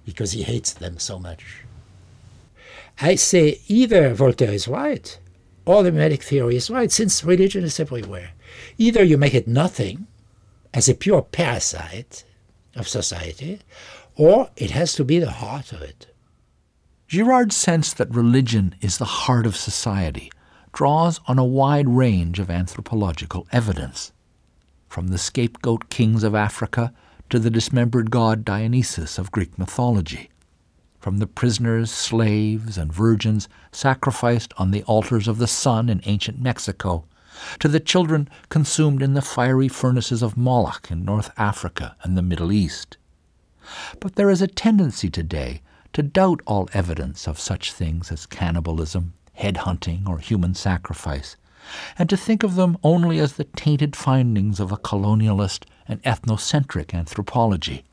because 0.05 0.34
he 0.34 0.43
hates 0.43 0.74
them 0.74 0.99
so 0.99 1.18
much. 1.18 1.63
I 3.01 3.16
say 3.16 3.61
either 3.68 4.13
Voltaire 4.13 4.51
is 4.51 4.68
right 4.68 5.18
or 5.66 5.84
the 5.84 5.91
Mimetic 5.91 6.22
theory 6.22 6.57
is 6.57 6.70
right, 6.70 6.91
since 6.91 7.24
religion 7.24 7.63
is 7.63 7.80
everywhere. 7.80 8.32
Either 8.78 9.03
you 9.03 9.18
make 9.18 9.34
it 9.34 9.47
nothing 9.47 10.05
as 10.74 10.88
a 10.88 10.93
pure 10.93 11.24
parasite 11.24 12.24
of 12.76 12.88
society, 12.88 13.61
or 14.16 14.49
it 14.55 14.72
has 14.72 14.93
to 14.93 15.03
be 15.03 15.18
the 15.18 15.32
heart 15.32 15.72
of 15.72 15.82
it. 15.82 16.07
Girard's 17.07 17.55
sense 17.55 17.93
that 17.93 18.13
religion 18.13 18.76
is 18.82 18.97
the 18.97 19.05
heart 19.05 19.45
of 19.45 19.55
society 19.55 20.32
draws 20.74 21.20
on 21.28 21.39
a 21.39 21.45
wide 21.45 21.88
range 21.88 22.38
of 22.39 22.49
anthropological 22.49 23.47
evidence, 23.51 24.11
from 24.89 25.07
the 25.07 25.18
scapegoat 25.18 25.89
kings 25.89 26.24
of 26.24 26.36
Africa 26.36 26.93
to 27.30 27.39
the 27.39 27.49
dismembered 27.49 28.11
god 28.11 28.45
Dionysus 28.45 29.17
of 29.17 29.32
Greek 29.32 29.57
mythology, 29.57 30.30
from 30.99 31.17
the 31.17 31.28
prisoners, 31.28 31.91
slaves, 31.91 32.78
and 32.78 32.93
virgins 32.93 33.47
sacrificed 33.71 34.53
on 34.57 34.71
the 34.71 34.84
altars 34.84 35.28
of 35.28 35.38
the 35.38 35.47
sun 35.47 35.89
in 35.89 36.01
ancient 36.05 36.39
Mexico, 36.39 37.05
to 37.59 37.67
the 37.67 37.80
children 37.80 38.30
consumed 38.49 39.01
in 39.01 39.13
the 39.13 39.21
fiery 39.21 39.67
furnaces 39.67 40.21
of 40.21 40.38
Moloch 40.38 40.89
in 40.89 41.03
North 41.03 41.32
Africa 41.38 41.95
and 42.03 42.17
the 42.17 42.21
Middle 42.21 42.51
East. 42.51 42.97
But 43.99 44.15
there 44.15 44.30
is 44.30 44.41
a 44.41 44.47
tendency 44.47 45.09
today 45.09 45.61
to 45.93 46.03
doubt 46.03 46.41
all 46.45 46.69
evidence 46.73 47.28
of 47.28 47.39
such 47.39 47.71
things 47.73 48.11
as 48.11 48.26
cannibalism, 48.26 49.13
headhunting, 49.39 50.07
or 50.07 50.19
human 50.19 50.53
sacrifice, 50.53 51.36
and 51.97 52.09
to 52.09 52.18
think 52.18 52.43
of 52.43 52.55
them 52.55 52.78
only 52.84 53.20
as 53.20 53.34
the 53.34 53.43
tainted 53.43 53.95
findings 53.95 54.59
of 54.59 54.72
a 54.72 54.78
colonialist 54.78 55.63
and 55.88 56.01
ethnocentric 56.03 56.93
anthropology. 56.93 57.84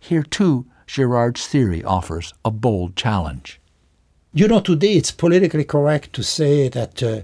Here, 0.00 0.22
too, 0.22 0.66
Girard's 0.86 1.46
theory 1.46 1.82
offers 1.82 2.34
a 2.44 2.50
bold 2.50 2.96
challenge. 2.96 3.60
You 4.32 4.48
know, 4.48 4.60
today 4.60 4.94
it's 4.94 5.12
politically 5.12 5.64
correct 5.64 6.12
to 6.14 6.22
say 6.22 6.68
that 6.68 7.02
uh, 7.02 7.20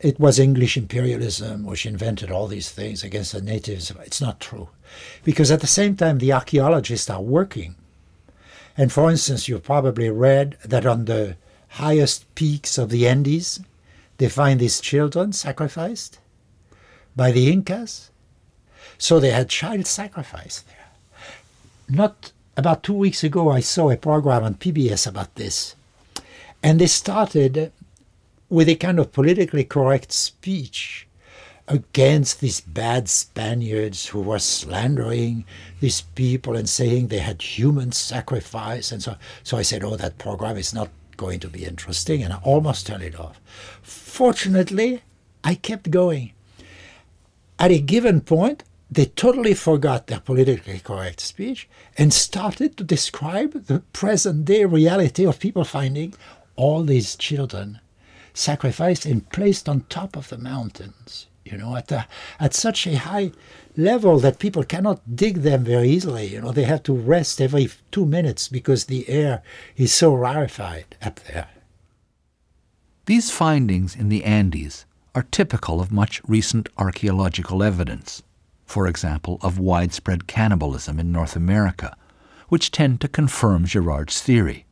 it 0.00 0.18
was 0.18 0.38
English 0.38 0.76
imperialism 0.76 1.64
which 1.64 1.84
invented 1.84 2.30
all 2.30 2.46
these 2.46 2.70
things 2.70 3.04
against 3.04 3.32
the 3.32 3.42
natives. 3.42 3.92
It's 4.00 4.20
not 4.20 4.40
true. 4.40 4.68
Because 5.24 5.50
at 5.50 5.60
the 5.60 5.66
same 5.66 5.96
time, 5.96 6.18
the 6.18 6.32
archaeologists 6.32 7.10
are 7.10 7.20
working. 7.20 7.74
And 8.76 8.92
for 8.92 9.10
instance, 9.10 9.48
you've 9.48 9.64
probably 9.64 10.08
read 10.08 10.56
that 10.64 10.86
on 10.86 11.04
the 11.04 11.36
highest 11.68 12.32
peaks 12.34 12.78
of 12.78 12.90
the 12.90 13.06
Andes, 13.06 13.60
they 14.18 14.28
find 14.28 14.60
these 14.60 14.80
children 14.80 15.32
sacrificed 15.32 16.18
by 17.16 17.32
the 17.32 17.50
Incas. 17.50 18.10
So 18.98 19.18
they 19.18 19.30
had 19.30 19.48
child 19.48 19.86
sacrifice 19.86 20.62
there. 20.62 20.88
Not 21.88 22.32
about 22.56 22.82
two 22.82 22.94
weeks 22.94 23.22
ago, 23.22 23.50
I 23.50 23.60
saw 23.60 23.90
a 23.90 23.96
program 23.96 24.42
on 24.42 24.54
PBS 24.54 25.06
about 25.06 25.34
this. 25.36 25.76
And 26.62 26.80
they 26.80 26.88
started 26.88 27.72
with 28.48 28.68
a 28.68 28.74
kind 28.74 28.98
of 28.98 29.12
politically 29.12 29.64
correct 29.64 30.10
speech 30.12 31.06
against 31.68 32.40
these 32.40 32.60
bad 32.60 33.08
Spaniards 33.08 34.06
who 34.06 34.20
were 34.20 34.38
slandering 34.38 35.44
these 35.80 36.00
people 36.00 36.56
and 36.56 36.68
saying 36.68 37.08
they 37.08 37.18
had 37.18 37.42
human 37.42 37.92
sacrifice 37.92 38.90
and 38.90 39.02
so 39.02 39.16
so 39.42 39.58
I 39.58 39.62
said, 39.62 39.84
Oh, 39.84 39.96
that 39.96 40.16
program 40.18 40.56
is 40.56 40.72
not 40.72 40.88
going 41.18 41.40
to 41.40 41.48
be 41.48 41.64
interesting 41.64 42.22
and 42.22 42.32
I 42.32 42.38
almost 42.42 42.86
turned 42.86 43.02
it 43.02 43.20
off. 43.20 43.38
Fortunately, 44.18 45.02
I 45.44 45.54
kept 45.54 45.92
going. 45.92 46.32
At 47.56 47.70
a 47.70 47.78
given 47.78 48.20
point, 48.20 48.64
they 48.90 49.04
totally 49.04 49.54
forgot 49.54 50.08
their 50.08 50.18
politically 50.18 50.80
correct 50.80 51.20
speech 51.20 51.68
and 51.96 52.12
started 52.12 52.76
to 52.76 52.82
describe 52.82 53.66
the 53.66 53.78
present 53.92 54.44
day 54.44 54.64
reality 54.64 55.24
of 55.24 55.38
people 55.38 55.62
finding 55.62 56.14
all 56.56 56.82
these 56.82 57.14
children 57.14 57.78
sacrificed 58.34 59.06
and 59.06 59.30
placed 59.30 59.68
on 59.68 59.82
top 59.82 60.16
of 60.16 60.30
the 60.30 60.38
mountains, 60.38 61.28
you 61.44 61.56
know, 61.56 61.76
at, 61.76 61.86
the, 61.86 62.04
at 62.40 62.54
such 62.54 62.88
a 62.88 62.96
high 62.96 63.30
level 63.76 64.18
that 64.18 64.40
people 64.40 64.64
cannot 64.64 65.14
dig 65.14 65.42
them 65.42 65.62
very 65.62 65.90
easily. 65.90 66.26
You 66.26 66.40
know, 66.40 66.50
they 66.50 66.64
have 66.64 66.82
to 66.82 66.92
rest 66.92 67.40
every 67.40 67.70
two 67.92 68.04
minutes 68.04 68.48
because 68.48 68.86
the 68.86 69.08
air 69.08 69.44
is 69.76 69.94
so 69.94 70.12
rarefied 70.12 70.96
up 71.00 71.20
there. 71.20 71.46
These 73.08 73.30
findings 73.30 73.96
in 73.96 74.10
the 74.10 74.22
Andes 74.22 74.84
are 75.14 75.22
typical 75.22 75.80
of 75.80 75.90
much 75.90 76.20
recent 76.28 76.68
archaeological 76.76 77.62
evidence, 77.62 78.22
for 78.66 78.86
example, 78.86 79.38
of 79.40 79.58
widespread 79.58 80.26
cannibalism 80.26 81.00
in 81.00 81.10
North 81.10 81.34
America, 81.34 81.96
which 82.50 82.70
tend 82.70 83.00
to 83.00 83.08
confirm 83.08 83.64
Girard's 83.64 84.20
theory. 84.20 84.66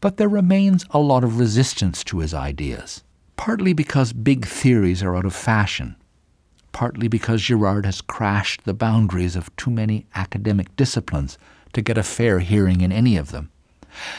But 0.00 0.16
there 0.16 0.28
remains 0.28 0.84
a 0.90 0.98
lot 0.98 1.22
of 1.22 1.38
resistance 1.38 2.02
to 2.06 2.18
his 2.18 2.34
ideas, 2.34 3.04
partly 3.36 3.72
because 3.72 4.12
big 4.12 4.46
theories 4.46 5.00
are 5.00 5.14
out 5.14 5.24
of 5.24 5.32
fashion, 5.32 5.94
partly 6.72 7.06
because 7.06 7.40
Girard 7.40 7.86
has 7.86 8.00
crashed 8.00 8.64
the 8.64 8.74
boundaries 8.74 9.36
of 9.36 9.54
too 9.54 9.70
many 9.70 10.06
academic 10.16 10.74
disciplines 10.74 11.38
to 11.72 11.82
get 11.82 11.98
a 11.98 12.02
fair 12.02 12.40
hearing 12.40 12.80
in 12.80 12.90
any 12.90 13.16
of 13.16 13.30
them, 13.30 13.52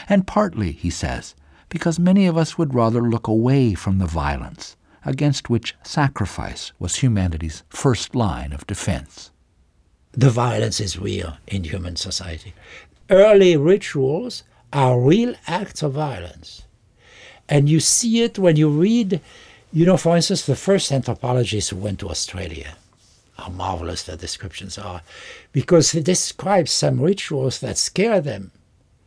and 0.08 0.26
partly, 0.26 0.72
he 0.72 0.88
says, 0.88 1.34
because 1.68 1.98
many 1.98 2.26
of 2.26 2.36
us 2.36 2.56
would 2.56 2.74
rather 2.74 3.00
look 3.00 3.26
away 3.26 3.74
from 3.74 3.98
the 3.98 4.06
violence 4.06 4.76
against 5.04 5.48
which 5.48 5.74
sacrifice 5.82 6.72
was 6.78 6.96
humanity's 6.96 7.62
first 7.68 8.14
line 8.14 8.52
of 8.52 8.66
defense. 8.66 9.30
The 10.12 10.30
violence 10.30 10.80
is 10.80 10.98
real 10.98 11.36
in 11.46 11.64
human 11.64 11.96
society. 11.96 12.54
Early 13.08 13.56
rituals 13.56 14.42
are 14.72 15.00
real 15.00 15.34
acts 15.46 15.82
of 15.82 15.92
violence. 15.92 16.62
And 17.48 17.68
you 17.68 17.78
see 17.78 18.22
it 18.22 18.38
when 18.38 18.56
you 18.56 18.68
read, 18.68 19.20
you 19.72 19.86
know, 19.86 19.96
for 19.96 20.16
instance, 20.16 20.44
the 20.44 20.56
first 20.56 20.90
anthropologists 20.90 21.70
who 21.70 21.76
went 21.76 22.00
to 22.00 22.08
Australia. 22.08 22.76
How 23.38 23.50
marvelous 23.50 24.02
their 24.02 24.16
descriptions 24.16 24.78
are, 24.78 25.02
because 25.52 25.92
they 25.92 26.00
describe 26.00 26.68
some 26.68 27.00
rituals 27.00 27.60
that 27.60 27.76
scare 27.76 28.20
them. 28.20 28.50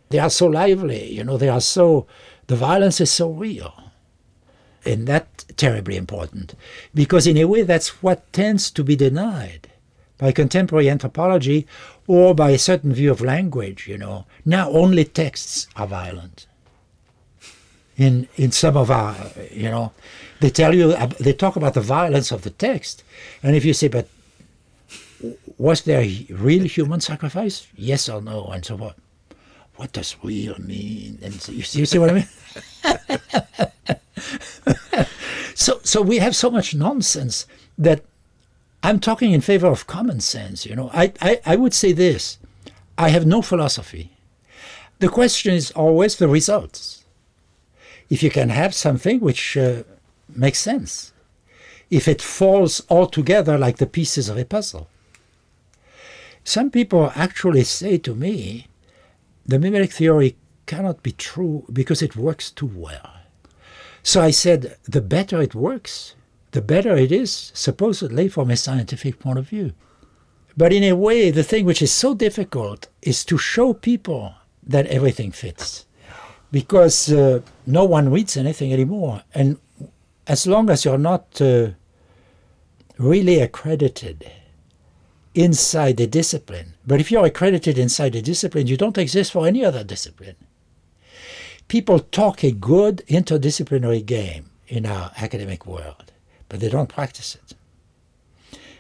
They 0.09 0.19
are 0.19 0.29
so 0.29 0.47
lively, 0.47 1.11
you 1.11 1.23
know, 1.23 1.37
they 1.37 1.49
are 1.49 1.61
so, 1.61 2.05
the 2.49 2.55
violence 2.55 2.99
is 2.99 3.11
so 3.11 3.29
real. 3.29 3.73
And 4.83 5.07
that's 5.07 5.43
terribly 5.55 5.95
important, 5.97 6.55
because 6.93 7.27
in 7.27 7.37
a 7.37 7.45
way, 7.45 7.63
that's 7.63 8.01
what 8.01 8.31
tends 8.33 8.71
to 8.71 8.83
be 8.83 8.95
denied 8.95 9.69
by 10.17 10.31
contemporary 10.31 10.89
anthropology 10.89 11.67
or 12.07 12.33
by 12.33 12.49
a 12.51 12.57
certain 12.57 12.91
view 12.91 13.11
of 13.11 13.21
language, 13.21 13.87
you 13.87 13.97
know. 13.97 14.25
Now 14.45 14.69
only 14.71 15.05
texts 15.05 15.67
are 15.75 15.85
violent. 15.85 16.47
In, 17.97 18.27
in 18.35 18.51
some 18.51 18.77
of 18.77 18.89
our, 18.89 19.15
you 19.51 19.69
know, 19.69 19.91
they 20.39 20.49
tell 20.49 20.73
you, 20.73 20.95
they 21.19 21.33
talk 21.33 21.55
about 21.55 21.75
the 21.75 21.81
violence 21.81 22.31
of 22.31 22.41
the 22.41 22.49
text. 22.49 23.03
And 23.43 23.55
if 23.55 23.65
you 23.65 23.73
say, 23.73 23.89
but 23.89 24.07
was 25.57 25.81
there 25.81 26.07
real 26.29 26.63
human 26.63 27.01
sacrifice? 27.01 27.67
Yes 27.75 28.09
or 28.09 28.21
no? 28.21 28.45
And 28.45 28.65
so 28.65 28.75
on. 28.81 28.93
What 29.79 29.93
does 29.93 30.17
real 30.21 30.59
mean? 30.59 31.19
And 31.21 31.35
so 31.35 31.53
you, 31.53 31.61
see, 31.61 31.79
you 31.79 31.85
see 31.85 31.99
what 31.99 32.09
I 32.09 32.13
mean? 32.13 32.27
so, 35.55 35.79
so 35.85 36.01
we 36.01 36.17
have 36.17 36.35
so 36.35 36.51
much 36.51 36.75
nonsense 36.75 37.47
that 37.77 38.03
I'm 38.83 38.99
talking 38.99 39.31
in 39.31 39.39
favor 39.39 39.67
of 39.67 39.87
common 39.87 40.19
sense. 40.19 40.65
You 40.65 40.75
know, 40.75 40.89
I, 40.93 41.13
I, 41.21 41.39
I 41.45 41.55
would 41.55 41.73
say 41.73 41.93
this 41.93 42.39
I 42.97 43.07
have 43.07 43.25
no 43.25 43.41
philosophy. 43.41 44.11
The 44.99 45.07
question 45.07 45.53
is 45.53 45.71
always 45.71 46.17
the 46.17 46.27
results. 46.27 47.05
If 48.09 48.21
you 48.21 48.29
can 48.29 48.49
have 48.49 48.75
something 48.75 49.21
which 49.21 49.55
uh, 49.55 49.83
makes 50.27 50.59
sense, 50.59 51.13
if 51.89 52.05
it 52.09 52.21
falls 52.21 52.81
all 52.89 53.07
together 53.07 53.57
like 53.57 53.77
the 53.77 53.87
pieces 53.87 54.27
of 54.27 54.37
a 54.37 54.43
puzzle. 54.43 54.89
Some 56.43 56.69
people 56.69 57.13
actually 57.15 57.63
say 57.63 57.97
to 57.99 58.13
me, 58.13 58.65
the 59.45 59.59
mimetic 59.59 59.91
theory 59.91 60.35
cannot 60.65 61.01
be 61.01 61.11
true 61.11 61.65
because 61.71 62.01
it 62.01 62.15
works 62.15 62.51
too 62.51 62.71
well. 62.73 63.09
So 64.03 64.21
I 64.21 64.31
said, 64.31 64.77
the 64.83 65.01
better 65.01 65.41
it 65.41 65.55
works, 65.55 66.15
the 66.51 66.61
better 66.61 66.95
it 66.95 67.11
is, 67.11 67.51
supposedly 67.53 68.27
from 68.27 68.49
a 68.49 68.57
scientific 68.57 69.19
point 69.19 69.39
of 69.39 69.49
view. 69.49 69.73
But 70.55 70.73
in 70.73 70.83
a 70.83 70.95
way, 70.95 71.31
the 71.31 71.43
thing 71.43 71.65
which 71.65 71.81
is 71.81 71.91
so 71.91 72.13
difficult 72.13 72.87
is 73.01 73.23
to 73.25 73.37
show 73.37 73.73
people 73.73 74.33
that 74.63 74.87
everything 74.87 75.31
fits. 75.31 75.85
Because 76.51 77.11
uh, 77.11 77.41
no 77.65 77.83
one 77.85 78.09
reads 78.09 78.35
anything 78.35 78.73
anymore. 78.73 79.23
And 79.33 79.59
as 80.27 80.47
long 80.47 80.69
as 80.69 80.85
you're 80.85 80.97
not 80.97 81.39
uh, 81.41 81.69
really 82.97 83.39
accredited 83.39 84.29
inside 85.35 85.97
the 85.97 86.07
discipline, 86.07 86.73
but 86.85 86.99
if 86.99 87.11
you're 87.11 87.25
accredited 87.25 87.77
inside 87.77 88.13
the 88.13 88.21
discipline, 88.21 88.67
you 88.67 88.77
don't 88.77 88.97
exist 88.97 89.31
for 89.31 89.47
any 89.47 89.63
other 89.63 89.83
discipline. 89.83 90.35
People 91.67 91.99
talk 91.99 92.43
a 92.43 92.51
good 92.51 93.03
interdisciplinary 93.07 94.03
game 94.05 94.49
in 94.67 94.85
our 94.85 95.11
academic 95.17 95.65
world, 95.65 96.11
but 96.47 96.59
they 96.59 96.69
don't 96.69 96.89
practice 96.89 97.35
it. 97.35 97.55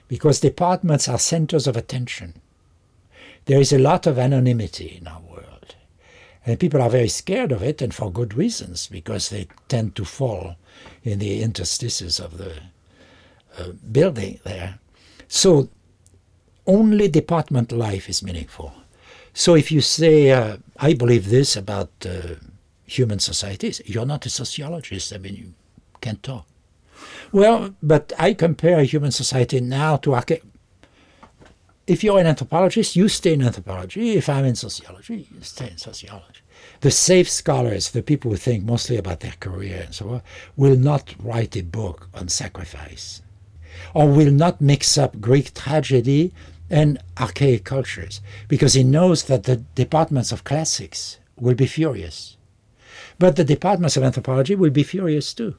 Because 0.07 0.39
departments 0.39 1.07
are 1.07 1.19
centers 1.19 1.67
of 1.67 1.77
attention. 1.77 2.33
There 3.45 3.61
is 3.61 3.71
a 3.71 3.77
lot 3.77 4.07
of 4.07 4.17
anonymity 4.17 4.97
in 4.99 5.07
our 5.07 5.21
world. 5.21 5.75
And 6.45 6.59
people 6.59 6.81
are 6.81 6.89
very 6.89 7.09
scared 7.09 7.51
of 7.51 7.61
it, 7.61 7.79
and 7.79 7.93
for 7.93 8.11
good 8.11 8.33
reasons, 8.33 8.87
because 8.87 9.29
they 9.29 9.47
tend 9.67 9.95
to 9.95 10.05
fall 10.05 10.55
in 11.03 11.19
the 11.19 11.43
interstices 11.43 12.19
of 12.19 12.39
the 12.39 12.53
uh, 13.57 13.73
building 13.91 14.39
there. 14.43 14.79
So 15.27 15.69
only 16.65 17.07
department 17.07 17.71
life 17.71 18.09
is 18.09 18.23
meaningful. 18.23 18.73
So 19.33 19.55
if 19.55 19.71
you 19.71 19.81
say, 19.81 20.31
uh, 20.31 20.57
I 20.77 20.93
believe 20.93 21.29
this 21.29 21.55
about 21.55 21.91
uh, 22.05 22.35
human 22.85 23.19
societies, 23.19 23.81
you're 23.85 24.05
not 24.05 24.25
a 24.25 24.29
sociologist. 24.29 25.13
I 25.13 25.17
mean, 25.17 25.35
you 25.35 25.53
can't 26.01 26.21
talk. 26.21 26.45
Well, 27.31 27.75
but 27.81 28.11
I 28.17 28.33
compare 28.33 28.83
human 28.83 29.11
society 29.11 29.61
now 29.61 29.97
to. 29.97 30.19
If 31.87 32.03
you're 32.03 32.19
an 32.19 32.27
anthropologist, 32.27 32.95
you 32.95 33.07
stay 33.07 33.33
in 33.33 33.41
anthropology. 33.41 34.11
If 34.11 34.29
I'm 34.29 34.45
in 34.45 34.55
sociology, 34.55 35.27
you 35.33 35.41
stay 35.41 35.69
in 35.71 35.77
sociology. 35.77 36.41
The 36.81 36.91
safe 36.91 37.29
scholars, 37.29 37.91
the 37.91 38.03
people 38.03 38.31
who 38.31 38.37
think 38.37 38.63
mostly 38.63 38.97
about 38.97 39.21
their 39.21 39.35
career 39.39 39.83
and 39.85 39.95
so 39.95 40.09
on, 40.09 40.21
will 40.55 40.75
not 40.75 41.15
write 41.19 41.55
a 41.55 41.61
book 41.63 42.09
on 42.13 42.27
sacrifice 42.27 43.21
or 43.93 44.07
will 44.07 44.31
not 44.31 44.61
mix 44.61 44.97
up 44.97 45.21
Greek 45.21 45.53
tragedy 45.53 46.33
and 46.69 46.99
archaic 47.19 47.63
cultures 47.63 48.21
because 48.47 48.73
he 48.73 48.83
knows 48.83 49.23
that 49.23 49.43
the 49.43 49.57
departments 49.75 50.31
of 50.31 50.43
classics 50.43 51.17
will 51.37 51.55
be 51.55 51.65
furious. 51.65 52.37
But 53.17 53.35
the 53.35 53.43
departments 53.43 53.97
of 53.97 54.03
anthropology 54.03 54.55
will 54.55 54.69
be 54.69 54.83
furious 54.83 55.33
too. 55.33 55.55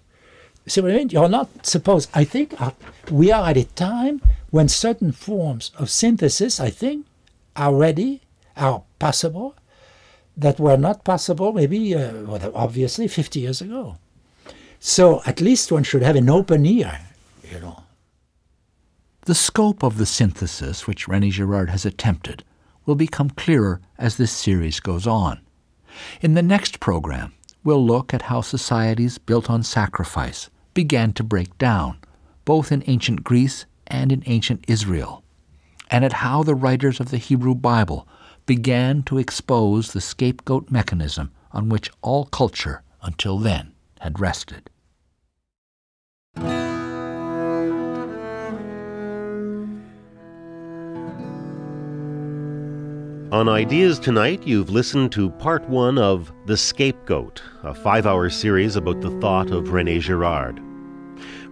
See 0.66 0.80
what 0.80 0.92
I 0.92 0.96
mean? 0.96 1.08
You're 1.08 1.28
not 1.28 1.66
supposed. 1.66 2.10
I 2.14 2.24
think 2.24 2.60
uh, 2.60 2.72
we 3.10 3.32
are 3.32 3.48
at 3.48 3.56
a 3.56 3.64
time 3.64 4.20
when 4.50 4.68
certain 4.68 5.12
forms 5.12 5.70
of 5.78 5.90
synthesis, 5.90 6.60
I 6.60 6.70
think, 6.70 7.06
are 7.56 7.74
ready, 7.74 8.22
are 8.56 8.82
possible, 8.98 9.56
that 10.36 10.60
were 10.60 10.76
not 10.76 11.04
possible 11.04 11.52
maybe, 11.52 11.94
uh, 11.94 12.12
well, 12.22 12.52
obviously, 12.54 13.08
50 13.08 13.40
years 13.40 13.60
ago. 13.60 13.96
So 14.78 15.22
at 15.26 15.40
least 15.40 15.72
one 15.72 15.82
should 15.82 16.02
have 16.02 16.16
an 16.16 16.30
open 16.30 16.64
ear, 16.64 17.00
you 17.50 17.60
know. 17.60 17.79
The 19.30 19.36
scope 19.36 19.84
of 19.84 19.96
the 19.96 20.06
synthesis 20.06 20.88
which 20.88 21.06
René 21.06 21.30
Girard 21.30 21.70
has 21.70 21.86
attempted 21.86 22.42
will 22.84 22.96
become 22.96 23.30
clearer 23.30 23.80
as 23.96 24.16
this 24.16 24.32
series 24.32 24.80
goes 24.80 25.06
on. 25.06 25.40
In 26.20 26.34
the 26.34 26.42
next 26.42 26.80
program, 26.80 27.32
we'll 27.62 27.86
look 27.86 28.12
at 28.12 28.22
how 28.22 28.40
societies 28.40 29.18
built 29.18 29.48
on 29.48 29.62
sacrifice 29.62 30.50
began 30.74 31.12
to 31.12 31.22
break 31.22 31.56
down, 31.58 31.98
both 32.44 32.72
in 32.72 32.82
ancient 32.88 33.22
Greece 33.22 33.66
and 33.86 34.10
in 34.10 34.24
ancient 34.26 34.64
Israel, 34.66 35.22
and 35.92 36.04
at 36.04 36.14
how 36.24 36.42
the 36.42 36.56
writers 36.56 36.98
of 36.98 37.12
the 37.12 37.18
Hebrew 37.18 37.54
Bible 37.54 38.08
began 38.46 39.04
to 39.04 39.18
expose 39.18 39.92
the 39.92 40.00
scapegoat 40.00 40.72
mechanism 40.72 41.30
on 41.52 41.68
which 41.68 41.88
all 42.02 42.24
culture 42.24 42.82
until 43.00 43.38
then 43.38 43.74
had 44.00 44.18
rested. 44.18 44.70
On 53.32 53.48
Ideas 53.48 54.00
Tonight, 54.00 54.44
you've 54.44 54.70
listened 54.70 55.12
to 55.12 55.30
part 55.30 55.62
one 55.68 55.98
of 55.98 56.32
The 56.46 56.56
Scapegoat, 56.56 57.40
a 57.62 57.72
five 57.72 58.04
hour 58.04 58.28
series 58.28 58.74
about 58.74 59.00
the 59.00 59.16
thought 59.20 59.52
of 59.52 59.70
Rene 59.70 60.00
Girard. 60.00 60.60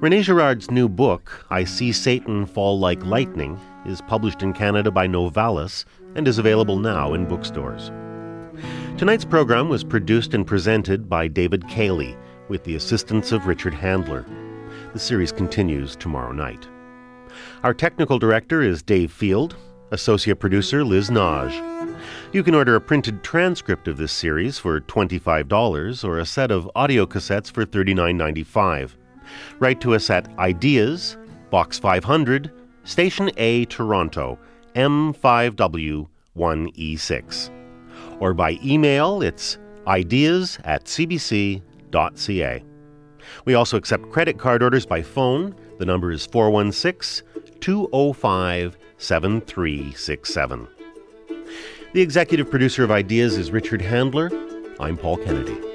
Rene 0.01 0.22
Girard's 0.22 0.72
new 0.72 0.89
book, 0.89 1.47
I 1.51 1.62
See 1.62 1.93
Satan 1.93 2.47
Fall 2.47 2.81
Like 2.81 3.05
Lightning, 3.07 3.61
is 3.87 4.01
published 4.09 4.43
in 4.43 4.53
Canada 4.55 4.91
by 4.91 5.07
Novalis 5.07 5.85
and 6.16 6.26
is 6.26 6.39
available 6.39 6.81
now 6.81 7.14
in 7.14 7.29
bookstores. 7.29 7.93
Tonight's 8.97 9.24
program 9.24 9.68
was 9.68 9.85
produced 9.85 10.35
and 10.35 10.45
presented 10.45 11.09
by 11.09 11.29
David 11.29 11.62
Cayley 11.68 12.16
with 12.49 12.64
the 12.64 12.74
assistance 12.74 13.31
of 13.31 13.47
Richard 13.47 13.72
Handler. 13.72 14.26
The 14.95 14.99
series 14.99 15.31
continues 15.31 15.95
tomorrow 15.95 16.33
night. 16.33 16.66
Our 17.62 17.72
technical 17.72 18.18
director 18.18 18.62
is 18.62 18.83
Dave 18.83 19.12
Field, 19.12 19.55
Associate 19.91 20.39
producer 20.39 20.84
Liz 20.84 21.11
Nagy. 21.11 21.61
You 22.32 22.43
can 22.43 22.55
order 22.55 22.74
a 22.74 22.80
printed 22.80 23.22
transcript 23.22 23.89
of 23.89 23.97
this 23.97 24.12
series 24.12 24.59
for 24.59 24.78
$25 24.80 26.05
or 26.05 26.18
a 26.18 26.26
set 26.26 26.51
of 26.51 26.70
audio 26.74 27.07
cassettes 27.07 27.51
for 27.51 27.64
$39.95. 27.64 28.91
Write 29.59 29.80
to 29.80 29.95
us 29.95 30.11
at 30.11 30.28
Ideas, 30.39 31.16
Box 31.51 31.78
500, 31.78 32.53
Station 32.84 33.30
A, 33.39 33.64
Toronto, 33.66 34.39
M5W1E6. 34.74 37.51
Or 38.20 38.34
by 38.34 38.59
email, 38.64 39.22
it's 39.22 39.59
ideas 39.86 40.59
at 40.64 40.84
cbc.ca. 40.84 42.64
We 43.45 43.55
also 43.55 43.76
accept 43.76 44.11
credit 44.11 44.39
card 44.39 44.62
orders 44.62 44.86
by 44.86 45.03
phone. 45.03 45.55
The 45.78 45.86
number 45.86 46.11
is 46.11 46.26
416 46.26 47.26
205 47.61 48.76
7367. 48.99 50.68
The 51.94 52.03
executive 52.03 52.51
producer 52.51 52.84
of 52.84 52.90
Ideas 52.90 53.38
is 53.38 53.51
Richard 53.51 53.80
Handler. 53.80 54.30
I'm 54.78 54.96
Paul 54.96 55.16
Kennedy. 55.16 55.68